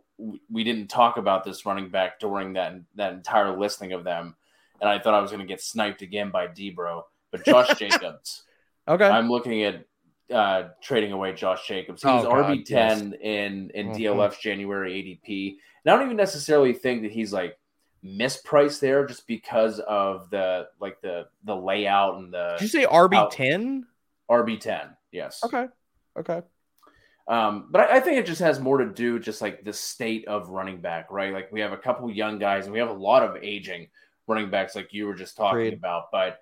[0.51, 4.35] we didn't talk about this running back during that that entire listing of them,
[4.81, 8.45] and I thought I was going to get sniped again by Dbro, but Josh Jacobs.
[8.89, 9.07] Okay.
[9.09, 9.85] I'm looking at
[10.33, 12.03] uh, trading away Josh Jacobs.
[12.03, 13.97] He Oh, was RB ten in in Mhm.
[13.97, 17.59] DLF's January ADP, and I don't even necessarily think that he's like
[18.05, 22.87] mispriced there just because of the like the the layout and the Did you say
[22.87, 23.87] RB ten?
[24.31, 24.97] RB ten.
[25.13, 25.43] Yes.
[25.45, 25.67] Okay.
[26.19, 26.43] Okay.
[27.27, 30.27] Um, but I, I, think it just has more to do just like the state
[30.27, 31.31] of running back, right?
[31.31, 33.89] Like we have a couple young guys and we have a lot of aging
[34.27, 35.75] running backs, like you were just talking Great.
[35.75, 36.11] about.
[36.11, 36.39] But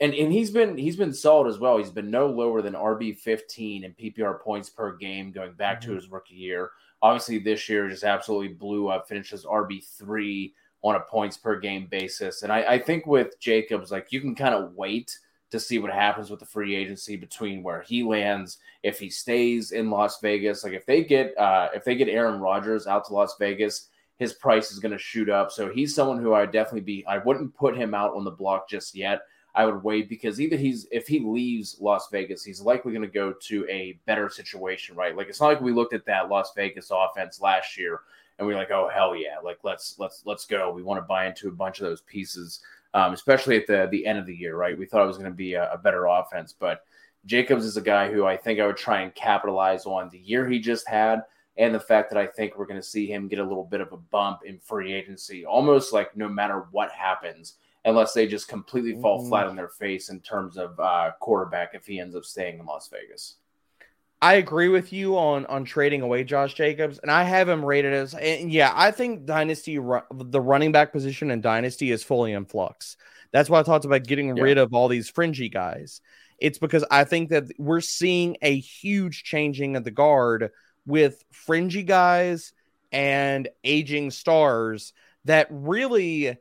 [0.00, 1.78] and and he's been he's been solid as well.
[1.78, 5.90] He's been no lower than RB fifteen in PPR points per game going back mm-hmm.
[5.90, 6.70] to his rookie year.
[7.02, 11.86] Obviously, this year just absolutely blew up, finishes RB three on a points per game
[11.86, 12.42] basis.
[12.42, 15.18] And I, I think with Jacobs, like you can kind of wait
[15.50, 19.70] to see what happens with the free agency between where he lands, if he stays
[19.70, 20.64] in Las Vegas.
[20.64, 24.32] Like if they get uh, if they get Aaron Rodgers out to Las Vegas, his
[24.32, 25.52] price is going to shoot up.
[25.52, 27.06] So he's someone who I'd definitely be.
[27.06, 29.22] I wouldn't put him out on the block just yet.
[29.54, 33.08] I would wait because even he's if he leaves Las Vegas, he's likely going to
[33.08, 35.16] go to a better situation, right?
[35.16, 38.00] Like it's not like we looked at that Las Vegas offense last year
[38.38, 40.72] and we are like, oh hell yeah, like let's let's let's go.
[40.72, 42.60] We want to buy into a bunch of those pieces,
[42.94, 44.76] um, especially at the the end of the year, right?
[44.76, 46.82] We thought it was going to be a, a better offense, but
[47.26, 50.48] Jacobs is a guy who I think I would try and capitalize on the year
[50.48, 51.22] he just had
[51.56, 53.80] and the fact that I think we're going to see him get a little bit
[53.80, 57.54] of a bump in free agency, almost like no matter what happens,
[57.84, 59.28] unless they just completely fall mm-hmm.
[59.28, 62.66] flat on their face in terms of uh, quarterback if he ends up staying in
[62.66, 63.36] Las Vegas.
[64.22, 67.92] I agree with you on on trading away Josh Jacobs, and I have him rated
[67.92, 68.72] as and yeah.
[68.74, 72.96] I think Dynasty the running back position in Dynasty is fully in flux.
[73.32, 74.42] That's why I talked about getting yeah.
[74.42, 76.00] rid of all these fringy guys.
[76.38, 80.50] It's because I think that we're seeing a huge changing of the guard
[80.86, 82.52] with fringy guys
[82.92, 84.92] and aging stars
[85.24, 86.36] that really,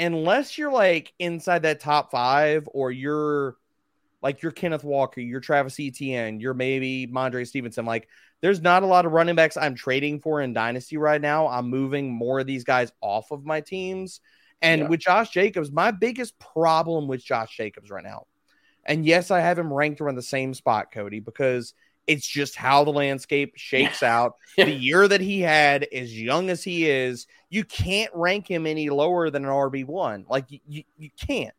[0.00, 3.56] unless you're like inside that top five or you're
[4.22, 7.84] like you're Kenneth Walker, you're Travis Etienne, you're maybe Mondre Stevenson.
[7.86, 8.08] Like
[8.40, 11.48] there's not a lot of running backs I'm trading for in Dynasty right now.
[11.48, 14.20] I'm moving more of these guys off of my teams.
[14.62, 14.88] And yeah.
[14.88, 18.26] with Josh Jacobs, my biggest problem with Josh Jacobs right now,
[18.84, 21.74] and yes, I have him ranked around the same spot, Cody, because
[22.10, 24.34] it's just how the landscape shakes out.
[24.56, 28.90] The year that he had, as young as he is, you can't rank him any
[28.90, 30.24] lower than an RB1.
[30.28, 31.54] Like you, you, you can't,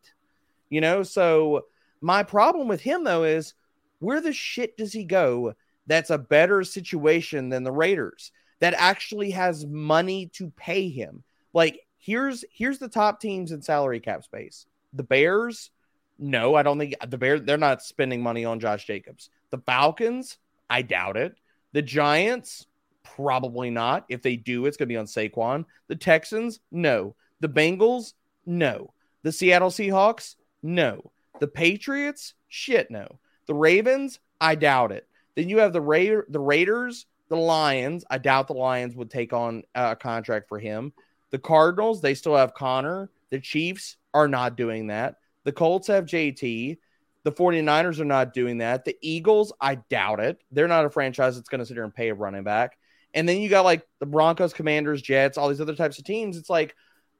[0.69, 1.01] you know?
[1.01, 1.65] So
[2.01, 3.53] my problem with him though is
[3.99, 5.55] where the shit does he go
[5.87, 11.23] that's a better situation than the Raiders that actually has money to pay him?
[11.53, 14.65] Like here's here's the top teams in salary cap space.
[14.93, 15.71] The Bears,
[16.19, 19.29] no, I don't think the Bears they're not spending money on Josh Jacobs.
[19.51, 20.37] The Falcons,
[20.69, 21.35] I doubt it.
[21.73, 22.67] The Giants,
[23.03, 24.05] probably not.
[24.09, 25.65] If they do, it's going to be on Saquon.
[25.87, 27.15] The Texans, no.
[27.39, 28.13] The Bengals,
[28.45, 28.93] no.
[29.23, 31.11] The Seattle Seahawks, no.
[31.39, 33.19] The Patriots, shit, no.
[33.47, 35.07] The Ravens, I doubt it.
[35.35, 38.03] Then you have the Ra- the Raiders, the Lions.
[38.09, 40.93] I doubt the Lions would take on a contract for him.
[41.31, 43.09] The Cardinals, they still have Conner.
[43.29, 45.15] The Chiefs are not doing that.
[45.43, 46.77] The Colts have JT.
[47.23, 48.85] The 49ers are not doing that.
[48.85, 50.41] The Eagles, I doubt it.
[50.51, 52.77] They're not a franchise that's going to sit here and pay a running back.
[53.13, 56.37] And then you got like the Broncos, Commanders, Jets, all these other types of teams.
[56.37, 56.75] It's like,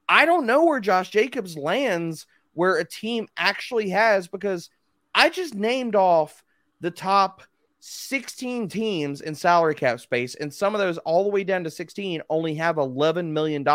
[0.10, 4.70] I don't know where Josh Jacobs lands where a team actually has because
[5.14, 6.44] I just named off
[6.80, 7.44] the top
[7.80, 11.72] 16 teams in salary cap space, and some of those all the way down to
[11.72, 13.66] 16 only have $11 million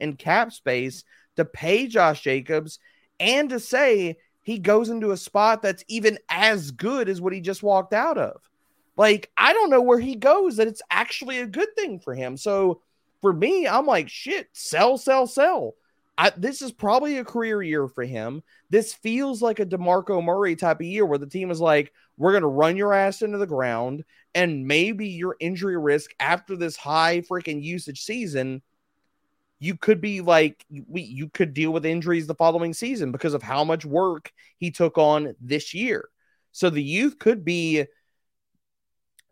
[0.00, 1.04] in cap space
[1.36, 2.78] to pay Josh Jacobs
[3.20, 4.16] and to say
[4.48, 8.16] he goes into a spot that's even as good as what he just walked out
[8.16, 8.40] of.
[8.96, 12.38] Like, I don't know where he goes that it's actually a good thing for him.
[12.38, 12.80] So
[13.20, 15.74] for me, I'm like, shit, sell, sell, sell.
[16.16, 18.42] I, this is probably a career year for him.
[18.70, 22.32] This feels like a DeMarco Murray type of year where the team is like, we're
[22.32, 24.02] going to run your ass into the ground.
[24.34, 28.62] And maybe your injury risk after this high freaking usage season,
[29.58, 33.42] you could be like, we, you could deal with injuries the following season because of
[33.42, 36.08] how much work he took on this year.
[36.52, 37.86] So the youth could be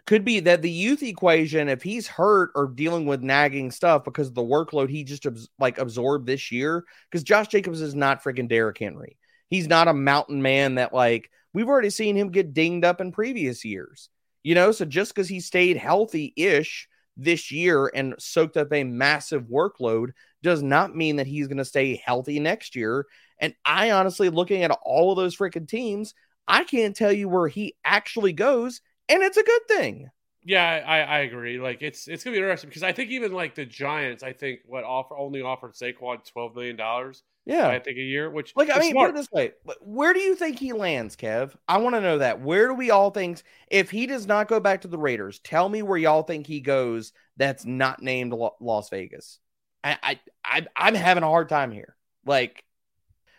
[0.07, 4.29] could be that the youth equation, if he's hurt or dealing with nagging stuff because
[4.29, 5.27] of the workload he just
[5.59, 9.19] like absorbed this year, because Josh Jacobs is not freaking Derrick Henry.
[9.49, 13.11] He's not a mountain man that like we've already seen him get dinged up in
[13.13, 14.09] previous years.
[14.45, 18.85] You know, so just because he stayed healthy ish this year and soaked up a
[18.85, 20.11] massive workload
[20.43, 23.07] does not mean that he's going to stay healthy next year.
[23.39, 26.15] And I honestly, looking at all of those freaking teams,
[26.47, 30.11] I can't tell you where he actually goes and it's a good thing.
[30.47, 31.59] Yeah, I, I agree.
[31.59, 34.61] Like it's it's gonna be interesting because I think even like the Giants, I think
[34.65, 37.25] what offer only offered Saquon twelve million dollars.
[37.45, 38.31] Yeah, I think a year.
[38.31, 39.11] Which like I mean, smart.
[39.11, 41.57] put it this way: where do you think he lands, Kev?
[41.67, 42.41] I want to know that.
[42.41, 45.41] Where do we all think if he does not go back to the Raiders?
[45.41, 47.13] Tell me where y'all think he goes.
[47.37, 49.41] That's not named Las Vegas.
[49.83, 51.97] I, I, I I'm having a hard time here.
[52.25, 52.65] Like,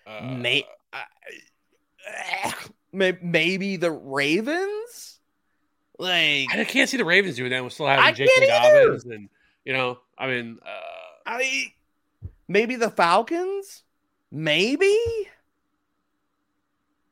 [0.06, 2.54] Uh, may, I,
[2.92, 5.17] may- maybe the Ravens.
[6.00, 7.64] Like, I can't see the Ravens doing that.
[7.64, 8.48] We're still having J.K.
[8.48, 9.30] Dobbins, and
[9.66, 10.70] you know, I mean, uh,
[11.26, 11.74] I
[12.48, 13.84] maybe the Falcons.
[14.32, 14.96] Maybe.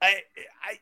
[0.01, 0.15] I
[0.63, 0.79] I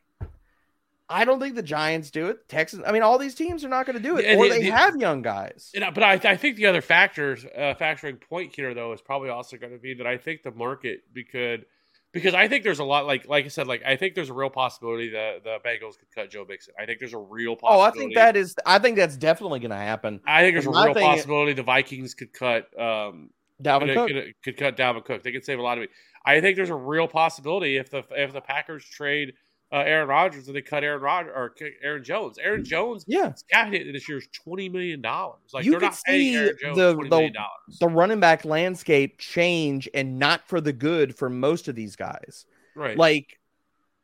[1.10, 2.48] I don't think the Giants do it.
[2.50, 2.84] Texans.
[2.88, 4.62] I mean, all these teams are not going to do it, Yeah, or the- they
[4.64, 5.70] the- have young guys.
[5.74, 9.02] you know, but I, I think the other factors, uh, factoring point here though, is
[9.02, 11.02] probably also going to be that I think the market
[11.32, 11.66] could,
[12.14, 14.34] because I think there's a lot like like I said, like I think there's a
[14.34, 16.74] real possibility that the Bengals could cut Joe Mixon.
[16.80, 17.82] I think there's a real possibility.
[17.82, 18.56] Oh, I think that is.
[18.66, 20.22] I think that's definitely going to happen.
[20.26, 23.32] I think there's a real possibility the Vikings could cut um
[23.62, 24.08] Dalvin could, Cook.
[24.10, 25.24] could, could cut Dalvin Cook.
[25.24, 25.90] They could save a lot of it.
[26.26, 29.34] I think there's a real possibility if the if the Packers trade
[29.74, 32.38] uh, Aaron Rodgers and they cut Aaron Rodgers or Aaron Jones.
[32.38, 35.40] Aaron Jones yeah, cap hit this year is twenty million dollars.
[35.52, 37.80] Like You they're not paying see Aaron Jones the- twenty the- million dollars.
[37.80, 42.46] the running back landscape change, and not for the good for most of these guys.
[42.76, 42.96] Right.
[42.98, 43.40] Like,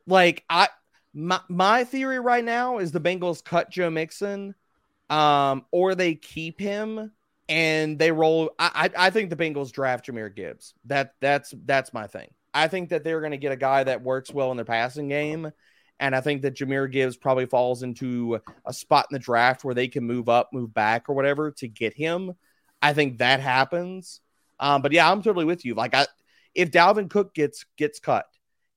[0.07, 0.67] like I
[1.13, 4.55] my my theory right now is the Bengals cut Joe Mixon,
[5.09, 7.11] um, or they keep him
[7.47, 8.51] and they roll.
[8.59, 10.73] I I, I think the Bengals draft Jahmyr Gibbs.
[10.85, 12.29] That that's that's my thing.
[12.53, 15.07] I think that they're going to get a guy that works well in their passing
[15.07, 15.51] game.
[15.99, 19.75] And I think that Jahmyr Gibbs probably falls into a spot in the draft where
[19.75, 22.33] they can move up, move back, or whatever to get him.
[22.81, 24.21] I think that happens.
[24.59, 25.75] Um, but yeah, I'm totally with you.
[25.75, 26.05] Like I
[26.55, 28.25] if Dalvin Cook gets gets cut,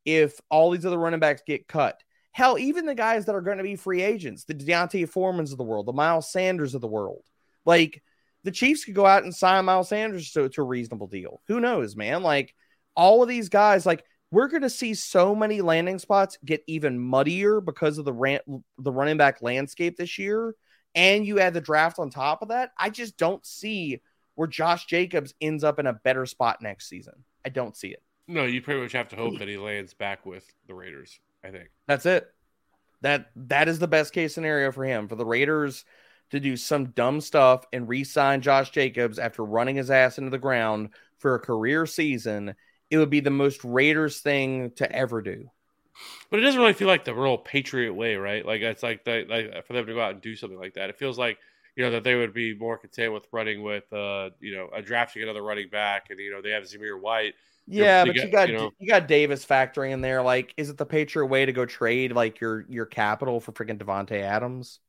[0.04, 2.00] if all these other running backs get cut,
[2.32, 5.58] hell, even the guys that are going to be free agents, the D'Onta Foremans of
[5.58, 7.24] the world, the Miles Sanders of the world,
[7.64, 8.02] like
[8.44, 11.40] the Chiefs could go out and sign Miles Sanders to, to a reasonable deal.
[11.46, 12.22] Who knows, man?
[12.22, 12.54] Like
[12.94, 16.98] all of these guys, like we're going to see so many landing spots get even
[16.98, 18.40] muddier because of the ran-
[18.78, 20.54] the running back landscape this year.
[20.94, 22.70] And you add the draft on top of that.
[22.76, 24.00] I just don't see
[24.34, 27.24] where Josh Jacobs ends up in a better spot next season.
[27.44, 28.02] I don't see it.
[28.28, 31.18] no, you pretty much have to hope that he lands back with the Raiders.
[31.44, 31.70] I think.
[31.86, 32.26] That's it.
[33.00, 35.08] That that is the best case scenario for him.
[35.08, 35.84] For the Raiders
[36.30, 40.38] to do some dumb stuff and re-sign Josh Jacobs after running his ass into the
[40.38, 42.54] ground for a career season,
[42.92, 45.50] it would be the most Raiders thing to ever do.
[46.30, 48.44] But it doesn't really feel like the real Patriot way, right?
[48.44, 50.90] Like it's like they, like for them to go out and do something like that.
[50.90, 51.38] It feels like
[51.74, 54.82] you know that they would be more content with running with uh you know a
[54.82, 57.34] drafting another running back, and you know they have Zamir White.
[57.66, 60.22] Yeah, you but got- you got you know- you got Davis factoring in there.
[60.22, 63.78] Like, is it the Patriot way to go trade like your your capital for freaking
[63.78, 64.80] Davante Adams?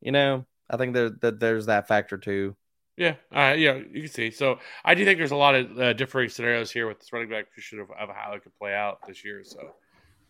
[0.00, 2.56] You know, I think there that there's that factor too.
[3.00, 4.30] Yeah, uh, yeah, you can see.
[4.30, 7.30] So I do think there's a lot of uh, differing scenarios here with this running
[7.30, 9.42] back position of, of how it could play out this year.
[9.42, 9.72] So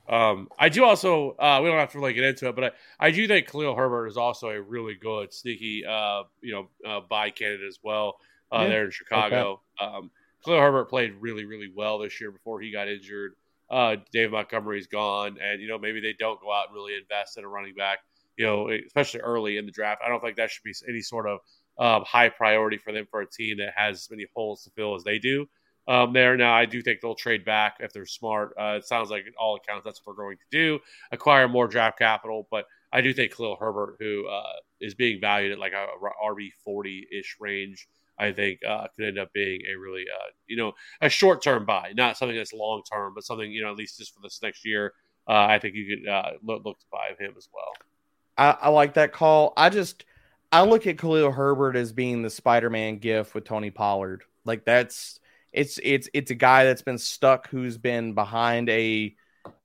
[0.08, 2.64] um, I do also uh, we don't have to really get into it, but
[3.00, 6.68] I, I do think Khalil Herbert is also a really good sneaky uh, you know
[6.88, 8.18] uh, buy candidate as well
[8.52, 9.62] uh, Yeah, there in Chicago.
[9.80, 10.12] Um,
[10.44, 13.32] Khalil Herbert played really really well this year before he got injured.
[13.68, 17.36] Uh, Dave Montgomery's gone, and you know maybe they don't go out and really invest
[17.36, 17.98] in a running back.
[18.36, 20.02] You know, especially early in the draft.
[20.06, 21.40] I don't think that should be any sort of
[21.80, 24.94] um, high priority for them for a team that has as many holes to fill
[24.94, 25.46] as they do.
[25.88, 28.54] Um, there now, I do think they'll trade back if they're smart.
[28.56, 30.78] Uh, it sounds like, all accounts, that's what they're going to do:
[31.10, 32.46] acquire more draft capital.
[32.50, 35.86] But I do think Khalil Herbert, who uh, is being valued at like a
[36.24, 37.88] RB forty ish range,
[38.18, 41.64] I think uh, could end up being a really, uh, you know, a short term
[41.64, 44.40] buy, not something that's long term, but something you know at least just for this
[44.42, 44.92] next year.
[45.26, 47.72] Uh, I think you could uh, look, look to buy him as well.
[48.36, 49.54] I, I like that call.
[49.56, 50.04] I just
[50.52, 54.24] I look at Khalil Herbert as being the Spider-Man gift with Tony Pollard.
[54.44, 55.20] Like that's
[55.52, 59.14] it's it's it's a guy that's been stuck who's been behind a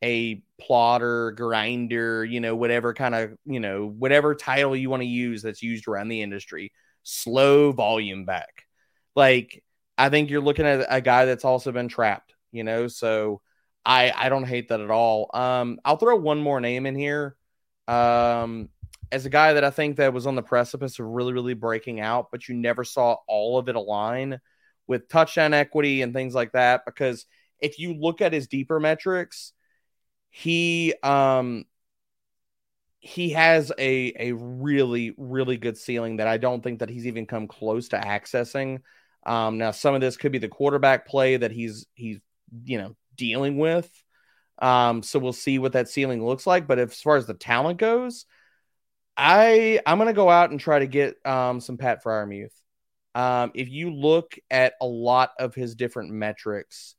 [0.04, 5.08] a plotter, grinder, you know, whatever kind of, you know, whatever title you want to
[5.08, 6.72] use that's used around the industry.
[7.04, 8.66] Slow volume back.
[9.16, 9.64] Like
[9.98, 13.42] I think you're looking at a guy that's also been trapped, you know, so
[13.86, 15.30] I I don't hate that at all.
[15.34, 17.36] Um I'll throw one more name in here
[17.88, 18.70] um,
[19.16, 22.02] as a guy that I think that was on the precipice of really, really breaking
[22.02, 24.42] out, but you never saw all of it align
[24.88, 26.82] with touchdown equity and things like that.
[26.86, 27.26] Because
[27.62, 29.54] if you look at his deeper metrics,
[30.30, 31.64] he um
[33.00, 37.26] he has a a really really good ceiling that I don't think that he's even
[37.26, 38.82] come close to accessing.
[39.26, 42.20] Um, now some of this could be the quarterback play that he's he's
[42.66, 43.90] you know dealing with.
[44.60, 46.68] Um, so we'll see what that ceiling looks like.
[46.68, 48.26] But if, as far as the talent goes,
[49.18, 52.54] I I'm gonna go out and try to get um some Pat Freiermuth.
[53.14, 56.96] Um, if you look at a lot of his different metrics,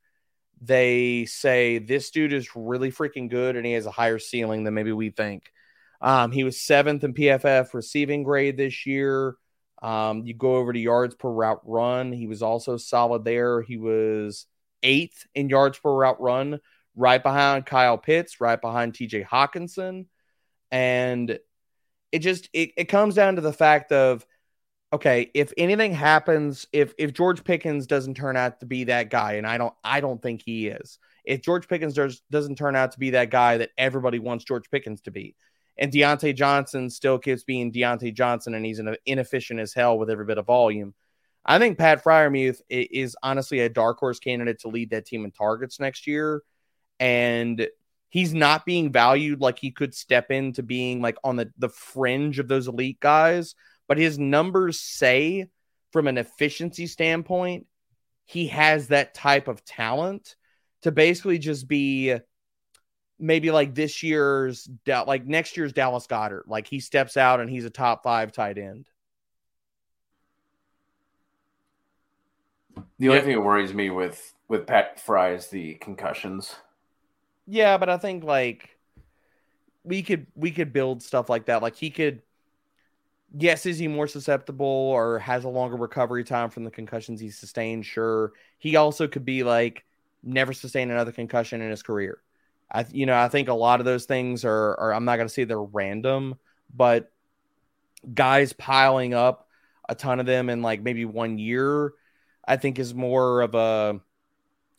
[0.62, 4.74] they say this dude is really freaking good and he has a higher ceiling than
[4.74, 5.52] maybe we think.
[6.00, 9.36] Um, he was seventh in PFF receiving grade this year.
[9.82, 12.12] Um, you go over to yards per route run.
[12.12, 13.60] He was also solid there.
[13.60, 14.46] He was
[14.82, 16.60] eighth in yards per route run,
[16.94, 20.06] right behind Kyle Pitts, right behind TJ Hockenson.
[20.70, 21.38] And
[22.16, 24.26] it just it, it comes down to the fact of
[24.90, 29.34] okay, if anything happens, if if George Pickens doesn't turn out to be that guy,
[29.34, 32.92] and I don't I don't think he is, if George Pickens does, doesn't turn out
[32.92, 35.36] to be that guy that everybody wants George Pickens to be,
[35.76, 40.08] and Diontae Johnson still keeps being Diontae Johnson, and he's an inefficient as hell with
[40.08, 40.94] every bit of volume.
[41.44, 45.32] I think Pat Freiermuth is honestly a dark horse candidate to lead that team in
[45.32, 46.40] targets next year,
[46.98, 47.68] and
[48.08, 52.38] he's not being valued like he could step into being like on the the fringe
[52.38, 53.54] of those elite guys
[53.88, 55.48] but his numbers say
[55.92, 57.66] from an efficiency standpoint,
[58.24, 60.36] he has that type of talent
[60.82, 62.14] to basically just be
[63.18, 66.48] maybe like this year's like next year's Dallas Goedert.
[66.48, 68.88] Like he steps out and he's a top five tight end.
[72.98, 73.24] The only yeah.
[73.24, 76.56] thing that worries me with with Pat Fry is the concussions.
[77.46, 78.76] Yeah, but I think like
[79.84, 81.62] we could we could build stuff like that.
[81.62, 82.22] Like he could
[83.36, 87.30] yes, is he more susceptible or has a longer recovery time from the concussions he
[87.30, 87.84] sustained?
[87.84, 88.32] Sure.
[88.58, 89.84] He also could be like
[90.22, 92.18] never sustain another concussion in his career.
[92.70, 95.28] I, you know, I think a lot of those things are, are I'm not to
[95.28, 96.36] say they're random,
[96.74, 97.12] but
[98.12, 99.48] guys piling up
[99.88, 101.92] a ton of them in like maybe one year,
[102.46, 104.00] I think is more of a,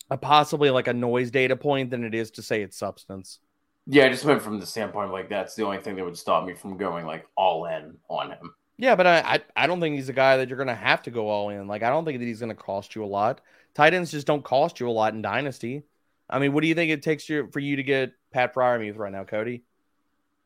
[0.09, 3.39] a possibly like a noise data point than it is to say it's substance.
[3.85, 6.17] Yeah, I just went from the standpoint of like that's the only thing that would
[6.17, 8.53] stop me from going like all in on him.
[8.77, 11.11] Yeah, but I I, I don't think he's a guy that you're gonna have to
[11.11, 11.67] go all in.
[11.67, 13.41] Like I don't think that he's gonna cost you a lot.
[13.73, 15.83] Tight ends just don't cost you a lot in dynasty.
[16.29, 18.97] I mean, what do you think it takes you for you to get Pat Freiermuth
[18.97, 19.63] right now, Cody?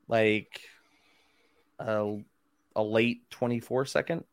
[0.08, 0.62] Like
[1.80, 2.18] a,
[2.76, 4.24] a late 24 second?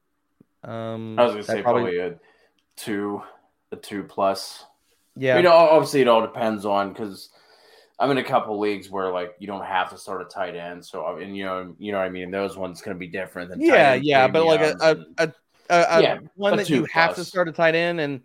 [0.65, 2.19] Um I was gonna say probably, probably a
[2.77, 3.23] two,
[3.73, 4.65] a two plus.
[5.19, 5.37] Yeah.
[5.37, 7.31] You know, obviously it all depends on because
[7.99, 10.85] I'm in a couple leagues where like you don't have to start a tight end,
[10.85, 12.31] so and you know you know what I mean.
[12.31, 15.33] Those ones going to be different than yeah, yeah, but like a a, a,
[15.69, 16.91] a, yeah, one that you plus.
[16.93, 18.21] have to start a tight end, and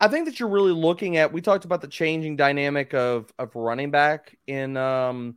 [0.00, 1.32] I think that you're really looking at.
[1.32, 5.36] We talked about the changing dynamic of of running back in um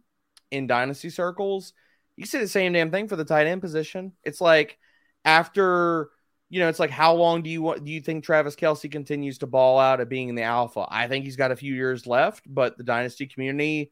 [0.49, 1.73] in dynasty circles.
[2.17, 4.13] You see the same damn thing for the tight end position.
[4.23, 4.79] It's like
[5.23, 6.09] after
[6.49, 9.37] you know, it's like how long do you want do you think Travis Kelce continues
[9.39, 10.85] to ball out at being in the alpha?
[10.89, 13.91] I think he's got a few years left, but the dynasty community,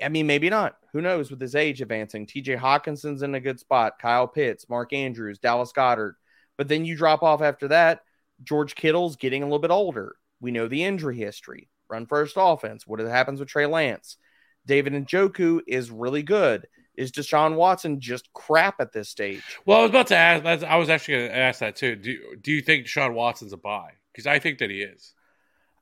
[0.00, 0.76] I mean, maybe not.
[0.92, 2.26] Who knows with his age advancing?
[2.26, 6.14] TJ Hockenson's in a good spot, Kyle Pitts, Mark Andrews, Dallas Goedert.
[6.58, 8.02] But then you drop off after that.
[8.44, 10.16] George Kittle's getting a little bit older.
[10.40, 11.70] We know the injury history.
[11.88, 12.86] Run first offense.
[12.86, 14.18] What happens with Trey Lance?
[14.66, 16.66] David Njoku is really good
[16.96, 19.42] is Deshaun Watson just crap at this stage?
[19.64, 20.64] Well, I was about to ask.
[20.64, 21.96] I was actually going to ask that too.
[21.96, 23.92] Do Do you think Deshaun Watson's a buy?
[24.12, 25.14] Because I think that he is.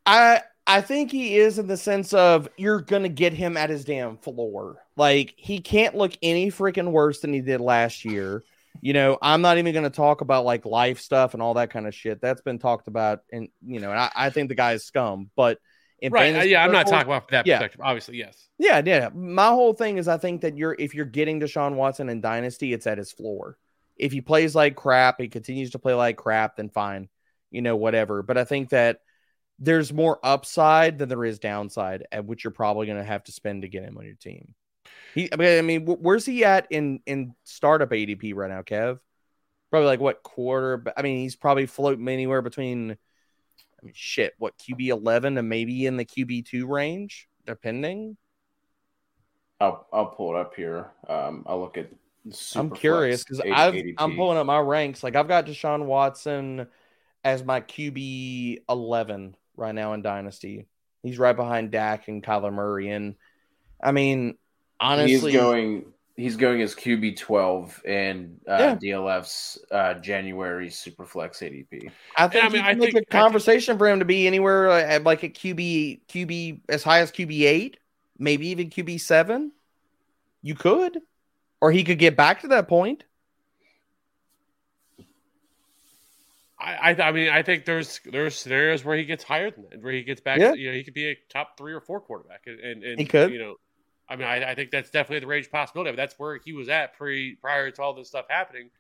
[0.06, 3.70] I I think he is in the sense of you're going to get him at
[3.70, 4.84] his damn floor.
[4.96, 8.44] Like he can't look any freaking worse than he did last year.
[8.80, 11.70] You know, I'm not even going to talk about like life stuff and all that
[11.70, 12.20] kind of shit.
[12.20, 15.30] That's been talked about, and you know, and I, I think the guy is scum.
[15.34, 15.58] But
[16.08, 16.36] right.
[16.36, 17.58] Uh, yeah, I'm not talking about that yeah.
[17.58, 17.80] perspective.
[17.82, 18.48] Obviously, yes.
[18.58, 19.10] Yeah, yeah.
[19.14, 22.72] My whole thing is I think that you're if you're getting Deshaun Watson in Dynasty,
[22.72, 23.58] it's at his floor.
[23.96, 27.08] If he plays like crap, he continues to play like crap, then fine.
[27.50, 28.22] You know, whatever.
[28.22, 29.00] But I think that
[29.58, 33.32] there's more upside than there is downside, at which you're probably going to have to
[33.32, 34.54] spend to get him on your team.
[35.14, 39.00] He, I mean, where's he at in in startup ADP right now, Kev?
[39.70, 40.82] Probably like what quarter?
[40.96, 42.96] I mean, he's probably floating anywhere between
[43.80, 48.16] I mean, shit, what QB eleven and maybe in the QB two range, depending.
[49.60, 50.90] I'll I'll pull it up here.
[51.08, 51.90] Um, I'll look at.
[52.54, 53.40] I'm curious because
[53.96, 55.02] I'm pulling up my ranks.
[55.02, 56.66] Like I've got Deshaun Watson
[57.24, 60.66] as my QB eleven right now in Dynasty.
[61.02, 63.14] He's right behind Dak and Kyler Murray, and
[63.82, 64.36] I mean,
[64.78, 65.86] honestly, he's going
[66.16, 68.76] he's going as QB twelve in uh, yeah.
[68.76, 71.90] DLF's uh, January Superflex ADP.
[72.16, 75.04] I think I mean, I make think, a conversation for him to be anywhere at
[75.04, 77.78] like a QB QB as high as QB eight,
[78.18, 79.52] maybe even QB seven.
[80.42, 80.98] You could,
[81.60, 83.04] or he could get back to that point.
[86.62, 89.92] I, I, mean, I think there's there's scenarios where he gets higher than that, where
[89.92, 90.38] he gets back.
[90.38, 90.52] Yeah.
[90.52, 93.06] You know, he could be a top three or four quarterback, and, and, and he
[93.06, 93.32] could.
[93.32, 93.54] You know,
[94.10, 95.92] I mean, I, I, think that's definitely the range possibility.
[95.92, 98.70] But that's where he was at pre prior to all this stuff happening.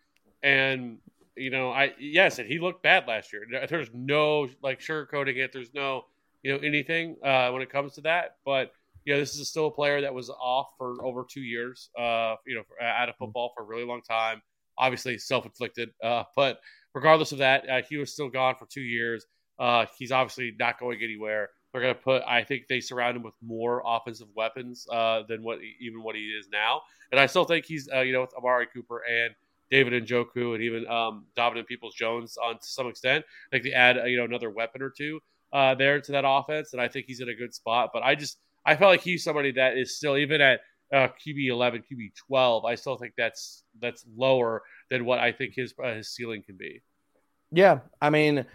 [0.42, 0.98] And
[1.36, 3.46] you know, I yes, and he looked bad last year.
[3.68, 5.52] There's no like sugarcoating it.
[5.52, 6.06] There's no
[6.42, 8.36] you know anything uh, when it comes to that.
[8.44, 8.72] But
[9.04, 11.90] you know, this is still a player that was off for over two years.
[11.96, 14.42] Uh, you know, out of football for a really long time.
[14.76, 15.90] obviously self inflicted.
[16.02, 16.60] Uh, but
[16.94, 19.24] regardless of that, uh, he was still gone for two years.
[19.58, 21.50] Uh, he's obviously not going anywhere.
[21.72, 22.22] They're going to put.
[22.26, 26.22] I think they surround him with more offensive weapons uh, than what even what he
[26.22, 26.82] is now.
[27.12, 29.34] And I still think he's uh, you know with Amari Cooper and
[29.70, 33.24] David Njoku and even um, Donovan Peoples Jones on to some extent.
[33.24, 35.20] I think they add uh, you know another weapon or two
[35.52, 37.90] uh, there to that offense, and I think he's in a good spot.
[37.92, 40.60] But I just I felt like he's somebody that is still even at
[40.92, 42.64] uh, QB eleven, QB twelve.
[42.64, 46.56] I still think that's that's lower than what I think his uh, his ceiling can
[46.56, 46.82] be.
[47.52, 48.46] Yeah, I mean,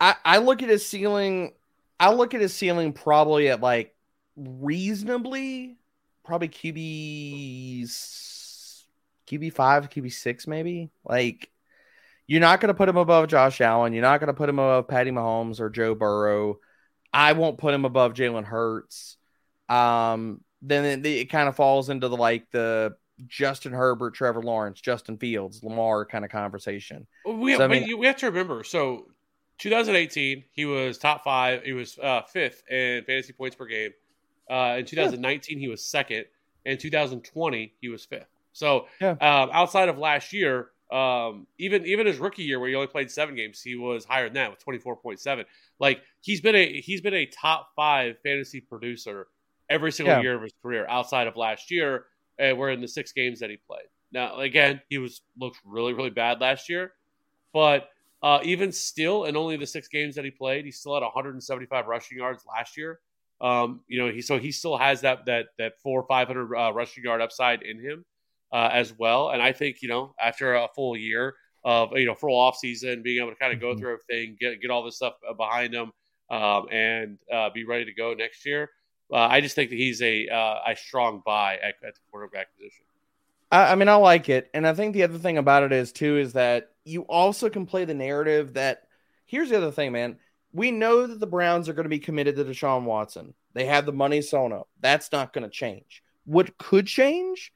[0.00, 1.52] I I look at his ceiling.
[2.00, 3.94] I look at his ceiling probably at like
[4.36, 5.76] reasonably,
[6.24, 7.84] probably QB
[9.28, 10.90] QB five, QB six, maybe.
[11.04, 11.50] Like,
[12.26, 13.92] you're not going to put him above Josh Allen.
[13.92, 16.58] You're not going to put him above Patty Mahomes or Joe Burrow.
[17.12, 19.16] I won't put him above Jalen Hurts.
[19.68, 22.96] Um, then it, it kind of falls into the like the
[23.26, 27.06] Justin Herbert, Trevor Lawrence, Justin Fields, Lamar kind of conversation.
[27.26, 28.64] We, So, I mean- we have to remember.
[28.64, 29.08] So,
[29.58, 31.62] 2018, he was top five.
[31.64, 33.90] He was uh, fifth in fantasy points per game.
[34.50, 36.24] Uh, in 2019, he was second.
[36.64, 38.28] In 2020, he was fifth.
[38.52, 39.10] So, Yeah.
[39.12, 43.10] um, outside of last year, um, even even his rookie year where he only played
[43.10, 45.44] seven games, he was higher than that with 24.7.
[45.78, 49.28] Like he's been a he's been a top five fantasy producer
[49.68, 50.22] every single Yeah.
[50.22, 52.06] year of his career outside of last year.
[52.38, 53.88] And we're in the six games that he played.
[54.12, 56.92] Now, again, he was looked really really bad last year,
[57.52, 57.90] but
[58.22, 61.86] uh, even still, in only the six games that he played, he still had 175
[61.86, 62.98] rushing yards last year.
[63.40, 66.52] Um, you know, he so he still has that that that four or five hundred
[66.56, 68.04] uh, rushing yard upside in him
[68.52, 69.30] uh, as well.
[69.30, 73.02] And I think you know after a full year of you know full off season,
[73.04, 73.78] being able to kind of go Mhm.
[73.78, 75.92] through everything, get get all this stuff uh, behind him,
[76.30, 78.68] um, and uh, be ready to go next year.
[79.12, 82.48] Uh, I just think that he's a uh, a strong buy at, at the quarterback
[82.56, 82.86] position.
[83.50, 85.92] I, I mean, I like it, and I think the other thing about it is
[85.92, 88.82] too is that you also can play the narrative that
[89.26, 90.16] here's the other thing, man.
[90.52, 93.34] We know that the Browns are going to be committed to Deshaun Watson.
[93.52, 94.68] They have the money sewn up.
[94.80, 96.02] That's not going to change.
[96.24, 97.52] What could change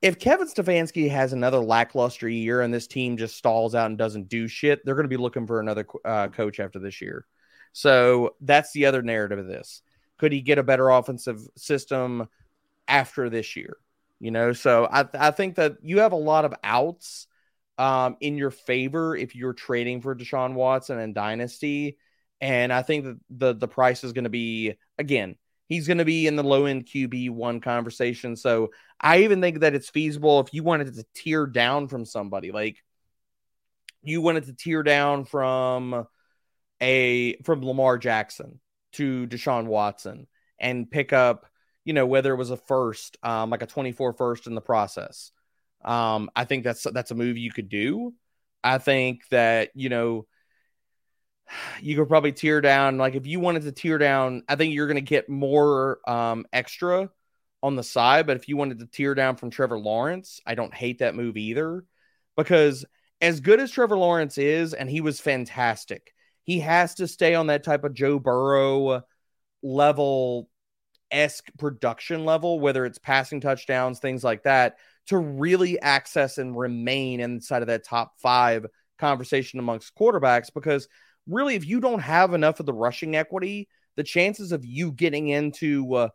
[0.00, 4.28] if Kevin Stefanski has another lackluster year and this team just stalls out and doesn't
[4.28, 4.84] do shit?
[4.84, 7.26] They're going to be looking for another uh, coach after this year.
[7.72, 9.82] So that's the other narrative of this.
[10.16, 12.28] Could he get a better offensive system
[12.88, 13.76] after this year?
[14.20, 17.26] You know, so I I think that you have a lot of outs
[17.78, 21.96] um, in your favor if you're trading for Deshaun Watson and Dynasty,
[22.40, 25.36] and I think that the the price is going to be again
[25.70, 28.36] he's going to be in the low end QB one conversation.
[28.36, 32.52] So I even think that it's feasible if you wanted to tear down from somebody
[32.52, 32.76] like
[34.02, 36.06] you wanted to tear down from
[36.82, 38.60] a from Lamar Jackson
[38.92, 40.26] to Deshaun Watson
[40.58, 41.46] and pick up
[41.84, 45.32] you know whether it was a first um like a 24 first in the process.
[45.84, 48.14] Um i think that's that's a move you could do.
[48.62, 50.26] I think that you know
[51.80, 54.86] you could probably tear down like if you wanted to tear down i think you're
[54.86, 57.10] going to get more um extra
[57.62, 60.74] on the side but if you wanted to tear down from trevor lawrence i don't
[60.74, 61.84] hate that move either.
[62.36, 62.84] Because
[63.20, 67.48] as good as trevor lawrence is and he was fantastic he has to stay on
[67.48, 69.02] that type of joe burrow
[69.62, 70.48] level
[71.10, 74.76] esque production level, whether it's passing touchdowns, things like that,
[75.06, 78.66] to really access and remain inside of that top five
[78.98, 80.52] conversation amongst quarterbacks.
[80.52, 80.88] Because
[81.26, 85.28] really, if you don't have enough of the rushing equity, the chances of you getting
[85.28, 86.08] into uh,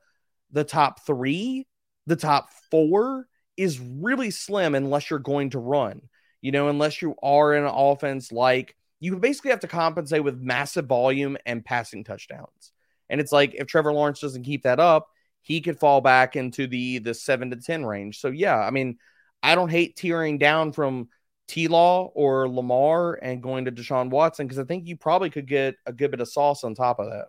[0.52, 1.68] the top three,
[2.08, 3.28] the top four
[3.58, 6.02] is really slim unless you're going to run,
[6.42, 10.40] you know, unless you are in an offense like you basically have to compensate with
[10.40, 12.72] massive volume and passing touchdowns.
[13.10, 15.10] And it's like if Trevor Lawrence doesn't keep that up,
[15.42, 18.20] he could fall back into the the seven to ten range.
[18.20, 18.98] So yeah, I mean,
[19.44, 21.10] I don't hate tearing down from
[21.48, 25.48] T Law or Lamar and going to Deshaun Watson because I think you probably could
[25.48, 27.26] get a good bit of sauce on top of that.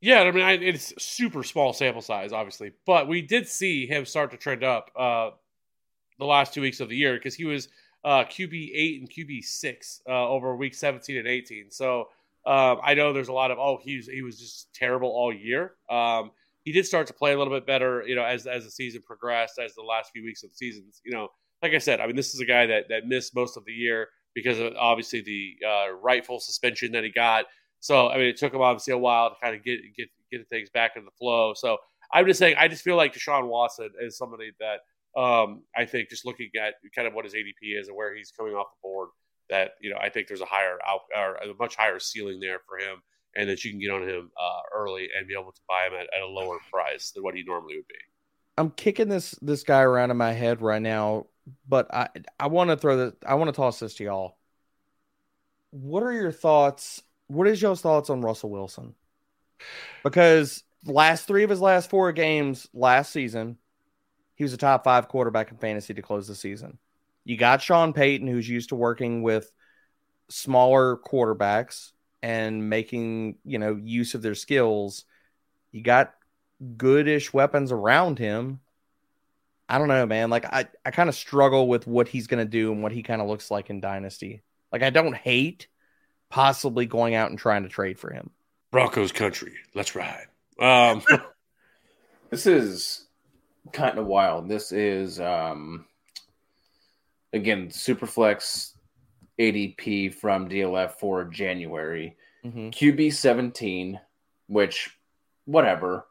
[0.00, 4.06] Yeah, I mean, I, it's super small sample size, obviously, but we did see him
[4.06, 5.30] start to trend up uh,
[6.18, 7.68] the last two weeks of the year because he was
[8.02, 11.70] uh, QB eight and QB six uh, over week seventeen and eighteen.
[11.70, 12.08] So
[12.46, 15.74] um, I know there's a lot of oh he's he was just terrible all year.
[15.90, 16.30] Um,
[16.64, 19.02] he did start to play a little bit better, you know, as as the season
[19.06, 20.84] progressed, as the last few weeks of the season.
[21.04, 21.28] You know,
[21.62, 23.72] like I said, I mean, this is a guy that that missed most of the
[23.72, 27.46] year because of obviously the uh, rightful suspension that he got.
[27.80, 30.48] So I mean, it took him obviously a while to kind of get get get
[30.48, 31.54] things back in the flow.
[31.54, 31.78] So
[32.12, 34.80] I'm just saying, I just feel like Deshaun Watson is somebody that
[35.20, 38.32] um, I think just looking at kind of what his ADP is and where he's
[38.36, 39.08] coming off the board,
[39.50, 42.60] that you know I think there's a higher out or a much higher ceiling there
[42.66, 43.02] for him,
[43.36, 45.94] and that you can get on him uh, early and be able to buy him
[45.94, 47.94] at, at a lower price than what he normally would be.
[48.56, 51.26] I'm kicking this this guy around in my head right now
[51.68, 52.08] but I
[52.38, 53.14] I want to throw this.
[53.26, 54.36] I want to toss this to y'all.
[55.70, 57.02] What are your thoughts?
[57.28, 58.94] What is y'all's thoughts on Russell Wilson?
[60.02, 63.58] Because last three of his last four games last season,
[64.34, 66.78] he was a top five quarterback in fantasy to close the season.
[67.24, 69.50] You got Sean Payton, who's used to working with
[70.28, 71.92] smaller quarterbacks
[72.22, 75.04] and making you know use of their skills.
[75.72, 76.14] You got
[76.76, 78.60] goodish weapons around him.
[79.68, 80.30] I don't know, man.
[80.30, 83.22] Like I, I kind of struggle with what he's gonna do and what he kind
[83.22, 84.42] of looks like in Dynasty.
[84.72, 85.68] Like I don't hate
[86.28, 88.30] possibly going out and trying to trade for him.
[88.70, 89.54] Broncos country.
[89.74, 90.26] Let's ride.
[90.60, 91.02] Um,
[92.30, 93.06] This is
[93.72, 94.48] kind of wild.
[94.48, 95.86] This is um
[97.32, 98.74] again Superflex
[99.38, 102.16] ADP from DLF for January.
[102.44, 102.72] Mhm.
[102.72, 104.00] QB 17,
[104.46, 104.90] which
[105.44, 106.06] whatever.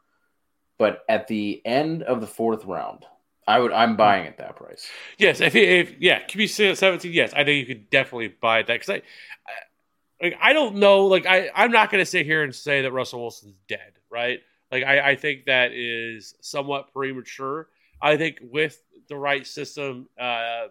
[0.78, 3.04] But at the end of the fourth round,
[3.46, 4.88] I would I'm buying at that price.
[5.18, 7.12] yes, if, if yeah, QB seventeen.
[7.12, 11.06] Yes, I think you could definitely buy that because I, I, like, I don't know.
[11.06, 14.40] Like I, I'm not going to sit here and say that Russell Wilson's dead, right?
[14.70, 17.68] Like I, I think that is somewhat premature.
[18.00, 20.68] I think with the right system, uh,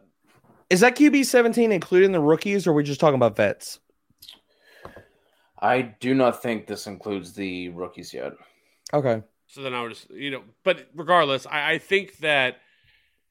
[0.69, 3.79] Is that QB seventeen including the rookies, or are we just talking about vets?
[5.61, 8.33] I do not think this includes the rookies yet.
[8.93, 9.21] Okay.
[9.47, 10.43] so then I would just you know.
[10.63, 12.57] But regardless, I, I think that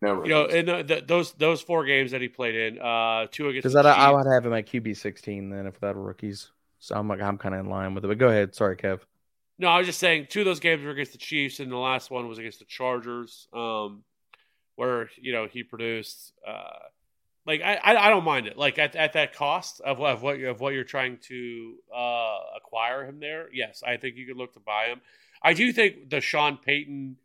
[0.02, 3.26] No you know in the, the, those those four games that he played in, uh,
[3.30, 5.94] two against Because I, I Chiefs- would have him at QB sixteen then if that
[5.94, 6.50] were rookies.
[6.80, 8.08] So I'm like I'm kind of in line with it.
[8.08, 8.54] But go ahead.
[8.54, 9.00] Sorry, Kev.
[9.60, 11.76] No, I was just saying two of those games were against the Chiefs, and the
[11.76, 14.04] last one was against the Chargers, um,
[14.76, 16.32] where you know he produced.
[16.46, 16.62] Uh,
[17.48, 18.58] like I, I, don't mind it.
[18.58, 23.06] Like at, at that cost of, of what of what you're trying to uh, acquire
[23.06, 23.48] him there.
[23.50, 25.00] Yes, I think you could look to buy him.
[25.42, 27.16] I do think the Sean Payton.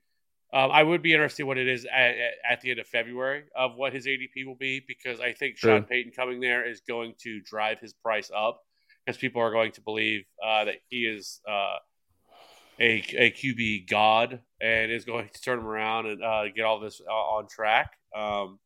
[0.54, 2.14] Um, I would be interested what it is at,
[2.50, 5.84] at the end of February of what his ADP will be because I think Sean.
[5.84, 8.62] Payton coming there is going to drive his price up
[9.04, 11.78] because people are going to believe uh, that he is uh,
[12.80, 16.80] a, a QB god and is going to turn him around and uh, get all
[16.80, 17.94] this uh, on track.
[18.16, 18.60] Um,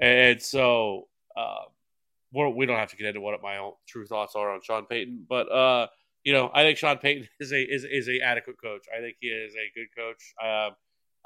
[0.00, 1.64] and so uh,
[2.32, 5.26] we're, don't have to get into what my own true thoughts are on Sean Payton,
[5.28, 5.86] but uh,
[6.24, 8.84] you know, I think Sean Payton is a is is a adequate coach.
[8.96, 10.34] I think he is a good coach.
[10.42, 10.76] Um,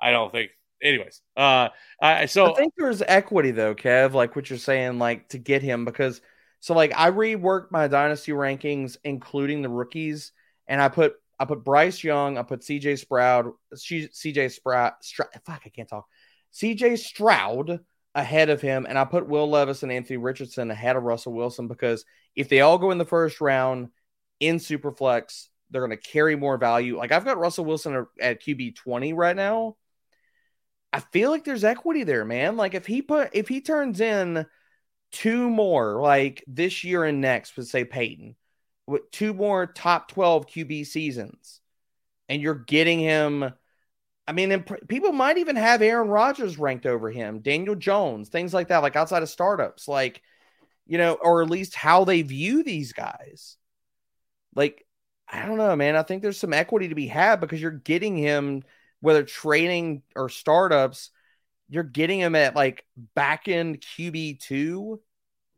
[0.01, 0.51] I don't think,
[0.82, 1.20] anyways.
[1.36, 1.69] Uh,
[2.01, 5.62] I so I think there's equity though, Kev, like what you're saying, like to get
[5.62, 6.20] him because
[6.61, 10.32] so like I reworked my dynasty rankings, including the rookies,
[10.69, 14.93] and I put I put Bryce Young, I put CJ Sprout, CJ Sprout,
[15.44, 16.07] fuck, I can't talk,
[16.55, 17.81] CJ Stroud
[18.14, 21.68] ahead of him, and I put Will Levis and Anthony Richardson ahead of Russell Wilson
[21.68, 22.05] because
[22.36, 23.89] if they all go in the first round
[24.40, 26.98] in Superflex, they're going to carry more value.
[26.98, 29.76] Like I've got Russell Wilson at QB 20 right now.
[30.93, 32.56] I feel like there's equity there, man.
[32.56, 34.44] Like if he put if he turns in
[35.10, 38.36] two more like this year and next, with say Payton,
[38.86, 41.60] with two more top 12 QB seasons,
[42.28, 43.52] and you're getting him.
[44.27, 48.55] I mean, pr- people might even have Aaron Rodgers ranked over him, Daniel Jones, things
[48.55, 50.23] like that, like outside of startups, like
[50.86, 53.57] you know, or at least how they view these guys.
[54.55, 54.85] Like,
[55.28, 55.97] I don't know, man.
[55.97, 58.62] I think there's some equity to be had because you're getting him,
[59.01, 61.11] whether trading or startups,
[61.69, 62.85] you're getting him at like
[63.15, 65.01] back end QB2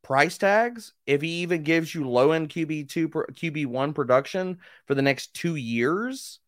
[0.03, 0.93] price tags.
[1.07, 6.39] If he even gives you low end QB2, QB1 production for the next two years,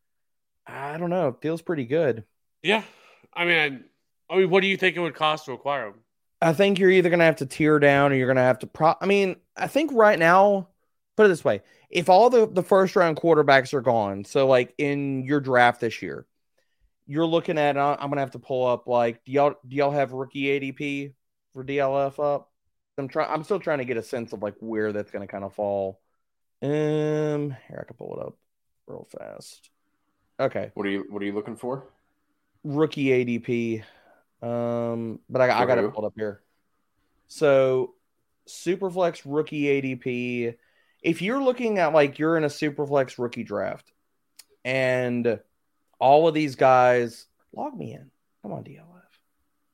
[0.66, 1.28] I don't know.
[1.28, 2.24] It feels pretty good.
[2.62, 2.82] yeah,
[3.32, 3.58] I mean,
[4.30, 5.94] I, I mean, what do you think it would cost to acquire him?
[6.42, 8.58] I think you're either going to have to tear down or you're going to have
[8.60, 8.94] to pro.
[9.00, 10.68] I mean, I think right now,
[11.16, 14.74] put it this way: if all the the first round quarterbacks are gone, so like
[14.78, 16.26] in your draft this year,
[17.06, 17.76] you're looking at.
[17.76, 20.44] uh, I'm going to have to pull up like do y'all do y'all have rookie
[20.44, 21.14] ADP
[21.52, 22.50] for DLF up?
[22.98, 23.30] I'm trying.
[23.30, 25.54] I'm still trying to get a sense of like where that's going to kind of
[25.54, 26.00] fall.
[26.62, 26.70] Um,
[27.68, 28.38] here I can pull it up
[28.86, 29.70] real fast.
[30.38, 31.84] Okay, What are you What are you looking for?
[32.64, 33.84] rookie ADP.
[34.42, 36.42] Um, but I, I got it pulled up here.
[37.28, 37.94] So,
[38.48, 40.56] Superflex rookie ADP.
[41.02, 43.92] If you're looking at like you're in a Superflex rookie draft,
[44.64, 45.40] and
[45.98, 48.10] all of these guys log me in.
[48.42, 48.82] Come on, DLF,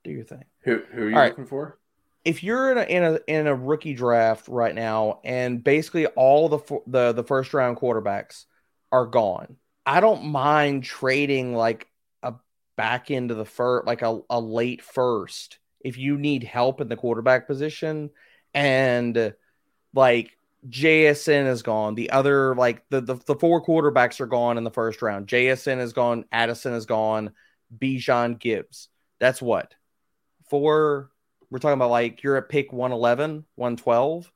[0.05, 0.45] do your thing.
[0.65, 1.31] Who Who are you All right.
[1.31, 1.79] looking for?
[2.25, 6.49] If you're in a in a in a rookie draft right now, and basically all
[6.49, 8.45] the the the first round quarterbacks
[8.93, 11.89] are gone, I don't mind trading like
[12.23, 12.35] a
[12.77, 16.97] back into the first, like a, a late first, if you need help in the
[16.97, 18.11] quarterback position,
[18.55, 19.35] and
[19.95, 20.37] like
[20.69, 21.95] JSN is gone.
[21.95, 25.27] The other like the, the the four quarterbacks are gone in the first round.
[25.27, 26.25] JSN is gone.
[26.31, 27.33] Addison is gone.
[27.77, 28.89] Bijan Gibbs.
[29.19, 29.75] That's what
[30.49, 31.11] four
[31.51, 34.33] we're talking about like you're at pick 111, 112.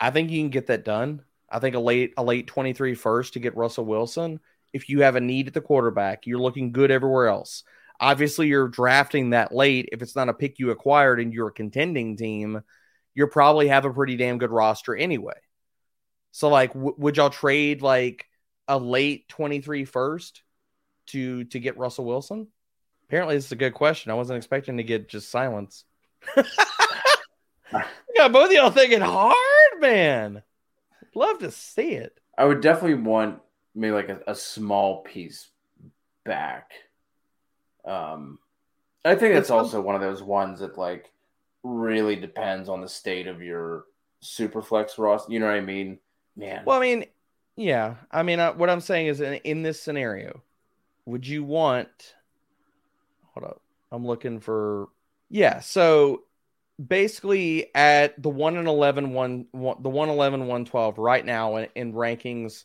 [0.00, 1.22] I think you can get that done.
[1.48, 4.40] I think a late a late 23 first to get Russell Wilson.
[4.72, 7.62] If you have a need at the quarterback, you're looking good everywhere else.
[7.98, 9.88] Obviously, you're drafting that late.
[9.92, 12.62] If it's not a pick you acquired and you're a contending team,
[13.14, 15.38] you probably have a pretty damn good roster anyway.
[16.32, 18.26] So, like, w- would y'all trade like
[18.68, 20.42] a late 23 first
[21.06, 22.48] to to get Russell Wilson?
[23.04, 24.10] Apparently, this is a good question.
[24.10, 25.84] I wasn't expecting to get just silence.
[28.16, 30.42] got both of y'all thinking hard, man.
[31.16, 32.20] Love to see it.
[32.36, 33.40] I would definitely want
[33.74, 35.48] maybe like a, a small piece
[36.26, 36.72] back.
[37.86, 38.38] Um,
[39.02, 41.10] I think that's It's also one of those ones that like
[41.62, 43.86] really depends on the state of your
[44.20, 45.32] super flex roster.
[45.32, 45.98] You know what I mean?
[46.36, 47.06] Man, Well, I mean,
[47.56, 47.94] yeah.
[48.10, 50.42] I mean, uh, what I'm saying is, in, in this scenario,
[51.06, 52.14] would you want?
[53.32, 54.88] Hold up, I'm looking for.
[55.30, 56.24] Yeah, so
[56.84, 61.92] basically at the 1 and 11 one, one the 111 112 right now in, in
[61.94, 62.64] rankings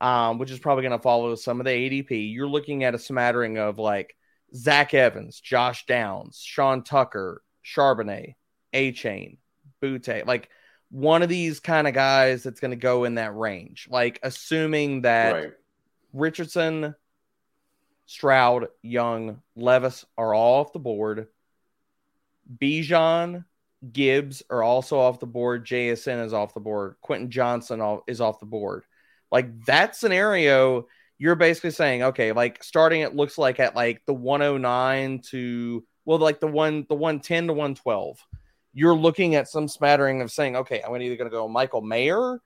[0.00, 2.98] um which is probably going to follow some of the ADP you're looking at a
[2.98, 4.16] smattering of like
[4.54, 8.34] Zach Evans, Josh Downs, Sean Tucker, Charbonnet,
[8.74, 9.38] Achane,
[9.80, 10.48] Butte, like
[10.90, 13.88] one of these kind of guys that's going to go in that range.
[13.90, 15.52] Like assuming that right.
[16.12, 16.94] Richardson,
[18.06, 21.28] Stroud, Young, Levis are all off the board.
[22.58, 23.44] Bijan,
[23.90, 25.66] Gibbs are also off the board.
[25.66, 26.96] JSN is off the board.
[27.00, 28.84] Quentin Johnston is off the board.
[29.30, 30.86] Like that scenario,
[31.18, 36.18] you're basically saying, okay, like starting it looks like at like the 109 to well,
[36.18, 38.18] like the one the 110 to 112.
[38.74, 42.40] You're looking at some smattering of saying, okay, I'm either going to go Michael Mayer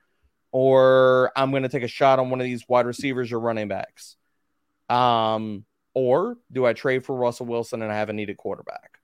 [0.52, 3.68] or I'm going to take a shot on one of these wide receivers or running
[3.68, 4.16] backs.
[4.88, 5.64] Um,
[5.94, 8.95] or do I trade for Russell Wilson and I have a needed quarterback?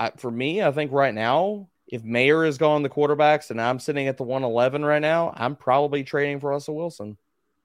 [0.00, 3.78] I, for me, I think right now, if Mayer is going the quarterbacks and I'm
[3.78, 7.18] sitting at the 111 right now, I'm probably trading for Russell Wilson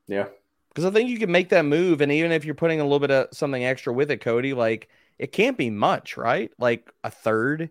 [0.07, 0.27] Yeah.
[0.69, 2.01] because I think you can make that move.
[2.01, 4.89] And even if you're putting a little bit of something extra with it, Cody, like
[5.17, 6.51] it can't be much, right?
[6.59, 7.69] Like a third,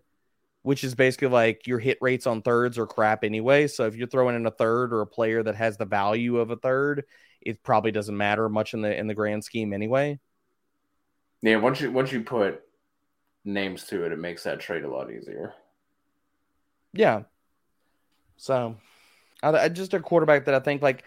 [0.63, 3.67] which is basically like your hit rates on thirds are crap anyway.
[3.67, 6.51] So if you're throwing in a third or a player that has the value of
[6.51, 7.05] a third,
[7.43, 10.19] it probably doesn't matter much in the in the grand scheme anyway.
[11.43, 11.57] Yeah.
[11.57, 12.63] Once you once you put
[13.45, 15.55] names to it, it makes that trade a lot easier.
[16.93, 17.25] Yeah.
[18.37, 18.77] So,
[19.43, 21.05] I, I just a quarterback that I think like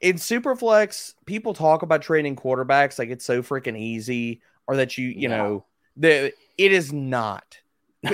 [0.00, 5.08] in Superflex, people talk about trading quarterbacks like it's so freaking easy, or that you
[5.08, 5.36] you No.
[5.36, 5.64] know
[5.96, 7.60] the it is not.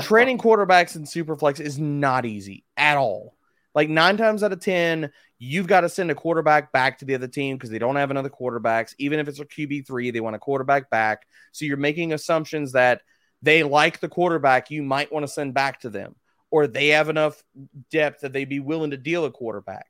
[0.00, 3.36] trading quarterbacks in Superflex is not easy at all.
[3.74, 7.14] Like nine times out of ten, you've got to send a quarterback back to the
[7.14, 8.94] other team because they don't have another quarterbacks.
[8.98, 11.26] Even if it's a QB three, they want a quarterback back.
[11.52, 13.02] So you're making assumptions that
[13.42, 16.16] they like the quarterback you might want to send back to them,
[16.50, 17.42] or they have enough
[17.90, 19.86] depth that they'd be willing to deal a quarterback.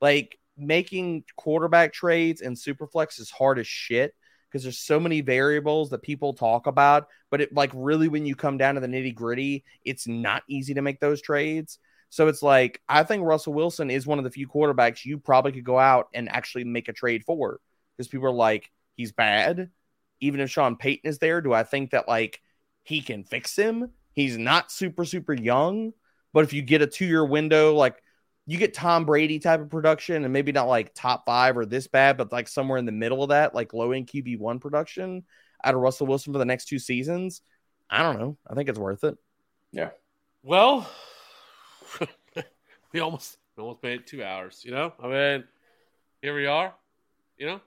[0.00, 4.14] Like making quarterback trades and superflex is hard as shit
[4.48, 8.36] because there's so many variables that people talk about, but it like really when you
[8.36, 11.78] come down to the nitty gritty, it's not easy to make those trades.
[12.14, 15.50] So it's like I think Russell Wilson is one of the few quarterbacks you probably
[15.50, 17.58] could go out and actually make a trade for
[17.96, 19.70] because people are like he's bad.
[20.20, 22.40] Even if Sean Payton is there, do I think that like
[22.84, 23.90] he can fix him?
[24.12, 25.92] He's not super super young,
[26.32, 28.00] but if you get a two year window, like
[28.46, 31.88] you get Tom Brady type of production, and maybe not like top five or this
[31.88, 35.24] bad, but like somewhere in the middle of that, like low end QB one production
[35.64, 37.40] out of Russell Wilson for the next two seasons.
[37.90, 38.38] I don't know.
[38.48, 39.18] I think it's worth it.
[39.72, 39.90] Yeah.
[40.44, 40.88] Well,
[42.92, 44.62] we almost we almost made it two hours.
[44.64, 45.44] You know, I mean,
[46.22, 46.74] here we are.
[47.38, 47.60] You know,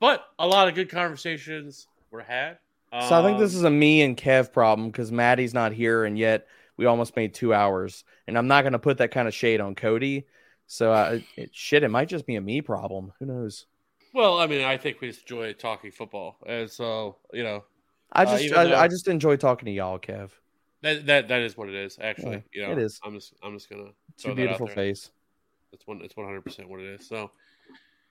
[0.00, 2.58] but a lot of good conversations were had.
[3.00, 6.04] So I think this Um, is a me and Kev problem because Maddie's not here,
[6.04, 6.46] and yet
[6.76, 8.04] we almost made two hours.
[8.26, 10.26] And I'm not going to put that kind of shade on Cody.
[10.66, 13.12] So uh, it, shit, it might just be a me problem.
[13.18, 13.66] Who knows?
[14.12, 14.38] well.
[14.38, 17.64] I mean, I think we just enjoy talking football, and so you know
[18.12, 20.30] I Uh, just even I, though- I just enjoy talking to y'all, Kev.
[20.82, 21.98] That that that is what it is.
[22.00, 23.00] Actually, Yeah, you know, it is.
[23.04, 24.74] I'm just I'm just gonna It's throw your that out beautiful there.
[24.74, 25.10] face.
[25.72, 26.00] It's one.
[26.02, 27.06] It's one hundred percent what it is.
[27.06, 27.30] So,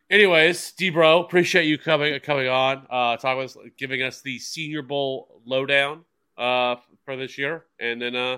[0.09, 4.39] anyways, D bro, appreciate you coming coming on, uh, talking with us, giving us the
[4.39, 6.03] Senior Bowl lowdown
[6.37, 6.75] uh
[7.05, 8.37] for this year, and then uh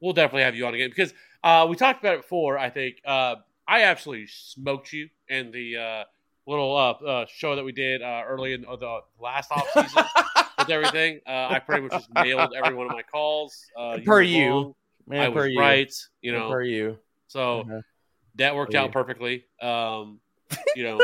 [0.00, 1.14] we'll definitely have you on again because
[1.44, 2.58] uh we talked about it before.
[2.58, 3.36] I think uh
[3.66, 6.04] I absolutely smoked you in the uh
[6.46, 10.04] little uh, uh show that we did uh early in the last off season
[10.58, 11.20] with everything.
[11.26, 13.56] Uh, I pretty much just nailed every one of my calls.
[13.76, 14.48] Uh, Per you.
[14.50, 14.74] wrong.
[15.06, 15.58] Man, I per was you.
[15.58, 15.92] right.
[16.20, 16.98] You know, per you.
[17.28, 17.80] so Uh-huh.
[18.36, 18.92] that worked Oh, out yeah.
[18.92, 19.44] perfectly.
[19.62, 20.20] Um,
[20.76, 20.98] you know,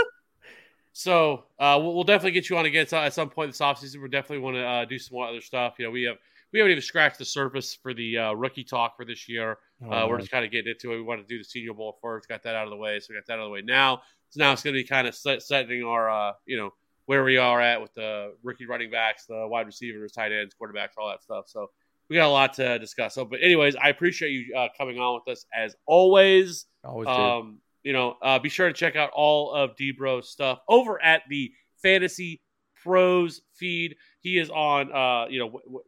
[0.93, 4.03] so uh, we'll, we'll definitely get you on again at some point this offseason.
[4.03, 5.75] We definitely want to uh, do some more other stuff.
[5.79, 6.17] You know, we have
[6.53, 9.59] we haven't even scratched the surface for the uh, rookie talk for this year.
[9.85, 10.97] Oh, Uh, we're just kind of getting into it.
[10.97, 12.29] We want to do the Senior Bowl first.
[12.29, 14.03] Got that out of the way, so we got that out of the way now.
[14.31, 16.71] So now it's going to be kind of set, setting our, uh, you know,
[17.07, 20.91] where we are at with the rookie running backs, the wide receivers, tight ends, quarterbacks,
[20.99, 21.45] all that stuff.
[21.49, 21.71] So
[22.09, 23.15] we got a lot to discuss.
[23.15, 26.67] So, but anyways, I appreciate you uh, coming on with us as always.
[26.85, 27.13] Always do.
[27.13, 31.23] Um, you know, uh, be sure to check out all of Dbro's stuff over at
[31.29, 31.53] the
[31.83, 32.41] Fantasy
[32.83, 33.97] Pros feed.
[34.21, 35.85] He is on, uh, you know, w- w-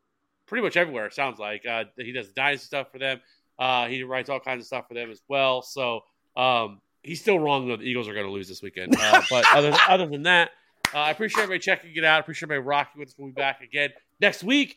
[0.47, 1.07] pretty much everywhere.
[1.07, 3.21] It sounds like uh, he does dynasty stuff for them.
[3.59, 5.63] Uh, he writes all kinds of stuff for them as well.
[5.63, 6.01] So
[6.37, 7.77] um, he's still wrong though.
[7.77, 8.95] The Eagles are going to lose this weekend.
[8.99, 10.51] Uh, but other other than that,
[10.95, 12.17] uh, I appreciate everybody checking it out.
[12.17, 13.15] I appreciate everybody rocking with us.
[13.19, 13.91] We'll be back again
[14.21, 14.77] next week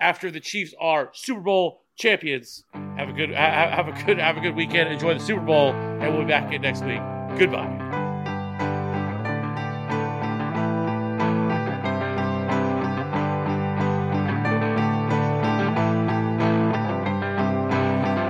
[0.00, 2.64] after the Chiefs are Super Bowl champions.
[2.96, 4.92] Have a good ha- have a good have a good weekend.
[4.92, 7.00] Enjoy the Super Bowl, and we'll be back again next week.
[7.38, 7.88] Goodbye.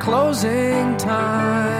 [0.01, 1.80] Closing time.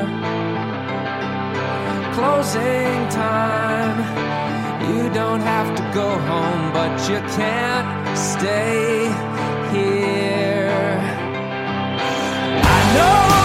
[2.13, 3.99] Closing time.
[4.89, 9.07] You don't have to go home, but you can't stay
[9.71, 10.99] here.
[12.63, 13.40] I know